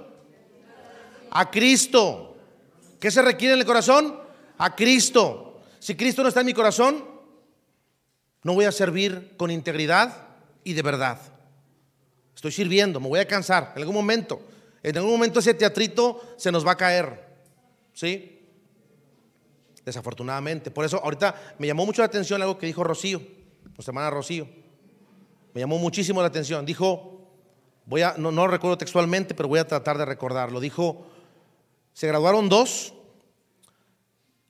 A 1.31 1.49
Cristo. 1.49 2.37
¿Qué 2.99 3.09
se 3.09 3.23
requiere 3.23 3.55
en 3.55 3.61
el 3.61 3.65
corazón? 3.65 4.19
A 4.59 4.75
Cristo. 4.75 5.59
Si 5.79 5.95
Cristo 5.95 6.21
no 6.21 6.27
está 6.27 6.41
en 6.41 6.45
mi 6.45 6.53
corazón, 6.53 7.03
no 8.43 8.53
voy 8.53 8.65
a 8.65 8.71
servir 8.71 9.33
con 9.37 9.49
integridad 9.49 10.35
y 10.63 10.73
de 10.73 10.83
verdad. 10.83 11.19
Estoy 12.35 12.51
sirviendo, 12.51 12.99
me 12.99 13.07
voy 13.07 13.19
a 13.21 13.27
cansar 13.27 13.73
en 13.75 13.81
algún 13.81 13.95
momento. 13.95 14.50
En 14.83 14.97
algún 14.97 15.11
momento 15.11 15.39
ese 15.39 15.53
teatrito 15.53 16.35
se 16.37 16.51
nos 16.51 16.65
va 16.65 16.71
a 16.71 16.77
caer. 16.77 17.31
¿Sí? 17.93 18.41
desafortunadamente. 19.85 20.71
Por 20.71 20.85
eso 20.85 21.01
ahorita 21.03 21.55
me 21.59 21.67
llamó 21.67 21.85
mucho 21.85 22.01
la 22.01 22.07
atención 22.07 22.41
algo 22.41 22.57
que 22.57 22.65
dijo 22.65 22.83
Rocío, 22.83 23.21
nuestra 23.63 23.91
hermana 23.91 24.09
Rocío. 24.09 24.47
Me 25.53 25.61
llamó 25.61 25.77
muchísimo 25.77 26.21
la 26.21 26.27
atención. 26.27 26.65
Dijo, 26.65 27.29
voy 27.85 28.01
a, 28.01 28.15
no, 28.17 28.31
no 28.31 28.47
recuerdo 28.47 28.77
textualmente, 28.77 29.33
pero 29.33 29.49
voy 29.49 29.59
a 29.59 29.67
tratar 29.67 29.97
de 29.97 30.05
recordarlo. 30.05 30.59
Dijo, 30.59 31.05
se 31.93 32.07
graduaron 32.07 32.47
dos, 32.47 32.93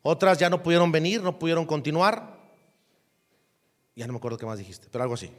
otras 0.03 0.37
ya 0.37 0.49
no 0.49 0.61
pudieron 0.61 0.91
venir, 0.91 1.21
no 1.21 1.39
pudieron 1.39 1.65
continuar. 1.65 2.39
Ya 3.95 4.07
no 4.07 4.13
me 4.13 4.17
acuerdo 4.17 4.37
qué 4.37 4.45
más 4.45 4.57
dijiste, 4.57 4.87
pero 4.91 5.03
algo 5.03 5.15
así. 5.15 5.31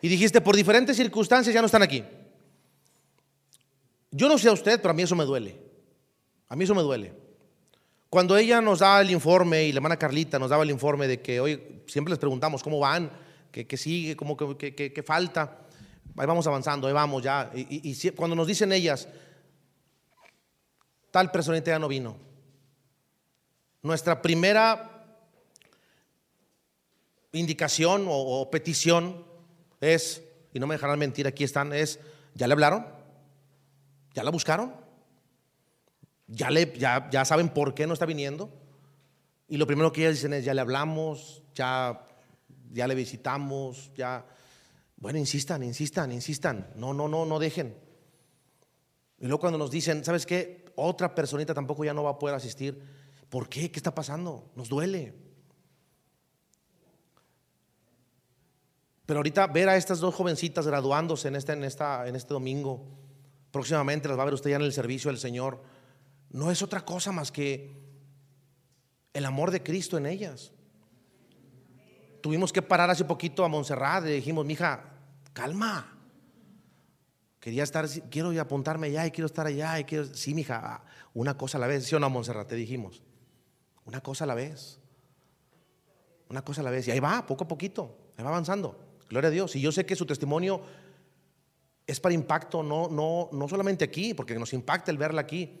Y 0.00 0.08
dijiste, 0.08 0.40
por 0.40 0.54
diferentes 0.54 0.96
circunstancias 0.96 1.52
ya 1.52 1.60
no 1.60 1.66
están 1.66 1.82
aquí. 1.82 2.04
Yo 4.10 4.28
no 4.28 4.38
sé 4.38 4.48
a 4.48 4.52
usted, 4.52 4.80
pero 4.80 4.90
a 4.90 4.94
mí 4.94 5.02
eso 5.02 5.14
me 5.14 5.24
duele. 5.24 5.60
A 6.48 6.56
mí 6.56 6.64
eso 6.64 6.74
me 6.74 6.82
duele. 6.82 7.12
Cuando 8.10 8.36
ella 8.38 8.60
nos 8.60 8.78
da 8.78 9.00
el 9.00 9.10
informe 9.10 9.64
y 9.64 9.72
la 9.72 9.78
hermana 9.78 9.98
Carlita 9.98 10.38
nos 10.38 10.48
daba 10.48 10.62
el 10.62 10.70
informe 10.70 11.06
de 11.06 11.20
que 11.20 11.40
hoy 11.40 11.82
siempre 11.86 12.10
les 12.10 12.18
preguntamos 12.18 12.62
cómo 12.62 12.78
van, 12.78 13.10
qué, 13.52 13.76
sigue, 13.76 14.16
cómo, 14.16 14.36
qué, 14.36 15.04
falta, 15.06 15.58
ahí 16.16 16.26
vamos 16.26 16.46
avanzando, 16.46 16.86
ahí 16.86 16.94
vamos 16.94 17.22
ya. 17.22 17.50
Y, 17.54 18.10
cuando 18.12 18.34
nos 18.34 18.46
dicen 18.46 18.72
ellas, 18.72 19.08
tal 21.10 21.30
personita 21.30 21.70
ya 21.70 21.78
no 21.78 21.88
vino, 21.88 22.16
nuestra 23.82 24.22
primera 24.22 24.90
indicación 27.32 28.06
o 28.08 28.50
petición 28.50 29.26
es, 29.82 30.22
y 30.54 30.58
no 30.58 30.66
me 30.66 30.76
dejarán 30.76 30.98
mentir, 30.98 31.26
aquí 31.26 31.44
están, 31.44 31.74
es, 31.74 32.00
¿ya 32.34 32.46
le 32.46 32.54
hablaron? 32.54 32.97
¿Ya 34.18 34.24
la 34.24 34.32
buscaron? 34.32 34.74
ya, 36.26 36.50
le, 36.50 36.76
ya, 36.76 37.08
ya 37.08 37.24
saben 37.24 37.50
por 37.50 37.72
qué 37.72 37.86
no 37.86 37.92
está 37.92 38.04
viniendo. 38.04 38.50
Y 39.46 39.58
lo 39.58 39.66
primero 39.68 39.92
que 39.92 40.00
ellas 40.00 40.16
dicen 40.16 40.32
es, 40.32 40.44
ya 40.44 40.54
le 40.54 40.60
hablamos, 40.60 41.44
ya, 41.54 42.04
ya 42.72 42.88
le 42.88 42.96
visitamos, 42.96 43.92
ya... 43.94 44.26
Bueno, 44.96 45.20
insistan, 45.20 45.62
insistan, 45.62 46.10
insistan. 46.10 46.72
No, 46.74 46.92
no, 46.92 47.06
no, 47.06 47.26
no 47.26 47.38
dejen. 47.38 47.78
Y 49.20 49.26
luego 49.26 49.38
cuando 49.38 49.56
nos 49.56 49.70
dicen, 49.70 50.04
¿sabes 50.04 50.26
qué? 50.26 50.64
Otra 50.74 51.14
personita 51.14 51.54
tampoco 51.54 51.84
ya 51.84 51.94
no 51.94 52.02
va 52.02 52.10
a 52.10 52.18
poder 52.18 52.34
asistir. 52.34 52.82
¿Por 53.28 53.48
qué? 53.48 53.70
¿Qué 53.70 53.78
está 53.78 53.94
pasando? 53.94 54.50
Nos 54.56 54.68
duele. 54.68 55.14
Pero 59.06 59.20
ahorita 59.20 59.46
ver 59.46 59.68
a 59.68 59.76
estas 59.76 60.00
dos 60.00 60.12
jovencitas 60.12 60.66
graduándose 60.66 61.28
en 61.28 61.36
este, 61.36 61.52
en 61.52 61.62
esta, 61.62 62.08
en 62.08 62.16
este 62.16 62.34
domingo, 62.34 62.84
próximamente 63.50 64.08
las 64.08 64.18
va 64.18 64.22
a 64.22 64.26
ver 64.26 64.34
usted 64.34 64.50
ya 64.50 64.56
en 64.56 64.62
el 64.62 64.72
servicio 64.72 65.10
del 65.10 65.18
Señor 65.18 65.62
no 66.30 66.50
es 66.50 66.62
otra 66.62 66.84
cosa 66.84 67.12
más 67.12 67.32
que 67.32 67.72
el 69.12 69.24
amor 69.24 69.50
de 69.50 69.62
Cristo 69.62 69.96
en 69.96 70.06
ellas. 70.06 70.52
Tuvimos 72.20 72.52
que 72.52 72.62
parar 72.62 72.90
hace 72.90 73.04
poquito 73.04 73.44
a 73.44 73.48
Montserrat 73.48 74.04
y 74.06 74.10
dijimos, 74.10 74.44
mija, 74.44 74.84
calma. 75.32 75.94
Quería 77.40 77.62
estar, 77.62 77.88
quiero 78.10 78.38
apuntarme 78.40 78.88
allá 78.88 79.06
y 79.06 79.10
quiero 79.10 79.26
estar 79.26 79.46
allá. 79.46 79.82
Quiero, 79.84 80.04
sí, 80.04 80.34
mija, 80.34 80.82
una 81.14 81.38
cosa 81.38 81.56
a 81.56 81.60
la 81.60 81.66
vez. 81.66 81.86
¿Sí 81.86 81.94
o 81.94 82.00
no, 82.00 82.10
Montserrat? 82.10 82.48
Te 82.48 82.56
dijimos. 82.56 83.02
Una 83.84 84.00
cosa 84.02 84.24
a 84.24 84.26
la 84.26 84.34
vez. 84.34 84.80
Una 86.28 86.42
cosa 86.42 86.60
a 86.60 86.64
la 86.64 86.70
vez. 86.70 86.86
Y 86.88 86.90
ahí 86.90 87.00
va, 87.00 87.24
poco 87.24 87.44
a 87.44 87.48
poquito. 87.48 87.96
Ahí 88.16 88.24
va 88.24 88.30
avanzando. 88.30 88.78
Gloria 89.08 89.28
a 89.28 89.30
Dios. 89.30 89.56
Y 89.56 89.60
yo 89.60 89.72
sé 89.72 89.86
que 89.86 89.96
su 89.96 90.04
testimonio 90.04 90.60
es 91.88 91.98
para 91.98 92.14
impacto, 92.14 92.62
no, 92.62 92.88
no, 92.88 93.30
no 93.32 93.48
solamente 93.48 93.82
aquí, 93.82 94.12
porque 94.12 94.34
nos 94.34 94.52
impacta 94.52 94.90
el 94.90 94.98
verla 94.98 95.22
aquí, 95.22 95.58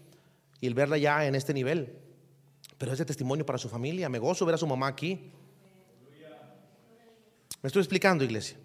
y 0.60 0.66
el 0.66 0.74
verla 0.74 0.98
ya 0.98 1.24
en 1.24 1.34
este 1.34 1.54
nivel. 1.54 1.96
Pero 2.76 2.92
es 2.92 2.98
de 2.98 3.06
testimonio 3.06 3.46
para 3.46 3.58
su 3.58 3.68
familia. 3.68 4.10
Me 4.10 4.18
gozo 4.18 4.44
ver 4.44 4.54
a 4.54 4.58
su 4.58 4.66
mamá 4.66 4.88
aquí. 4.88 5.32
Me 7.62 7.66
estoy 7.66 7.80
explicando, 7.80 8.24
iglesia. 8.24 8.58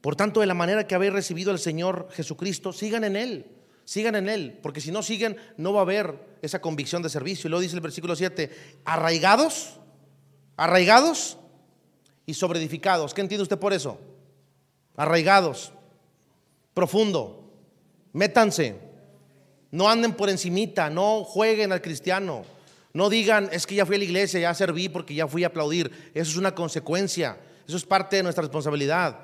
Por 0.00 0.16
tanto, 0.16 0.40
de 0.40 0.46
la 0.46 0.54
manera 0.54 0.86
que 0.86 0.94
habéis 0.94 1.12
recibido 1.12 1.50
al 1.50 1.58
Señor 1.58 2.08
Jesucristo, 2.12 2.72
sigan 2.72 3.04
en 3.04 3.16
Él. 3.16 3.46
Sigan 3.84 4.16
en 4.16 4.28
Él. 4.28 4.58
Porque 4.62 4.80
si 4.80 4.90
no 4.90 5.02
siguen, 5.02 5.36
no 5.58 5.74
va 5.74 5.80
a 5.80 5.82
haber 5.82 6.38
esa 6.40 6.60
convicción 6.60 7.02
de 7.02 7.10
servicio. 7.10 7.48
Y 7.48 7.50
luego 7.50 7.60
dice 7.60 7.76
el 7.76 7.82
versículo 7.82 8.16
7, 8.16 8.50
arraigados, 8.84 9.78
arraigados 10.56 11.38
y 12.24 12.34
sobreedificados. 12.34 13.12
¿Qué 13.12 13.20
entiende 13.20 13.42
usted 13.42 13.58
por 13.58 13.72
eso? 13.72 14.00
Arraigados, 14.96 15.72
profundo, 16.76 17.54
métanse, 18.12 18.76
no 19.70 19.88
anden 19.88 20.12
por 20.12 20.28
encimita, 20.28 20.90
no 20.90 21.24
jueguen 21.24 21.72
al 21.72 21.80
cristiano. 21.80 22.44
No 22.92 23.08
digan, 23.08 23.48
es 23.50 23.66
que 23.66 23.74
ya 23.74 23.86
fui 23.86 23.96
a 23.96 23.98
la 23.98 24.04
iglesia, 24.04 24.40
ya 24.40 24.52
serví 24.52 24.90
porque 24.90 25.14
ya 25.14 25.26
fui 25.26 25.42
a 25.42 25.46
aplaudir. 25.46 26.10
Eso 26.12 26.32
es 26.32 26.36
una 26.36 26.54
consecuencia. 26.54 27.38
Eso 27.66 27.78
es 27.78 27.84
parte 27.86 28.16
de 28.16 28.22
nuestra 28.22 28.42
responsabilidad. 28.42 29.18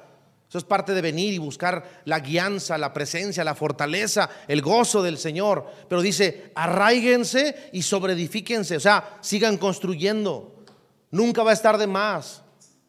Eso 0.49 0.57
es 0.57 0.65
parte 0.65 0.95
de 0.95 1.03
venir 1.03 1.35
y 1.35 1.39
buscar 1.39 2.03
la 2.07 2.21
guianza, 2.21 2.79
la 2.79 2.95
presencia, 2.95 3.45
la 3.45 3.55
fortaleza, 3.55 4.31
el 4.49 4.63
gozo 4.63 5.03
del 5.03 5.19
Señor. 5.19 5.67
Pero 5.91 6.01
dice, 6.01 6.53
arraíguense 6.55 7.69
y 7.73 7.83
sobreedifíquense. 7.83 8.77
O 8.77 8.81
sea, 8.81 9.19
sigan 9.21 9.59
construyendo. 9.59 10.65
Nunca 11.11 11.43
va 11.43 11.51
a 11.51 11.55
estar 11.55 11.77
de 11.77 11.87
más. 11.87 12.43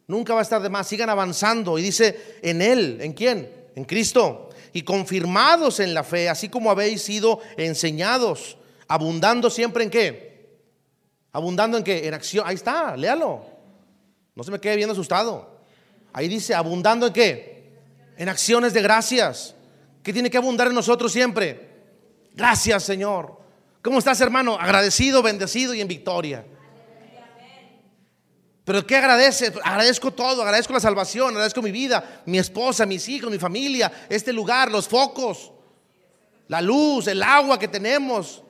Nunca 0.06 0.32
va 0.32 0.40
a 0.40 0.42
estar 0.42 0.62
de 0.62 0.70
más. 0.70 0.88
Sigan 0.88 1.10
avanzando. 1.10 1.78
Y 1.78 1.82
dice, 1.82 2.38
en 2.42 2.62
Él. 2.62 2.98
¿En 3.02 3.12
quién? 3.12 3.50
En 3.76 3.84
Cristo 3.84 4.50
y 4.74 4.82
confirmados 4.82 5.78
en 5.78 5.94
la 5.94 6.02
fe, 6.02 6.28
así 6.28 6.48
como 6.48 6.68
habéis 6.68 7.00
sido 7.00 7.40
enseñados, 7.56 8.58
abundando 8.88 9.48
siempre 9.48 9.84
en 9.84 9.90
qué? 9.90 10.58
Abundando 11.32 11.78
en 11.78 11.84
qué? 11.84 12.06
En 12.06 12.12
acción. 12.12 12.44
Ahí 12.46 12.56
está, 12.56 12.96
léalo. 12.96 13.46
No 14.34 14.42
se 14.42 14.50
me 14.50 14.60
quede 14.60 14.76
bien 14.76 14.90
asustado. 14.90 15.60
Ahí 16.12 16.26
dice, 16.26 16.54
abundando 16.54 17.06
en 17.06 17.12
qué? 17.12 17.72
En 18.16 18.28
acciones 18.28 18.74
de 18.74 18.82
gracias. 18.82 19.54
¿Qué 20.02 20.12
tiene 20.12 20.28
que 20.28 20.38
abundar 20.38 20.66
en 20.66 20.74
nosotros 20.74 21.12
siempre? 21.12 21.70
Gracias, 22.34 22.82
Señor. 22.82 23.38
¿Cómo 23.80 24.00
estás, 24.00 24.20
hermano? 24.20 24.58
Agradecido, 24.58 25.22
bendecido 25.22 25.72
y 25.72 25.80
en 25.80 25.88
victoria. 25.88 26.44
Pero 28.64 28.86
¿qué 28.86 28.96
agradece? 28.96 29.52
Agradezco 29.62 30.10
todo, 30.10 30.42
agradezco 30.42 30.72
la 30.72 30.80
salvación, 30.80 31.30
agradezco 31.34 31.60
mi 31.60 31.70
vida, 31.70 32.22
mi 32.24 32.38
esposa, 32.38 32.86
mis 32.86 33.06
hijos, 33.10 33.30
mi 33.30 33.38
familia, 33.38 33.92
este 34.08 34.32
lugar, 34.32 34.70
los 34.70 34.88
focos, 34.88 35.52
la 36.48 36.62
luz, 36.62 37.06
el 37.06 37.22
agua 37.22 37.58
que 37.58 37.68
tenemos. 37.68 38.42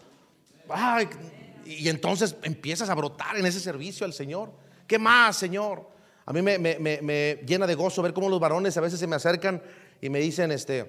y 1.66 1.88
entonces 1.88 2.36
empiezas 2.42 2.88
a 2.88 2.94
brotar 2.94 3.36
en 3.36 3.46
ese 3.46 3.58
servicio 3.58 4.06
al 4.06 4.12
Señor. 4.12 4.52
¿Qué 4.86 5.00
más, 5.00 5.36
Señor? 5.36 5.90
A 6.26 6.32
mí 6.32 6.42
me, 6.42 7.40
llena 7.44 7.66
de 7.66 7.74
gozo 7.74 8.00
ver 8.00 8.14
cómo 8.14 8.28
los 8.28 8.38
varones 8.38 8.76
a 8.76 8.80
veces 8.80 9.00
se 9.00 9.08
me 9.08 9.16
acercan 9.16 9.60
y 10.00 10.10
me 10.10 10.20
dicen, 10.20 10.52
este, 10.52 10.86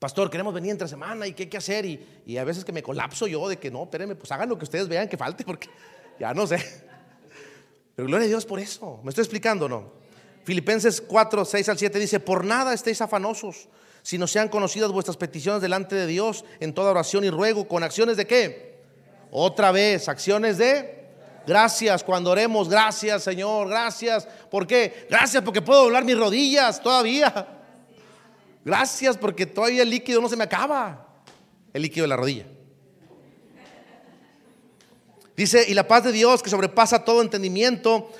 pastor, 0.00 0.28
queremos 0.28 0.52
venir 0.52 0.72
entre 0.72 0.88
semana 0.88 1.28
y 1.28 1.34
qué 1.34 1.44
hay 1.44 1.48
que 1.48 1.56
hacer. 1.56 1.86
Y, 1.86 2.22
y 2.26 2.36
a 2.36 2.42
veces 2.42 2.64
que 2.64 2.72
me 2.72 2.82
colapso 2.82 3.28
yo 3.28 3.48
de 3.48 3.58
que 3.58 3.70
no, 3.70 3.84
espérenme, 3.84 4.16
pues 4.16 4.32
hagan 4.32 4.48
lo 4.48 4.58
que 4.58 4.64
ustedes 4.64 4.88
vean 4.88 5.08
que 5.08 5.16
falte, 5.16 5.44
porque 5.44 5.68
ya 6.18 6.34
no 6.34 6.48
sé. 6.48 6.92
Pero 7.94 8.08
gloria 8.08 8.26
a 8.26 8.28
Dios 8.28 8.44
por 8.44 8.58
eso. 8.58 9.00
¿Me 9.02 9.10
estoy 9.10 9.22
explicando 9.22 9.68
no? 9.68 9.92
Filipenses 10.44 11.00
4, 11.00 11.44
6 11.44 11.68
al 11.70 11.78
7 11.78 11.98
dice, 11.98 12.20
por 12.20 12.44
nada 12.44 12.74
estéis 12.74 13.00
afanosos, 13.00 13.68
sino 14.02 14.26
sean 14.26 14.48
conocidas 14.48 14.92
vuestras 14.92 15.16
peticiones 15.16 15.62
delante 15.62 15.94
de 15.94 16.06
Dios 16.06 16.44
en 16.60 16.74
toda 16.74 16.90
oración 16.90 17.24
y 17.24 17.30
ruego, 17.30 17.66
con 17.66 17.82
acciones 17.82 18.18
de 18.18 18.26
qué? 18.26 18.74
Otra 19.30 19.72
vez, 19.72 20.08
acciones 20.08 20.58
de 20.58 21.06
gracias 21.46 22.04
cuando 22.04 22.30
oremos, 22.30 22.68
gracias 22.68 23.22
Señor, 23.22 23.68
gracias. 23.68 24.28
¿Por 24.50 24.66
qué? 24.66 25.06
Gracias 25.08 25.42
porque 25.42 25.62
puedo 25.62 25.84
doblar 25.84 26.04
mis 26.04 26.18
rodillas 26.18 26.82
todavía. 26.82 27.48
Gracias 28.64 29.16
porque 29.16 29.46
todavía 29.46 29.82
el 29.82 29.90
líquido 29.90 30.20
no 30.20 30.28
se 30.28 30.36
me 30.36 30.44
acaba. 30.44 31.06
El 31.72 31.82
líquido 31.82 32.04
de 32.04 32.08
la 32.08 32.16
rodilla. 32.16 32.46
Dice, 35.36 35.64
y 35.68 35.74
la 35.74 35.88
paz 35.88 36.04
de 36.04 36.12
Dios 36.12 36.42
que 36.42 36.50
sobrepasa 36.50 37.04
todo 37.04 37.22
entendimiento, 37.22 38.10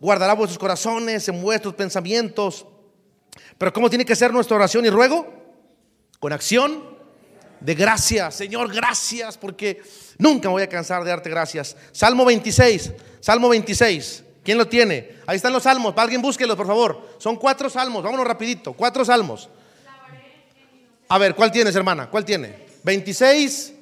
guardará 0.00 0.34
vuestros 0.34 0.58
corazones 0.58 1.28
en 1.28 1.42
vuestros 1.42 1.74
pensamientos. 1.74 2.66
Pero 3.58 3.72
¿cómo 3.72 3.88
tiene 3.88 4.04
que 4.04 4.16
ser 4.16 4.32
nuestra 4.32 4.56
oración 4.56 4.84
y 4.86 4.90
ruego? 4.90 5.26
Con 6.18 6.32
acción 6.32 6.94
de 7.60 7.74
gracias. 7.74 8.34
Señor, 8.34 8.72
gracias 8.72 9.38
porque 9.38 9.82
nunca 10.18 10.48
me 10.48 10.52
voy 10.52 10.62
a 10.62 10.68
cansar 10.68 11.04
de 11.04 11.10
darte 11.10 11.30
gracias. 11.30 11.76
Salmo 11.92 12.24
26, 12.24 12.92
Salmo 13.20 13.48
26. 13.48 14.24
¿Quién 14.42 14.58
lo 14.58 14.68
tiene? 14.68 15.16
Ahí 15.26 15.36
están 15.36 15.52
los 15.52 15.62
salmos. 15.62 15.94
Alguien 15.96 16.20
búsquelos, 16.20 16.56
por 16.56 16.66
favor. 16.66 17.16
Son 17.18 17.36
cuatro 17.36 17.70
salmos. 17.70 18.02
Vámonos 18.02 18.26
rapidito. 18.26 18.74
Cuatro 18.74 19.04
salmos. 19.04 19.48
A 21.08 21.18
ver, 21.18 21.34
¿cuál 21.34 21.50
tienes, 21.50 21.74
hermana? 21.74 22.10
¿Cuál 22.10 22.24
tiene? 22.24 22.54
26, 22.82 23.73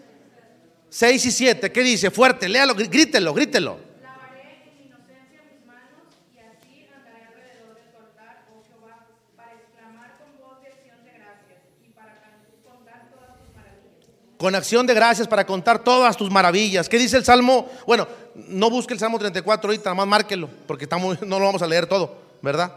6 0.92 1.24
y 1.24 1.30
7. 1.30 1.72
¿Qué 1.72 1.82
dice? 1.82 2.10
Fuerte, 2.10 2.46
léalo, 2.50 2.74
grítelo, 2.74 3.32
grítelo. 3.32 3.78
Lavaré 4.02 4.60
en 4.76 4.88
inocencia 4.88 5.40
mis 5.50 5.66
manos 5.66 6.04
y 6.34 6.38
así 6.38 6.86
andaré 6.94 7.24
alrededor 7.28 7.74
del 7.76 7.96
altar, 7.96 8.46
oh 8.52 8.62
Jehová, 8.68 9.06
para 9.34 9.54
exclamar 9.54 10.18
con 10.18 10.38
voz 10.38 10.60
de 10.60 10.68
acción 10.68 11.02
de 11.02 11.12
gracias 11.12 11.60
y 11.82 11.88
para 11.94 12.20
contar 12.62 13.08
todas 13.10 13.40
tus 13.40 13.56
maravillas. 13.56 14.36
Con 14.36 14.54
acción 14.54 14.86
de 14.86 14.92
gracias 14.92 15.28
para 15.28 15.46
contar 15.46 15.82
todas 15.82 16.14
tus 16.14 16.30
maravillas. 16.30 16.90
¿Qué 16.90 16.98
dice 16.98 17.16
el 17.16 17.24
Salmo? 17.24 17.70
Bueno, 17.86 18.06
no 18.34 18.68
busque 18.68 18.92
el 18.92 19.00
Salmo 19.00 19.18
34 19.18 19.70
ahorita, 19.70 19.84
nada 19.84 19.94
más 19.94 20.06
márquelo, 20.06 20.50
porque 20.66 20.84
estamos, 20.84 21.22
no 21.22 21.38
lo 21.38 21.46
vamos 21.46 21.62
a 21.62 21.66
leer 21.66 21.86
todo, 21.86 22.18
¿verdad? 22.42 22.70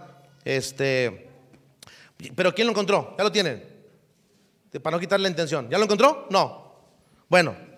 Este, 0.45 1.28
pero 2.34 2.55
¿quién 2.55 2.66
lo 2.66 2.72
encontró? 2.72 3.13
¿Ya 3.18 3.26
lo 3.26 3.32
tienen? 3.34 3.61
Para 4.82 4.95
no 4.95 5.01
quitarle 5.01 5.24
la 5.24 5.30
intención. 5.32 5.70
¿Ya 5.70 5.78
lo 5.78 5.84
encontró? 5.84 6.28
No. 6.30 6.76
Bueno. 7.28 7.74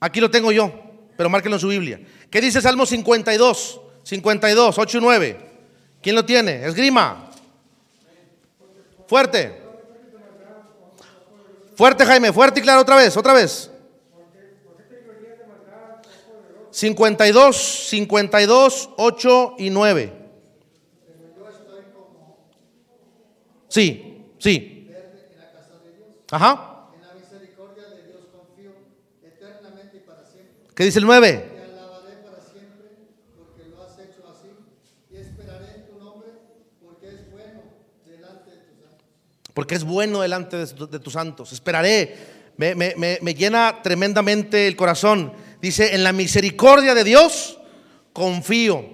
Aquí 0.00 0.20
lo 0.20 0.30
tengo 0.30 0.50
yo, 0.50 0.72
pero 1.16 1.28
márquelo 1.28 1.56
en 1.56 1.60
su 1.60 1.68
Biblia. 1.68 2.00
¿Qué 2.30 2.40
dice 2.40 2.60
Salmo 2.60 2.86
52? 2.86 3.80
52, 4.02 4.78
8 4.78 4.98
y 4.98 5.00
9. 5.00 5.50
¿Quién 6.02 6.16
lo 6.16 6.24
tiene? 6.24 6.64
Esgrima. 6.66 7.30
Fuerte. 9.06 9.60
Fuerte, 11.76 12.04
Jaime, 12.04 12.32
fuerte 12.32 12.60
y 12.60 12.62
claro 12.62 12.80
otra 12.80 12.96
vez, 12.96 13.16
otra 13.16 13.32
vez. 13.32 13.70
52, 16.70 17.56
52, 17.88 18.90
8 18.96 19.54
y 19.58 19.70
9. 19.70 20.12
Sí, 23.68 24.26
sí. 24.38 24.90
Ajá. 26.30 26.88
En 26.94 27.06
la 27.06 27.14
misericordia 27.14 27.88
de 27.88 28.06
Dios 28.06 28.20
confío 28.32 28.72
eternamente 29.22 29.96
y 29.96 30.00
para 30.00 30.26
siempre. 30.26 30.69
¿Qué 30.80 30.86
dice 30.86 30.98
el 30.98 31.04
9? 31.04 31.28
Te 31.28 31.44
alabaré 31.78 32.16
para 32.24 32.40
siempre 32.40 32.88
porque 33.36 33.60
es 37.10 37.30
bueno 37.30 37.60
delante 38.08 38.50
de 38.50 38.56
tus 38.56 38.80
santos. 38.80 39.04
Porque 39.52 39.74
es 39.74 39.84
bueno 39.84 40.22
delante 40.22 40.56
de, 40.56 40.66
tus 40.98 41.12
santos. 41.12 41.52
Esperaré. 41.52 42.16
Me 42.56 43.34
llena 43.34 43.82
tremendamente 43.82 44.66
el 44.66 44.74
corazón. 44.74 45.34
Dice, 45.60 45.94
en 45.94 46.02
la 46.02 46.14
misericordia 46.14 46.94
de 46.94 47.04
Dios 47.04 47.58
confío. 48.14 48.88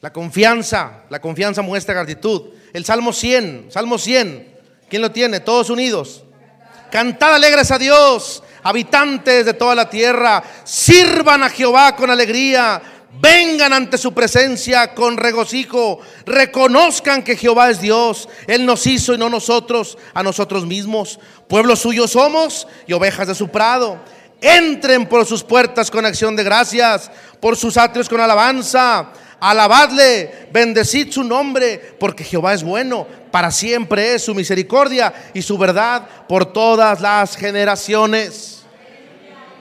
La 0.00 0.12
confianza, 0.12 1.04
la 1.10 1.20
confianza 1.20 1.62
muestra 1.62 1.94
gratitud. 1.94 2.50
El 2.72 2.84
Salmo 2.84 3.12
100, 3.12 3.66
Salmo 3.70 3.98
100. 3.98 4.52
¿Quién 4.88 5.00
lo 5.00 5.12
tiene? 5.12 5.38
Todos 5.38 5.70
unidos. 5.70 6.24
Cantad 6.90 7.34
alegres 7.34 7.70
a 7.70 7.78
Dios, 7.78 8.42
habitantes 8.64 9.46
de 9.46 9.54
toda 9.54 9.76
la 9.76 9.88
tierra. 9.88 10.42
Sirvan 10.64 11.44
a 11.44 11.50
Jehová 11.50 11.94
con 11.94 12.10
alegría. 12.10 12.82
Vengan 13.20 13.72
ante 13.72 13.96
su 13.96 14.12
presencia 14.12 14.92
con 14.92 15.16
regocijo. 15.16 16.00
Reconozcan 16.26 17.22
que 17.22 17.36
Jehová 17.36 17.70
es 17.70 17.80
Dios. 17.80 18.28
Él 18.48 18.66
nos 18.66 18.86
hizo 18.86 19.14
y 19.14 19.18
no 19.18 19.30
nosotros 19.30 19.96
a 20.12 20.22
nosotros 20.22 20.66
mismos. 20.66 21.20
Pueblo 21.48 21.76
suyo 21.76 22.08
somos 22.08 22.66
y 22.86 22.92
ovejas 22.92 23.28
de 23.28 23.34
su 23.36 23.48
prado. 23.48 23.98
Entren 24.40 25.06
por 25.06 25.24
sus 25.24 25.42
puertas 25.44 25.90
con 25.90 26.04
acción 26.04 26.34
de 26.34 26.42
gracias, 26.42 27.10
por 27.40 27.56
sus 27.56 27.76
atrios 27.76 28.08
con 28.08 28.20
alabanza. 28.20 29.10
Alabadle, 29.40 30.48
bendecid 30.52 31.12
su 31.12 31.22
nombre, 31.22 31.96
porque 32.00 32.24
Jehová 32.24 32.54
es 32.54 32.62
bueno, 32.62 33.06
para 33.30 33.50
siempre 33.50 34.14
es 34.14 34.24
su 34.24 34.34
misericordia 34.34 35.12
y 35.34 35.42
su 35.42 35.58
verdad 35.58 36.06
por 36.28 36.52
todas 36.52 37.00
las 37.00 37.36
generaciones. 37.36 38.53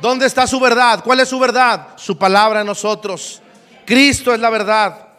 ¿Dónde 0.03 0.25
está 0.25 0.45
su 0.45 0.59
verdad? 0.59 1.01
¿Cuál 1.01 1.21
es 1.21 1.29
su 1.29 1.39
verdad? 1.39 1.93
Su 1.95 2.17
palabra 2.17 2.59
en 2.59 2.67
nosotros. 2.67 3.41
Cristo 3.85 4.33
es 4.33 4.39
la 4.41 4.49
verdad. 4.49 5.13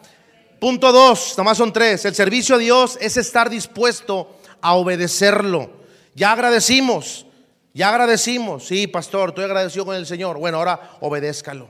Punto 0.59 0.91
dos, 0.91 1.33
nomás 1.39 1.57
son 1.57 1.73
tres. 1.73 2.05
El 2.05 2.13
servicio 2.13 2.53
a 2.53 2.59
Dios 2.59 2.95
es 3.01 3.17
estar 3.17 3.49
dispuesto 3.49 4.37
a 4.61 4.75
obedecerlo. 4.75 5.71
Ya 6.13 6.33
agradecimos, 6.33 7.25
ya 7.73 7.89
agradecimos. 7.89 8.67
Sí, 8.67 8.85
pastor, 8.85 9.29
estoy 9.29 9.45
agradecido 9.45 9.85
con 9.85 9.95
el 9.95 10.05
Señor. 10.05 10.37
Bueno, 10.37 10.59
ahora 10.59 10.91
obedézcalo. 11.01 11.67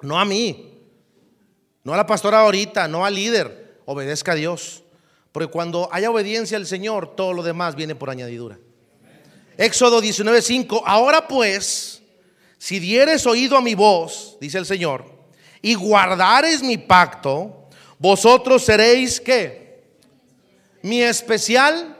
No 0.00 0.18
a 0.18 0.24
mí, 0.24 0.74
no 1.84 1.94
a 1.94 1.98
la 1.98 2.06
pastora 2.08 2.40
ahorita, 2.40 2.88
no 2.88 3.06
al 3.06 3.14
líder. 3.14 3.78
Obedezca 3.84 4.32
a 4.32 4.34
Dios. 4.34 4.82
Porque 5.30 5.52
cuando 5.52 5.88
haya 5.92 6.10
obediencia 6.10 6.56
al 6.56 6.66
Señor, 6.66 7.14
todo 7.14 7.32
lo 7.32 7.44
demás 7.44 7.76
viene 7.76 7.94
por 7.94 8.10
añadidura. 8.10 8.58
Éxodo 9.56 10.02
19:5. 10.02 10.82
Ahora 10.84 11.28
pues, 11.28 11.99
si 12.60 12.78
dieres 12.78 13.26
oído 13.26 13.56
a 13.56 13.62
mi 13.62 13.74
voz, 13.74 14.36
dice 14.38 14.58
el 14.58 14.66
Señor, 14.66 15.06
y 15.62 15.74
guardares 15.74 16.62
mi 16.62 16.76
pacto, 16.76 17.70
vosotros 17.98 18.62
seréis 18.62 19.18
qué? 19.18 19.82
Mi 20.82 21.00
especial 21.00 21.96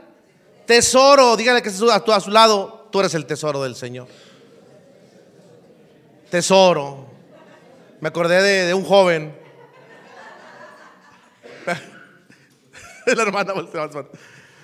tesoro. 0.66 1.34
Dígale 1.38 1.62
que 1.62 1.70
a 1.70 2.20
su 2.20 2.30
lado, 2.30 2.88
tú 2.92 3.00
eres 3.00 3.14
el 3.14 3.24
tesoro 3.24 3.62
del 3.62 3.74
Señor. 3.74 4.06
Tesoro. 6.30 7.06
Me 8.00 8.08
acordé 8.08 8.66
de, 8.66 8.74
un 8.74 8.84
joven. 8.84 9.34
La 13.06 13.22
hermana. 13.22 13.54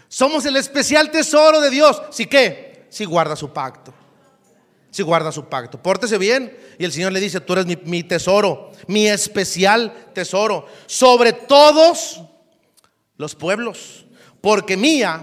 Somos 0.09 0.45
el 0.45 0.57
especial 0.57 1.11
tesoro 1.11 1.59
de 1.63 1.71
Dios. 1.71 2.03
¿Sí 2.11 2.27
qué? 2.27 2.85
Si 2.91 3.07
guarda 3.07 3.35
su 3.35 3.51
pacto. 3.51 3.95
Si 4.91 5.03
guarda 5.03 5.31
su 5.33 5.45
pacto. 5.45 5.83
Pórtese 5.83 6.19
bien. 6.19 6.57
Y 6.79 6.85
el 6.85 6.93
Señor 6.93 7.13
le 7.13 7.21
dice, 7.21 7.41
tú 7.41 7.53
eres 7.53 7.67
mi, 7.85 8.03
tesoro, 8.03 8.73
mi 8.87 9.07
especial 9.07 9.93
tesoro. 10.15 10.67
Sobre 10.87 11.33
todos 11.33 12.23
los 13.17 13.35
pueblos. 13.35 14.07
Porque 14.41 14.77
mía 14.77 15.23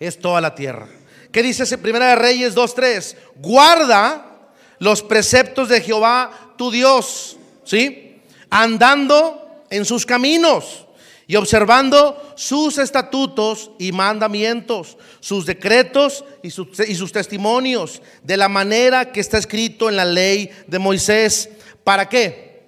es 0.00 0.18
toda 0.18 0.40
la 0.40 0.54
tierra. 0.54 0.88
¿Qué 1.30 1.42
dice 1.42 1.62
ese 1.62 1.78
Primera 1.78 2.08
de 2.08 2.16
Reyes 2.16 2.54
2.3? 2.54 3.16
Guarda 3.36 4.50
los 4.78 5.02
preceptos 5.02 5.68
de 5.68 5.80
Jehová 5.80 6.54
tu 6.56 6.70
Dios. 6.70 7.36
¿Sí? 7.64 8.20
Andando 8.50 9.64
en 9.70 9.84
sus 9.84 10.04
caminos 10.04 10.86
y 11.26 11.36
observando 11.36 12.34
sus 12.36 12.78
estatutos 12.78 13.70
y 13.78 13.92
mandamientos, 13.92 14.98
sus 15.20 15.46
decretos 15.46 16.24
y 16.42 16.50
sus, 16.50 17.12
testimonios, 17.12 18.02
de 18.22 18.36
la 18.36 18.48
manera 18.48 19.12
que 19.12 19.20
está 19.20 19.38
escrito 19.38 19.88
en 19.88 19.96
la 19.96 20.04
ley 20.04 20.50
de 20.66 20.78
Moisés. 20.78 21.48
¿Para 21.84 22.08
qué? 22.08 22.62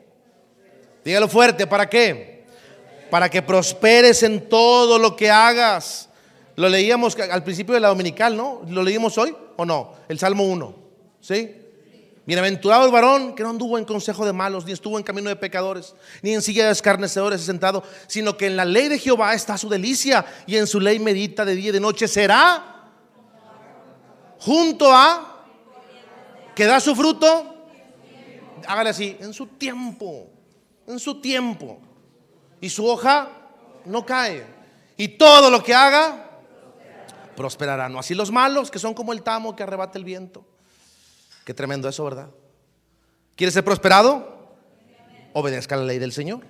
Dígalo 1.05 1.29
fuerte, 1.29 1.67
¿para 1.67 1.89
qué? 1.89 2.45
Para 3.11 3.29
que 3.29 3.43
prosperes 3.43 4.23
en 4.23 4.49
todo 4.49 4.99
lo 4.99 5.17
que 5.17 5.31
hagas. 5.31 6.09
Lo 6.57 6.69
leíamos 6.69 7.19
al 7.19 7.43
principio 7.43 7.75
de 7.75 7.81
la 7.81 7.89
dominical, 7.89 8.37
¿no? 8.37 8.63
¿Lo 8.69 8.83
leímos 8.83 9.19
hoy 9.19 9.35
o 9.57 9.65
no? 9.65 9.95
El 10.09 10.19
Salmo 10.19 10.45
1, 10.45 10.75
¿sí? 11.21 11.64
Bienaventurado 12.27 12.87
el 12.87 12.93
varón 12.93 13.35
que 13.35 13.43
no 13.43 13.51
anduvo 13.51 13.77
en 13.77 13.85
consejo 13.85 14.25
de 14.25 14.33
malos, 14.33 14.64
ni 14.64 14.72
estuvo 14.72 14.97
en 14.97 15.05
camino 15.05 15.29
de 15.29 15.37
pecadores, 15.37 15.95
ni 16.22 16.33
en 16.33 16.41
silla 16.41 16.64
de 16.64 16.72
escarnecedores 16.72 17.43
sentado, 17.43 17.83
sino 18.07 18.37
que 18.37 18.47
en 18.47 18.57
la 18.57 18.64
ley 18.64 18.89
de 18.89 18.99
Jehová 18.99 19.35
está 19.35 19.59
su 19.59 19.68
delicia 19.68 20.25
y 20.47 20.57
en 20.57 20.66
su 20.66 20.81
ley 20.81 20.99
medita 20.99 21.45
de 21.45 21.55
día 21.55 21.68
y 21.68 21.72
de 21.72 21.81
noche. 21.81 22.09
Será 22.09 22.91
junto 24.39 24.91
a 24.91 25.45
que 26.55 26.64
da 26.64 26.81
su 26.81 26.97
fruto. 26.97 27.55
Hágale 28.66 28.91
así, 28.91 29.16
en 29.20 29.35
su 29.35 29.47
tiempo, 29.47 30.31
en 30.87 30.99
su 30.99 31.20
tiempo. 31.20 31.79
Y 32.59 32.70
su 32.70 32.87
hoja 32.87 33.29
no 33.85 34.07
cae. 34.07 34.47
Y 34.97 35.09
todo 35.09 35.51
lo 35.51 35.62
que 35.62 35.75
haga 35.75 36.41
prosperará. 37.37 37.91
No 37.91 37.99
así 37.99 38.14
los 38.14 38.31
malos 38.31 38.70
que 38.70 38.79
son 38.79 38.95
como 38.95 39.12
el 39.12 39.22
tamo 39.22 39.55
que 39.55 39.62
arrebata 39.62 39.99
el 39.99 40.05
viento. 40.05 40.47
Qué 41.45 41.55
tremendo 41.55 41.89
eso, 41.89 42.05
¿verdad? 42.05 42.29
¿Quiere 43.37 43.51
ser 43.51 43.65
prosperado? 43.65 44.35
Obedezca 45.35 45.77
la 45.77 45.85
ley 45.85 45.99
del 45.99 46.13
Señor. 46.13 46.41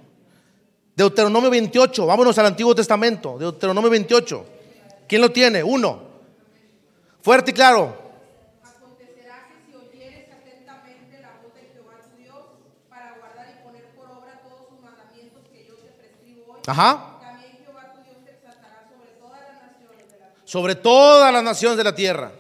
Deuteronomio 0.95 1.51
28, 1.51 2.07
vámonos 2.07 2.39
al 2.39 2.47
Antiguo 2.47 2.75
Testamento. 2.75 3.39
Deuteronomio 3.39 3.91
28. 3.91 4.47
¿Quién 5.09 5.21
lo 5.21 5.33
tiene? 5.33 5.63
Uno. 5.63 6.01
Fuerte 7.21 7.51
y 7.51 7.55
claro. 7.55 8.05
Ajá. 16.67 17.11
Sobre 17.25 19.15
todas 19.17 19.43
las 19.43 19.63
naciones 19.63 20.11
de 20.11 20.19
la 20.19 20.29
tierra. 20.29 20.43
Sobre 20.45 20.75
todas 20.75 21.33
las 21.33 21.43
naciones 21.43 21.77
de 21.77 21.85
la 21.85 21.95
tierra. 21.95 22.33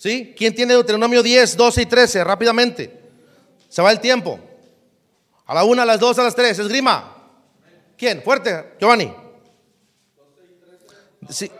¿Sí? 0.00 0.34
¿Quién 0.34 0.54
tiene 0.54 0.72
Deuteronomio 0.72 1.22
10, 1.22 1.58
12 1.58 1.82
y 1.82 1.84
13? 1.84 2.24
Rápidamente. 2.24 3.02
Se 3.68 3.82
va 3.82 3.92
el 3.92 4.00
tiempo. 4.00 4.40
A 5.44 5.52
la 5.52 5.62
una, 5.62 5.82
a 5.82 5.84
las 5.84 6.00
dos, 6.00 6.18
a 6.18 6.22
las 6.22 6.34
tres. 6.34 6.58
Esgrima. 6.58 7.16
¿Quién? 7.98 8.22
Fuerte. 8.22 8.76
Giovanni. 8.80 9.12
Sí. 11.28 11.50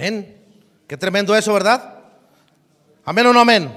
Amén. 0.00 0.34
Qué 0.88 0.96
tremendo 0.96 1.36
eso, 1.36 1.52
¿verdad? 1.52 1.94
Amén 3.04 3.26
o 3.26 3.32
no 3.34 3.40
amén. 3.40 3.70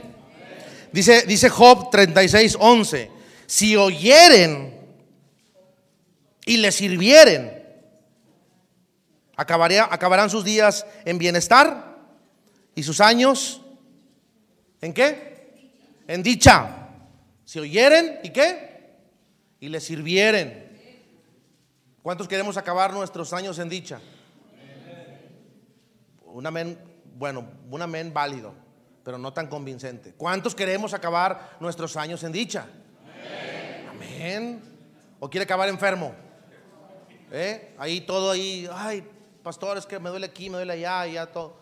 Dice, 0.93 1.23
dice 1.23 1.49
Job 1.49 1.89
36, 1.91 2.55
11. 2.59 3.11
Si 3.45 3.75
oyeren 3.75 4.73
y 6.45 6.57
le 6.57 6.71
sirvieren, 6.71 7.61
acabaría- 9.35 9.87
acabarán 9.91 10.29
sus 10.29 10.45
días 10.45 10.85
en 11.03 11.17
bienestar 11.17 11.97
y 12.73 12.83
sus 12.83 13.01
años 13.01 13.61
en 14.81 14.93
qué? 14.93 15.67
En 16.07 16.23
dicha. 16.23 16.87
Si 17.43 17.59
oyeren 17.59 18.19
y 18.23 18.29
qué? 18.29 18.93
Y 19.59 19.67
le 19.67 19.81
sirvieren. 19.81 20.71
¿Cuántos 22.01 22.29
queremos 22.29 22.55
acabar 22.55 22.93
nuestros 22.93 23.33
años 23.33 23.59
en 23.59 23.67
dicha? 23.67 23.99
Un 26.33 26.47
amén, 26.47 26.79
bueno, 27.15 27.47
un 27.69 27.79
amén 27.79 28.11
válido, 28.11 28.55
pero 29.03 29.19
no 29.19 29.33
tan 29.33 29.45
convincente. 29.45 30.15
¿Cuántos 30.17 30.55
queremos 30.55 30.95
acabar 30.95 31.57
nuestros 31.59 31.95
años 31.95 32.23
en 32.23 32.31
dicha? 32.31 32.65
Amén. 33.87 34.59
¿O 35.19 35.29
quiere 35.29 35.43
acabar 35.43 35.69
enfermo? 35.69 36.15
¿Eh? 37.31 37.75
Ahí 37.77 38.01
todo 38.01 38.31
ahí, 38.31 38.67
ay, 38.73 39.07
pastor, 39.43 39.77
es 39.77 39.85
que 39.85 39.99
me 39.99 40.09
duele 40.09 40.25
aquí, 40.25 40.49
me 40.49 40.57
duele 40.57 40.73
allá, 40.73 41.05
y 41.05 41.13
ya 41.13 41.27
todo. 41.27 41.55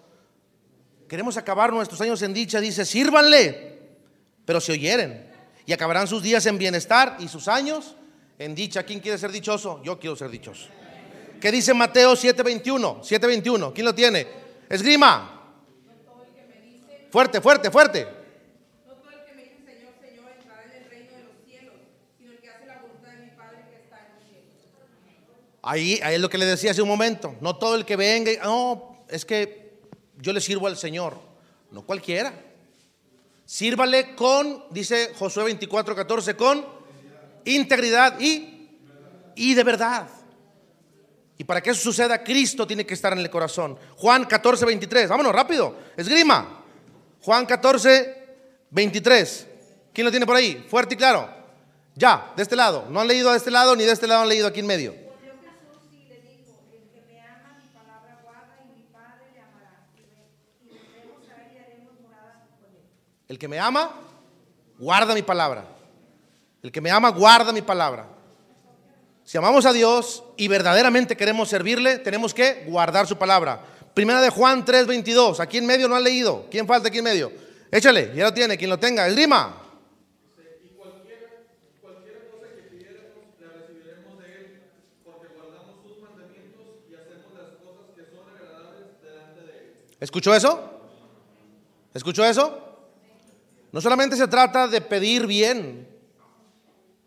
Queremos 1.10 1.36
acabar 1.36 1.74
nuestros 1.74 2.00
años 2.00 2.22
en 2.22 2.34
dicha, 2.34 2.62
dice, 2.62 2.86
sírvanle, 2.86 3.90
pero 4.46 4.62
si 4.62 4.72
oyeren, 4.72 5.30
y 5.66 5.74
acabarán 5.74 6.08
sus 6.08 6.24
días 6.24 6.46
en 6.46 6.58
bienestar 6.58 7.18
y 7.20 7.28
sus 7.28 7.50
años 7.50 7.98
en 8.40 8.56
dicha. 8.56 8.84
¿Quién 8.84 9.02
quiere 9.02 9.18
ser 9.18 9.34
dichoso? 9.34 9.84
Yo 9.84 10.00
quiero 10.00 10.16
ser 10.16 10.30
dichoso. 10.30 10.70
¿Qué 11.42 11.52
dice 11.52 11.74
Mateo 11.74 12.14
7:21? 12.14 13.02
7:21. 13.02 13.74
¿Quién 13.74 13.86
lo 13.86 13.94
tiene? 13.94 14.42
Esgrima. 14.72 15.38
Fuerte, 17.12 17.42
fuerte, 17.42 17.70
fuerte. 17.70 18.08
No 18.88 18.94
todo 18.94 19.12
el 19.12 19.26
que 19.26 19.34
me 19.34 19.44
dice 19.44 19.58
Señor, 19.66 19.94
Señor 20.02 20.32
entrará 20.40 20.64
en 20.64 20.84
el 20.84 20.90
reino 20.90 21.12
de 21.18 21.24
los 21.24 21.34
cielos, 21.46 21.74
sino 22.18 22.32
el 22.32 22.38
que 22.40 22.50
hace 22.50 22.66
la 22.68 22.78
voluntad 22.80 23.10
de 23.12 23.26
mi 23.26 23.32
Padre 23.32 23.66
que 23.70 23.76
está 23.84 23.98
en 24.08 24.14
los 24.16 24.24
cielos. 24.24 25.38
Ahí, 25.62 26.00
ahí 26.04 26.16
es 26.16 26.22
lo 26.22 26.30
que 26.30 26.38
le 26.38 26.46
decía 26.46 26.72
hace 26.72 26.82
un 26.82 26.88
momento. 26.88 27.36
No 27.42 27.58
todo 27.58 27.76
el 27.76 27.84
que 27.86 27.98
venga, 27.98 28.32
y- 28.32 28.38
no, 28.38 29.04
es 29.10 29.26
que 29.26 29.74
yo 30.20 30.32
le 30.32 30.40
sirvo 30.40 30.68
al 30.68 30.78
Señor. 30.78 31.18
No 31.70 31.82
cualquiera. 31.86 32.34
Sírvale 33.46 34.16
con, 34.16 34.64
dice 34.72 35.12
Josué 35.20 35.44
24, 35.44 35.94
14, 35.94 36.36
con 36.38 36.66
integridad 37.44 38.18
y, 38.22 38.70
y 39.36 39.54
de 39.54 39.64
verdad. 39.66 40.08
Y 41.42 41.44
para 41.44 41.60
que 41.60 41.72
eso 41.72 41.82
suceda, 41.82 42.24
Cristo 42.24 42.68
tiene 42.68 42.86
que 42.86 42.94
estar 42.94 43.12
en 43.14 43.18
el 43.18 43.28
corazón. 43.28 43.76
Juan 43.98 44.26
14, 44.26 44.64
23. 44.64 45.10
Vámonos, 45.10 45.34
rápido. 45.34 45.76
Esgrima. 45.98 46.64
Juan 47.20 47.48
14, 47.48 48.36
23. 48.70 49.48
¿Quién 49.92 50.06
lo 50.06 50.12
tiene 50.12 50.28
por 50.28 50.36
ahí? 50.36 50.64
Fuerte 50.70 50.94
y 50.94 50.98
claro. 50.98 51.28
Ya, 51.96 52.32
de 52.36 52.44
este 52.44 52.56
lado. 52.56 52.86
No 52.92 53.02
han 53.02 53.08
leído 53.08 53.32
de 53.32 53.38
este 53.38 53.50
lado 53.50 53.76
ni 53.76 53.86
de 53.86 53.92
este 53.92 54.06
lado 54.06 54.22
han 54.22 54.30
leído 54.30 54.46
aquí 54.46 54.60
en 54.60 54.68
medio. 54.68 54.94
El 63.28 63.40
que 63.40 63.48
me 63.48 63.58
ama, 63.58 63.96
guarda 64.78 65.16
mi 65.16 65.24
palabra. 65.24 65.66
El 66.62 66.72
que 66.72 66.82
me 66.82 66.92
ama, 66.92 67.10
guarda 67.10 67.52
mi 67.52 67.64
palabra. 67.64 68.21
Si 69.24 69.38
amamos 69.38 69.66
a 69.66 69.74
Dios 69.74 70.24
y 70.38 70.48
verdaderamente 70.48 71.16
queremos 71.16 71.50
servirle, 71.50 72.00
tenemos 72.00 72.34
que 72.34 72.66
guardar 72.68 73.08
su 73.08 73.18
palabra. 73.18 73.64
Primera 73.94 74.22
de 74.22 74.30
Juan 74.30 74.66
3:22. 74.66 75.40
Aquí 75.40 75.58
en 75.58 75.66
medio 75.66 75.88
no 75.88 75.96
han 75.96 76.04
leído. 76.04 76.48
¿Quién 76.50 76.68
falta 76.68 76.88
aquí 76.88 76.98
en 77.00 77.04
medio? 77.04 77.32
Échale, 77.72 78.12
ya 78.16 78.26
lo 78.26 78.34
tiene, 78.34 78.58
quien 78.58 78.70
lo 78.70 78.80
tenga. 78.80 79.08
Esgrima. 79.08 79.58
¿Escuchó 90.02 90.34
eso? 90.34 90.82
¿Escuchó 91.94 92.26
eso? 92.26 92.58
No 93.72 93.80
solamente 93.80 94.16
se 94.16 94.28
trata 94.28 94.68
de 94.68 94.82
pedir 94.82 95.28
bien. 95.28 95.91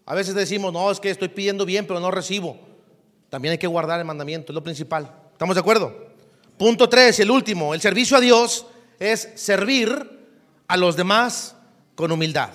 A 0.06 0.14
veces 0.14 0.34
decimos, 0.34 0.72
no, 0.72 0.90
es 0.90 1.00
que 1.00 1.10
estoy 1.10 1.28
pidiendo 1.28 1.64
bien, 1.64 1.86
pero 1.86 2.00
no 2.00 2.10
recibo. 2.10 2.58
También 3.30 3.52
hay 3.52 3.58
que 3.58 3.66
guardar 3.66 3.98
el 3.98 4.04
mandamiento, 4.04 4.52
es 4.52 4.54
lo 4.54 4.62
principal. 4.62 5.10
¿Estamos 5.32 5.54
de 5.54 5.60
acuerdo? 5.60 6.12
Punto 6.58 6.88
3, 6.88 7.20
el 7.20 7.30
último, 7.30 7.74
el 7.74 7.80
servicio 7.80 8.16
a 8.16 8.20
Dios 8.20 8.66
es 8.98 9.30
servir 9.34 10.28
a 10.68 10.76
los 10.76 10.96
demás 10.96 11.56
con 11.94 12.12
humildad. 12.12 12.50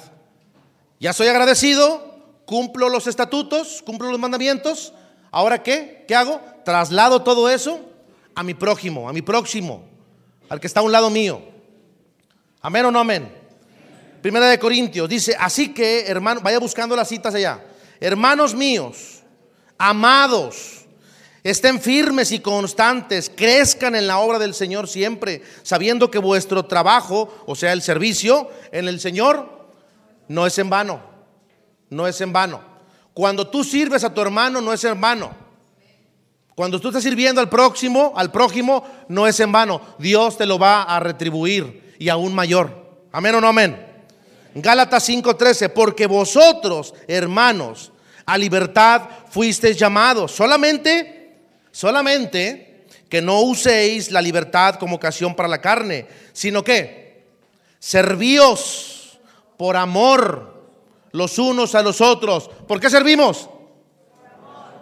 Ya 0.99 1.11
soy 1.11 1.27
agradecido, 1.27 2.23
cumplo 2.45 2.89
los 2.89 3.07
estatutos, 3.07 3.81
cumplo 3.85 4.09
los 4.09 4.19
mandamientos. 4.19 4.93
¿Ahora 5.31 5.63
qué? 5.63 6.05
¿Qué 6.07 6.15
hago? 6.15 6.41
Traslado 6.63 7.23
todo 7.23 7.49
eso 7.49 7.79
a 8.35 8.43
mi 8.43 8.53
prójimo, 8.53 9.09
a 9.09 9.13
mi 9.13 9.21
próximo, 9.21 9.83
al 10.49 10.59
que 10.59 10.67
está 10.67 10.79
a 10.79 10.83
un 10.83 10.91
lado 10.91 11.09
mío. 11.09 11.41
Amén 12.61 12.85
o 12.85 12.91
no 12.91 12.99
amén. 12.99 13.38
Primera 14.21 14.47
de 14.47 14.59
Corintios 14.59 15.07
dice, 15.07 15.35
así 15.39 15.73
que, 15.73 16.05
hermano, 16.07 16.41
vaya 16.41 16.59
buscando 16.59 16.95
las 16.95 17.07
citas 17.07 17.33
allá. 17.35 17.63
Hermanos 17.99 18.53
míos, 18.53 19.23
amados, 19.77 20.85
estén 21.43 21.79
firmes 21.81 22.31
y 22.31 22.39
constantes, 22.39 23.31
crezcan 23.33 23.95
en 23.95 24.07
la 24.07 24.19
obra 24.19 24.39
del 24.39 24.53
Señor 24.53 24.87
siempre, 24.87 25.41
sabiendo 25.63 26.11
que 26.11 26.19
vuestro 26.19 26.65
trabajo, 26.65 27.43
o 27.45 27.55
sea, 27.55 27.73
el 27.73 27.81
servicio 27.81 28.49
en 28.71 28.87
el 28.87 28.99
Señor, 28.99 29.67
no 30.27 30.45
es 30.45 30.57
en 30.59 30.69
vano. 30.69 31.01
No 31.89 32.07
es 32.07 32.21
en 32.21 32.31
vano. 32.31 32.61
Cuando 33.13 33.47
tú 33.47 33.63
sirves 33.63 34.03
a 34.03 34.13
tu 34.13 34.21
hermano, 34.21 34.61
no 34.61 34.71
es 34.71 34.83
en 34.83 34.99
vano. 34.99 35.31
Cuando 36.55 36.79
tú 36.79 36.89
estás 36.89 37.03
sirviendo 37.03 37.41
al 37.41 37.49
próximo, 37.49 38.13
al 38.15 38.31
prójimo, 38.31 38.85
no 39.07 39.25
es 39.27 39.39
en 39.39 39.51
vano. 39.51 39.81
Dios 39.97 40.37
te 40.37 40.45
lo 40.45 40.59
va 40.59 40.83
a 40.83 40.99
retribuir 40.99 41.95
y 41.99 42.09
aún 42.09 42.35
mayor. 42.35 43.07
Amén 43.11 43.35
o 43.35 43.41
no 43.41 43.47
amén. 43.47 43.88
Gálatas 44.55 45.07
5:13, 45.07 45.69
porque 45.69 46.07
vosotros, 46.07 46.93
hermanos, 47.07 47.91
a 48.25 48.37
libertad 48.37 49.03
fuisteis 49.29 49.77
llamados. 49.77 50.31
Solamente, 50.31 51.37
solamente 51.71 52.85
que 53.09 53.21
no 53.21 53.41
uséis 53.41 54.11
la 54.11 54.21
libertad 54.21 54.75
como 54.75 54.95
ocasión 54.95 55.35
para 55.35 55.49
la 55.49 55.61
carne, 55.61 56.07
sino 56.31 56.63
que 56.63 57.25
servíos 57.79 59.19
por 59.57 59.75
amor 59.75 60.63
los 61.11 61.39
unos 61.39 61.73
a 61.75 61.81
los 61.81 62.01
otros. 62.01 62.49
¿Por 62.67 62.79
qué 62.79 62.89
servimos? 62.89 63.49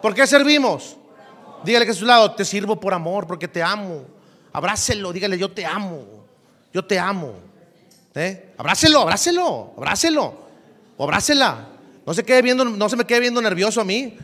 ¿Por 0.01 0.13
qué 0.13 0.27
servimos? 0.27 0.97
Dígale 1.63 1.85
que 1.85 1.91
a 1.91 1.95
su 1.95 2.05
lado, 2.05 2.33
te 2.33 2.45
sirvo 2.45 2.79
por 2.79 2.93
amor, 2.93 3.25
porque 3.25 3.47
te 3.47 3.63
amo. 3.63 4.05
Abrácelo, 4.53 5.11
dígale, 5.11 5.37
yo 5.37 5.51
te 5.51 5.65
amo. 5.65 6.05
Yo 6.73 6.85
te 6.85 6.99
amo. 6.99 7.46
¿Eh? 8.17 8.53
Abrácelo, 8.57 9.01
abrácelo, 9.01 9.73
abrácelo. 9.77 10.47
O 10.97 11.03
abrácela. 11.03 11.67
No 12.03 12.13
se, 12.15 12.23
quede 12.23 12.41
viendo, 12.41 12.65
no 12.65 12.89
se 12.89 12.95
me 12.95 13.05
quede 13.05 13.19
viendo 13.19 13.39
nervioso 13.39 13.79
a 13.79 13.83
mí. 13.83 14.17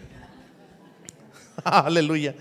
Aleluya. 1.63 2.33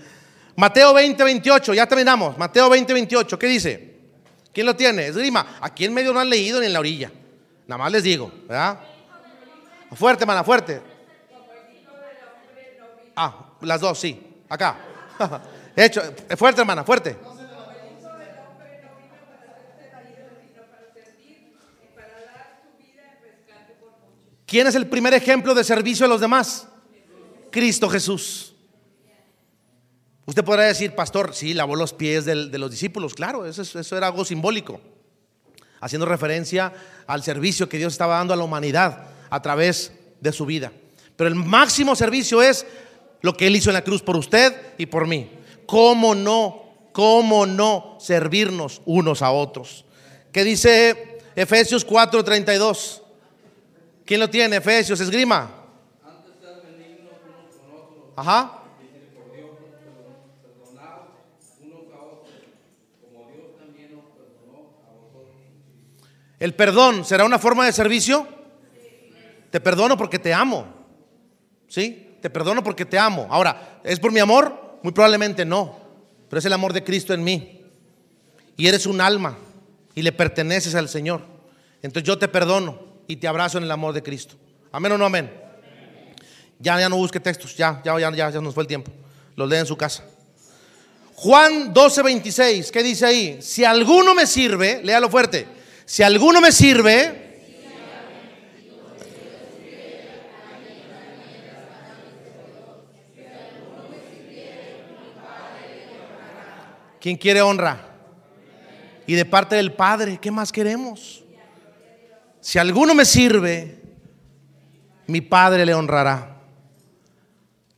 Mateo 0.55 0.95
20, 0.95 1.23
28, 1.23 1.75
ya 1.75 1.85
terminamos. 1.85 2.35
Mateo 2.39 2.69
20, 2.71 2.91
28, 2.93 3.37
¿qué 3.37 3.47
dice? 3.47 3.93
¿Quién 4.51 4.65
lo 4.65 4.75
tiene? 4.75 5.05
Esgrima. 5.07 5.57
Aquí 5.61 5.85
en 5.85 5.93
medio 5.93 6.11
no 6.11 6.19
han 6.19 6.29
leído 6.29 6.59
ni 6.59 6.65
en 6.65 6.73
la 6.73 6.79
orilla. 6.79 7.11
Nada 7.67 7.77
más 7.77 7.91
les 7.91 8.01
digo, 8.01 8.31
¿verdad? 8.47 8.79
Fuerte, 9.93 10.23
hermana, 10.23 10.43
fuerte. 10.43 10.81
Ah, 13.15 13.51
las 13.61 13.79
dos, 13.79 13.99
sí. 13.99 14.19
Acá. 14.49 14.75
Hecho, 15.75 16.01
fuerte, 16.35 16.61
hermana, 16.61 16.83
fuerte. 16.83 17.15
¿Quién 24.45 24.67
es 24.67 24.75
el 24.75 24.87
primer 24.87 25.13
ejemplo 25.13 25.53
de 25.53 25.63
servicio 25.63 26.05
a 26.05 26.09
los 26.09 26.21
demás? 26.21 26.67
Cristo 27.51 27.89
Jesús. 27.89 28.53
Usted 30.25 30.43
podrá 30.43 30.63
decir, 30.63 30.95
pastor, 30.95 31.33
sí, 31.35 31.53
lavó 31.53 31.75
los 31.75 31.93
pies 31.93 32.25
de 32.25 32.35
los 32.57 32.71
discípulos. 32.71 33.13
Claro, 33.13 33.45
eso, 33.45 33.61
es- 33.61 33.75
eso 33.75 33.97
era 33.97 34.07
algo 34.07 34.23
simbólico, 34.23 34.79
haciendo 35.81 36.05
referencia 36.05 36.71
al 37.07 37.23
servicio 37.23 37.67
que 37.67 37.77
Dios 37.77 37.93
estaba 37.93 38.17
dando 38.17 38.33
a 38.33 38.37
la 38.37 38.43
humanidad 38.43 39.07
a 39.29 39.41
través 39.41 39.91
de 40.21 40.31
su 40.31 40.45
vida. 40.45 40.71
Pero 41.17 41.27
el 41.27 41.35
máximo 41.35 41.95
servicio 41.95 42.41
es 42.41 42.65
lo 43.21 43.35
que 43.35 43.47
Él 43.47 43.55
hizo 43.55 43.69
en 43.69 43.73
la 43.75 43.83
cruz 43.83 44.01
por 44.01 44.15
usted 44.15 44.53
y 44.77 44.85
por 44.85 45.07
mí. 45.07 45.29
¿Cómo 45.65 46.15
no? 46.15 46.61
¿Cómo 46.93 47.45
no 47.45 47.97
servirnos 47.99 48.81
unos 48.85 49.21
a 49.21 49.31
otros? 49.31 49.83
¿Qué 50.31 50.43
dice 50.43 51.19
Efesios 51.35 51.85
4:32? 51.85 53.01
¿Quién 54.05 54.19
lo 54.19 54.29
tiene? 54.29 54.57
Efesios, 54.57 54.99
esgrima. 54.99 55.49
Ajá. 58.15 58.59
¿El 66.39 66.53
perdón 66.53 67.05
será 67.05 67.23
una 67.23 67.39
forma 67.39 67.65
de 67.65 67.71
servicio? 67.71 68.27
Te 69.49 69.61
perdono 69.61 69.95
porque 69.95 70.19
te 70.19 70.33
amo. 70.33 70.67
¿Sí? 71.69 72.17
Te 72.21 72.29
perdono 72.29 72.61
porque 72.63 72.83
te 72.83 72.99
amo. 72.99 73.27
Ahora, 73.29 73.79
¿es 73.83 73.99
por 73.99 74.11
mi 74.11 74.19
amor? 74.19 74.79
Muy 74.83 74.91
probablemente 74.91 75.45
no. 75.45 75.77
Pero 76.29 76.39
es 76.39 76.45
el 76.45 76.53
amor 76.53 76.73
de 76.73 76.83
Cristo 76.83 77.13
en 77.13 77.23
mí. 77.23 77.65
Y 78.57 78.67
eres 78.67 78.85
un 78.85 78.99
alma 78.99 79.37
y 79.95 80.01
le 80.01 80.11
perteneces 80.11 80.75
al 80.75 80.89
Señor. 80.89 81.21
Entonces 81.81 82.05
yo 82.05 82.19
te 82.19 82.27
perdono 82.27 82.92
y 83.07 83.15
te 83.17 83.27
abrazo 83.27 83.57
en 83.57 83.65
el 83.65 83.71
amor 83.71 83.93
de 83.93 84.03
Cristo. 84.03 84.35
Amén 84.71 84.91
o 84.93 84.97
no 84.97 85.05
amén. 85.05 85.31
Ya, 86.59 86.79
ya 86.79 86.89
no 86.89 86.95
busque 86.95 87.19
textos. 87.19 87.55
Ya, 87.55 87.81
ya, 87.83 87.97
ya, 87.99 88.29
ya, 88.29 88.41
nos 88.41 88.53
fue 88.53 88.63
el 88.63 88.67
tiempo. 88.67 88.91
Los 89.35 89.49
lee 89.49 89.57
en 89.57 89.65
su 89.65 89.75
casa. 89.75 90.03
Juan 91.15 91.73
12, 91.73 92.01
26, 92.01 92.71
¿qué 92.71 92.83
dice 92.83 93.05
ahí? 93.05 93.41
Si 93.41 93.63
alguno 93.63 94.15
me 94.15 94.25
sirve, 94.25 94.81
léalo 94.83 95.09
fuerte. 95.09 95.47
Si 95.85 96.01
alguno 96.03 96.41
me 96.41 96.51
sirve, 96.51 97.41
¿quién 106.99 107.17
quiere 107.17 107.41
honra? 107.41 107.89
Y 109.05 109.13
de 109.13 109.25
parte 109.25 109.55
del 109.55 109.73
Padre, 109.73 110.17
¿qué 110.21 110.31
más 110.31 110.51
queremos? 110.51 111.22
Si 112.43 112.59
alguno 112.59 112.93
me 112.93 113.05
sirve, 113.05 113.81
mi 115.07 115.21
Padre 115.21 115.65
le 115.65 115.73
honrará. 115.73 116.41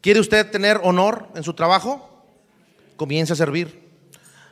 ¿Quiere 0.01 0.19
usted 0.19 0.49
tener 0.49 0.81
honor 0.81 1.29
en 1.35 1.43
su 1.43 1.53
trabajo? 1.53 2.25
Comience 2.95 3.33
a 3.33 3.35
servir. 3.35 3.87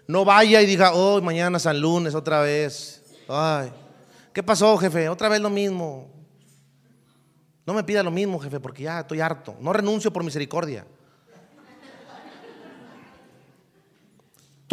No 0.07 0.23
vaya 0.23 0.61
y 0.61 0.67
diga, 0.67 0.93
oh, 0.93 1.19
mañana 1.19 1.57
San 1.57 1.81
Lunes 1.81 2.13
otra 2.13 2.41
vez. 2.41 3.03
Ay, 3.27 3.71
¿qué 4.31 4.43
pasó, 4.43 4.77
jefe? 4.77 5.09
Otra 5.09 5.29
vez 5.29 5.41
lo 5.41 5.49
mismo. 5.49 6.11
No 7.65 7.73
me 7.73 7.83
pida 7.83 8.03
lo 8.03 8.11
mismo, 8.11 8.37
jefe, 8.37 8.59
porque 8.59 8.83
ya 8.83 8.99
estoy 8.99 9.19
harto. 9.19 9.57
No 9.61 9.73
renuncio 9.73 10.13
por 10.13 10.23
misericordia. 10.23 10.85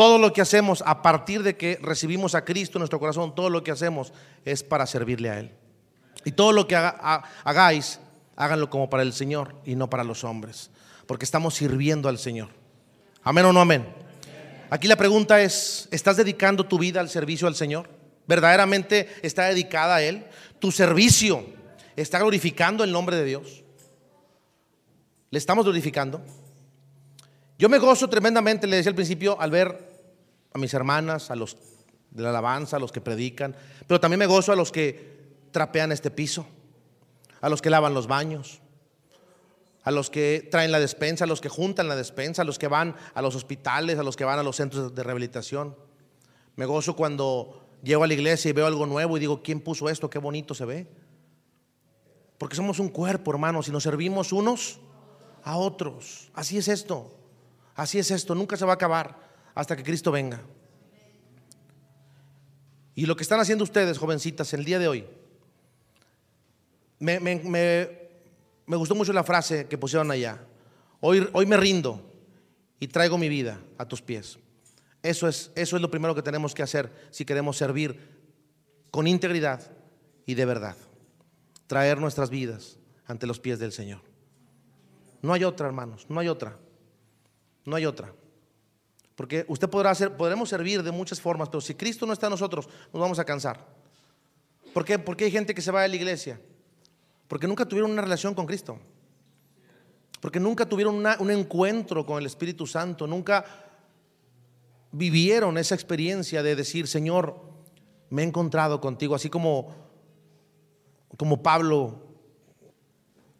Todo 0.00 0.16
lo 0.16 0.32
que 0.32 0.40
hacemos 0.40 0.82
a 0.86 1.02
partir 1.02 1.42
de 1.42 1.58
que 1.58 1.78
recibimos 1.82 2.34
a 2.34 2.42
Cristo 2.42 2.78
en 2.78 2.80
nuestro 2.80 2.98
corazón, 2.98 3.34
todo 3.34 3.50
lo 3.50 3.62
que 3.62 3.70
hacemos 3.70 4.14
es 4.46 4.62
para 4.62 4.86
servirle 4.86 5.28
a 5.28 5.38
Él. 5.40 5.50
Y 6.24 6.32
todo 6.32 6.52
lo 6.52 6.66
que 6.66 6.74
hagáis, 6.74 8.00
háganlo 8.34 8.70
como 8.70 8.88
para 8.88 9.02
el 9.02 9.12
Señor 9.12 9.56
y 9.66 9.74
no 9.74 9.90
para 9.90 10.02
los 10.02 10.24
hombres, 10.24 10.70
porque 11.06 11.26
estamos 11.26 11.54
sirviendo 11.54 12.08
al 12.08 12.16
Señor. 12.16 12.48
Amén 13.22 13.44
o 13.44 13.52
no 13.52 13.60
amén. 13.60 13.86
Aquí 14.70 14.88
la 14.88 14.96
pregunta 14.96 15.42
es, 15.42 15.86
¿estás 15.90 16.16
dedicando 16.16 16.64
tu 16.64 16.78
vida 16.78 17.00
al 17.00 17.10
servicio 17.10 17.46
al 17.46 17.54
Señor? 17.54 17.90
¿Verdaderamente 18.26 19.06
está 19.20 19.48
dedicada 19.48 19.96
a 19.96 20.02
Él? 20.02 20.24
¿Tu 20.60 20.72
servicio 20.72 21.44
está 21.94 22.18
glorificando 22.20 22.84
el 22.84 22.90
nombre 22.90 23.16
de 23.16 23.24
Dios? 23.26 23.64
¿Le 25.28 25.38
estamos 25.38 25.66
glorificando? 25.66 26.22
Yo 27.58 27.68
me 27.68 27.76
gozo 27.76 28.08
tremendamente, 28.08 28.66
le 28.66 28.76
decía 28.76 28.88
al 28.88 28.96
principio, 28.96 29.38
al 29.38 29.50
ver 29.50 29.89
a 30.52 30.58
mis 30.58 30.74
hermanas, 30.74 31.30
a 31.30 31.36
los 31.36 31.56
de 32.10 32.22
la 32.22 32.30
alabanza, 32.30 32.76
a 32.76 32.80
los 32.80 32.92
que 32.92 33.00
predican, 33.00 33.54
pero 33.86 34.00
también 34.00 34.18
me 34.18 34.26
gozo 34.26 34.52
a 34.52 34.56
los 34.56 34.72
que 34.72 35.20
trapean 35.52 35.92
este 35.92 36.10
piso, 36.10 36.46
a 37.40 37.48
los 37.48 37.62
que 37.62 37.70
lavan 37.70 37.94
los 37.94 38.06
baños, 38.06 38.60
a 39.82 39.90
los 39.90 40.10
que 40.10 40.48
traen 40.50 40.72
la 40.72 40.80
despensa, 40.80 41.24
a 41.24 41.26
los 41.26 41.40
que 41.40 41.48
juntan 41.48 41.88
la 41.88 41.96
despensa, 41.96 42.42
a 42.42 42.44
los 42.44 42.58
que 42.58 42.68
van 42.68 42.96
a 43.14 43.22
los 43.22 43.34
hospitales, 43.34 43.98
a 43.98 44.02
los 44.02 44.16
que 44.16 44.24
van 44.24 44.38
a 44.38 44.42
los 44.42 44.56
centros 44.56 44.94
de 44.94 45.02
rehabilitación. 45.02 45.76
Me 46.56 46.66
gozo 46.66 46.96
cuando 46.96 47.64
llego 47.82 48.04
a 48.04 48.06
la 48.06 48.14
iglesia 48.14 48.50
y 48.50 48.52
veo 48.52 48.66
algo 48.66 48.86
nuevo 48.86 49.16
y 49.16 49.20
digo, 49.20 49.42
¿quién 49.42 49.60
puso 49.60 49.88
esto? 49.88 50.10
Qué 50.10 50.18
bonito 50.18 50.54
se 50.54 50.64
ve. 50.64 50.86
Porque 52.36 52.56
somos 52.56 52.78
un 52.78 52.88
cuerpo, 52.88 53.30
hermanos, 53.30 53.68
y 53.68 53.70
nos 53.70 53.82
servimos 53.82 54.32
unos 54.32 54.80
a 55.44 55.56
otros. 55.56 56.30
Así 56.34 56.58
es 56.58 56.68
esto. 56.68 57.14
Así 57.74 57.98
es 57.98 58.10
esto. 58.10 58.34
Nunca 58.34 58.56
se 58.56 58.64
va 58.64 58.72
a 58.72 58.74
acabar 58.74 59.29
hasta 59.54 59.76
que 59.76 59.82
Cristo 59.82 60.10
venga. 60.12 60.40
Y 62.94 63.06
lo 63.06 63.16
que 63.16 63.22
están 63.22 63.40
haciendo 63.40 63.64
ustedes, 63.64 63.98
jovencitas, 63.98 64.52
el 64.52 64.64
día 64.64 64.78
de 64.78 64.88
hoy, 64.88 65.06
me, 66.98 67.18
me- 67.20 67.36
me- 68.66 68.76
gustó 68.76 68.94
mucho 68.94 69.12
la 69.12 69.24
frase 69.24 69.66
que 69.66 69.78
pusieron 69.78 70.10
allá. 70.10 70.38
Hoy, 71.00 71.28
hoy 71.32 71.46
me 71.46 71.56
rindo 71.56 72.04
y 72.78 72.88
traigo 72.88 73.16
mi 73.16 73.28
vida 73.28 73.58
a 73.78 73.86
tus 73.86 74.02
pies. 74.02 74.38
Eso 75.02 75.28
es, 75.28 75.50
eso 75.54 75.76
es 75.76 75.82
lo 75.82 75.90
primero 75.90 76.14
que 76.14 76.22
tenemos 76.22 76.54
que 76.54 76.62
hacer 76.62 76.92
si 77.10 77.24
queremos 77.24 77.56
servir 77.56 78.20
con 78.90 79.06
integridad 79.06 79.70
y 80.26 80.34
de 80.34 80.44
verdad. 80.44 80.76
Traer 81.66 81.98
nuestras 82.00 82.28
vidas 82.28 82.78
ante 83.06 83.26
los 83.26 83.40
pies 83.40 83.58
del 83.58 83.72
Señor. 83.72 84.02
No 85.22 85.32
hay 85.32 85.44
otra, 85.44 85.66
hermanos, 85.68 86.04
no 86.10 86.20
hay 86.20 86.28
otra. 86.28 86.58
No 87.64 87.76
hay 87.76 87.86
otra. 87.86 88.12
Porque 89.20 89.44
usted 89.48 89.68
podrá 89.68 89.90
hacer, 89.90 90.16
podremos 90.16 90.48
servir 90.48 90.82
de 90.82 90.90
muchas 90.90 91.20
formas, 91.20 91.50
pero 91.50 91.60
si 91.60 91.74
Cristo 91.74 92.06
no 92.06 92.14
está 92.14 92.28
en 92.28 92.30
nosotros, 92.30 92.66
nos 92.90 93.02
vamos 93.02 93.18
a 93.18 93.24
cansar. 93.26 93.66
¿Por 94.72 94.82
qué? 94.82 94.98
Porque 94.98 95.26
hay 95.26 95.30
gente 95.30 95.54
que 95.54 95.60
se 95.60 95.70
va 95.70 95.82
de 95.82 95.88
la 95.88 95.96
iglesia. 95.96 96.40
Porque 97.28 97.46
nunca 97.46 97.66
tuvieron 97.66 97.90
una 97.90 98.00
relación 98.00 98.34
con 98.34 98.46
Cristo. 98.46 98.78
Porque 100.22 100.40
nunca 100.40 100.64
tuvieron 100.64 101.04
un 101.18 101.30
encuentro 101.30 102.06
con 102.06 102.18
el 102.18 102.24
Espíritu 102.24 102.66
Santo. 102.66 103.06
Nunca 103.06 103.44
vivieron 104.90 105.58
esa 105.58 105.74
experiencia 105.74 106.42
de 106.42 106.56
decir, 106.56 106.88
Señor, 106.88 107.38
me 108.08 108.22
he 108.22 108.24
encontrado 108.24 108.80
contigo. 108.80 109.14
Así 109.14 109.28
como, 109.28 109.68
como 111.18 111.42
Pablo 111.42 112.06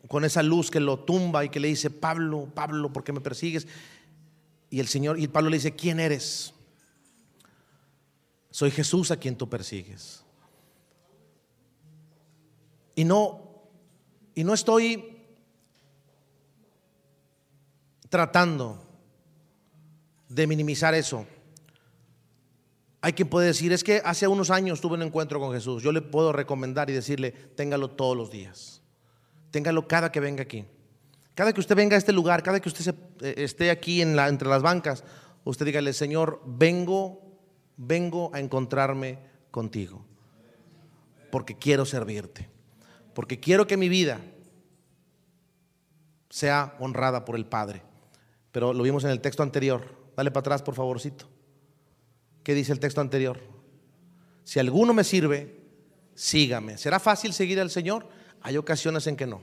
con 0.08 0.26
esa 0.26 0.42
luz 0.42 0.70
que 0.70 0.78
lo 0.78 0.98
tumba 0.98 1.42
y 1.42 1.48
que 1.48 1.58
le 1.58 1.68
dice, 1.68 1.88
Pablo, 1.88 2.48
Pablo, 2.52 2.92
¿por 2.92 3.02
qué 3.02 3.14
me 3.14 3.22
persigues? 3.22 3.66
Y 4.70 4.78
el 4.78 4.86
Señor, 4.86 5.18
y 5.18 5.26
Pablo 5.26 5.50
le 5.50 5.56
dice, 5.56 5.74
¿quién 5.74 5.98
eres? 5.98 6.54
Soy 8.50 8.70
Jesús 8.70 9.10
a 9.10 9.16
quien 9.16 9.36
tú 9.36 9.48
persigues. 9.48 10.24
Y 12.94 13.04
no, 13.04 13.68
y 14.34 14.44
no 14.44 14.54
estoy 14.54 15.18
tratando 18.08 18.86
de 20.28 20.46
minimizar 20.46 20.94
eso. 20.94 21.26
Hay 23.00 23.14
quien 23.14 23.28
puede 23.28 23.48
decir, 23.48 23.72
es 23.72 23.82
que 23.82 24.02
hace 24.04 24.28
unos 24.28 24.50
años 24.50 24.80
tuve 24.80 24.94
un 24.94 25.02
encuentro 25.02 25.40
con 25.40 25.52
Jesús. 25.52 25.82
Yo 25.82 25.90
le 25.90 26.02
puedo 26.02 26.32
recomendar 26.32 26.90
y 26.90 26.92
decirle, 26.92 27.32
téngalo 27.32 27.90
todos 27.90 28.16
los 28.16 28.30
días. 28.30 28.82
Téngalo 29.50 29.88
cada 29.88 30.12
que 30.12 30.20
venga 30.20 30.42
aquí. 30.42 30.66
Cada 31.41 31.55
que 31.55 31.61
usted 31.61 31.74
venga 31.74 31.95
a 31.95 31.99
este 31.99 32.12
lugar, 32.12 32.43
cada 32.43 32.61
que 32.61 32.68
usted 32.68 32.95
eh, 33.22 33.32
esté 33.38 33.70
aquí 33.70 34.03
entre 34.03 34.47
las 34.47 34.61
bancas, 34.61 35.05
usted 35.43 35.64
dígale, 35.64 35.95
Señor, 35.95 36.43
vengo, 36.45 37.22
vengo 37.78 38.30
a 38.34 38.41
encontrarme 38.41 39.18
contigo. 39.51 40.05
Porque 41.30 41.57
quiero 41.57 41.86
servirte. 41.86 42.47
Porque 43.14 43.41
quiero 43.41 43.66
que 43.66 43.78
mi 43.78 43.88
vida 43.88 44.20
sea 46.28 46.76
honrada 46.78 47.24
por 47.24 47.36
el 47.36 47.47
Padre. 47.47 47.80
Pero 48.53 48.74
lo 48.74 48.82
vimos 48.82 49.05
en 49.05 49.11
el 49.11 49.22
texto 49.22 49.43
anterior. 49.43 49.97
Dale 50.18 50.30
para 50.30 50.41
atrás, 50.41 50.61
por 50.61 50.74
favorcito. 50.74 51.26
¿Qué 52.43 52.53
dice 52.53 52.72
el 52.72 52.80
texto 52.80 53.01
anterior? 53.01 53.41
Si 54.45 54.59
alguno 54.59 54.93
me 54.93 55.05
sirve, 55.05 55.59
sígame. 56.14 56.76
¿Será 56.76 57.01
fácil 57.01 57.32
seguir 57.32 57.61
al 57.61 57.70
Señor? 57.70 58.07
Hay 58.43 58.59
ocasiones 58.59 59.07
en 59.07 59.16
que 59.16 59.26
no. 59.26 59.41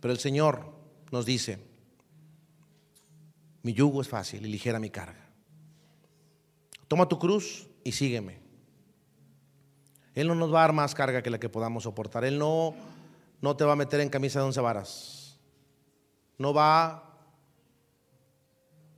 Pero 0.00 0.12
el 0.12 0.18
Señor 0.18 0.72
nos 1.10 1.26
dice, 1.26 1.58
mi 3.62 3.74
yugo 3.74 4.00
es 4.00 4.08
fácil 4.08 4.44
y 4.44 4.50
ligera 4.50 4.78
mi 4.78 4.90
carga. 4.90 5.28
Toma 6.88 7.08
tu 7.08 7.18
cruz 7.18 7.68
y 7.84 7.92
sígueme. 7.92 8.40
Él 10.14 10.26
no 10.26 10.34
nos 10.34 10.52
va 10.52 10.58
a 10.58 10.62
dar 10.62 10.72
más 10.72 10.94
carga 10.94 11.22
que 11.22 11.30
la 11.30 11.38
que 11.38 11.48
podamos 11.48 11.84
soportar. 11.84 12.24
Él 12.24 12.38
no, 12.38 12.74
no 13.40 13.56
te 13.56 13.64
va 13.64 13.72
a 13.72 13.76
meter 13.76 14.00
en 14.00 14.08
camisa 14.08 14.40
de 14.40 14.46
once 14.46 14.60
varas. 14.60 15.38
No 16.38 16.52
va 16.52 16.86
a 16.86 17.04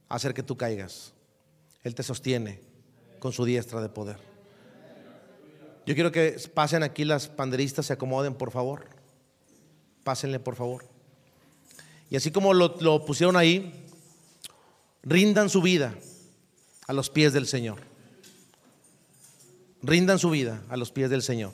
hacer 0.09 0.33
que 0.33 0.43
tú 0.43 0.57
caigas. 0.57 1.13
Él 1.83 1.95
te 1.95 2.03
sostiene 2.03 2.61
con 3.19 3.33
su 3.33 3.45
diestra 3.45 3.81
de 3.81 3.89
poder. 3.89 4.19
Yo 5.85 5.95
quiero 5.95 6.13
que 6.13 6.37
pasen 6.55 6.85
aquí 6.85 7.05
las 7.05 7.29
panderistas, 7.29 7.87
se 7.87 7.93
acomoden, 7.93 8.35
por 8.35 8.53
favor. 8.53 8.87
Pásenle, 10.05 10.39
por 10.39 10.55
favor. 10.55 10.92
Y 12.13 12.17
así 12.17 12.31
como 12.31 12.53
lo, 12.53 13.07
pusieron 13.07 13.39
ahí, 13.39 13.73
rindan 15.03 15.49
su 15.49 15.63
vida 15.63 15.95
a 16.87 16.93
los 16.93 17.09
pies 17.09 17.33
del 17.33 17.47
Señor. 17.47 17.79
Rindan 19.81 20.19
su 20.19 20.29
vida 20.29 20.63
a 20.69 20.77
los 20.77 20.93
pies 20.93 21.09
del 21.09 21.23
Señor. 21.23 21.53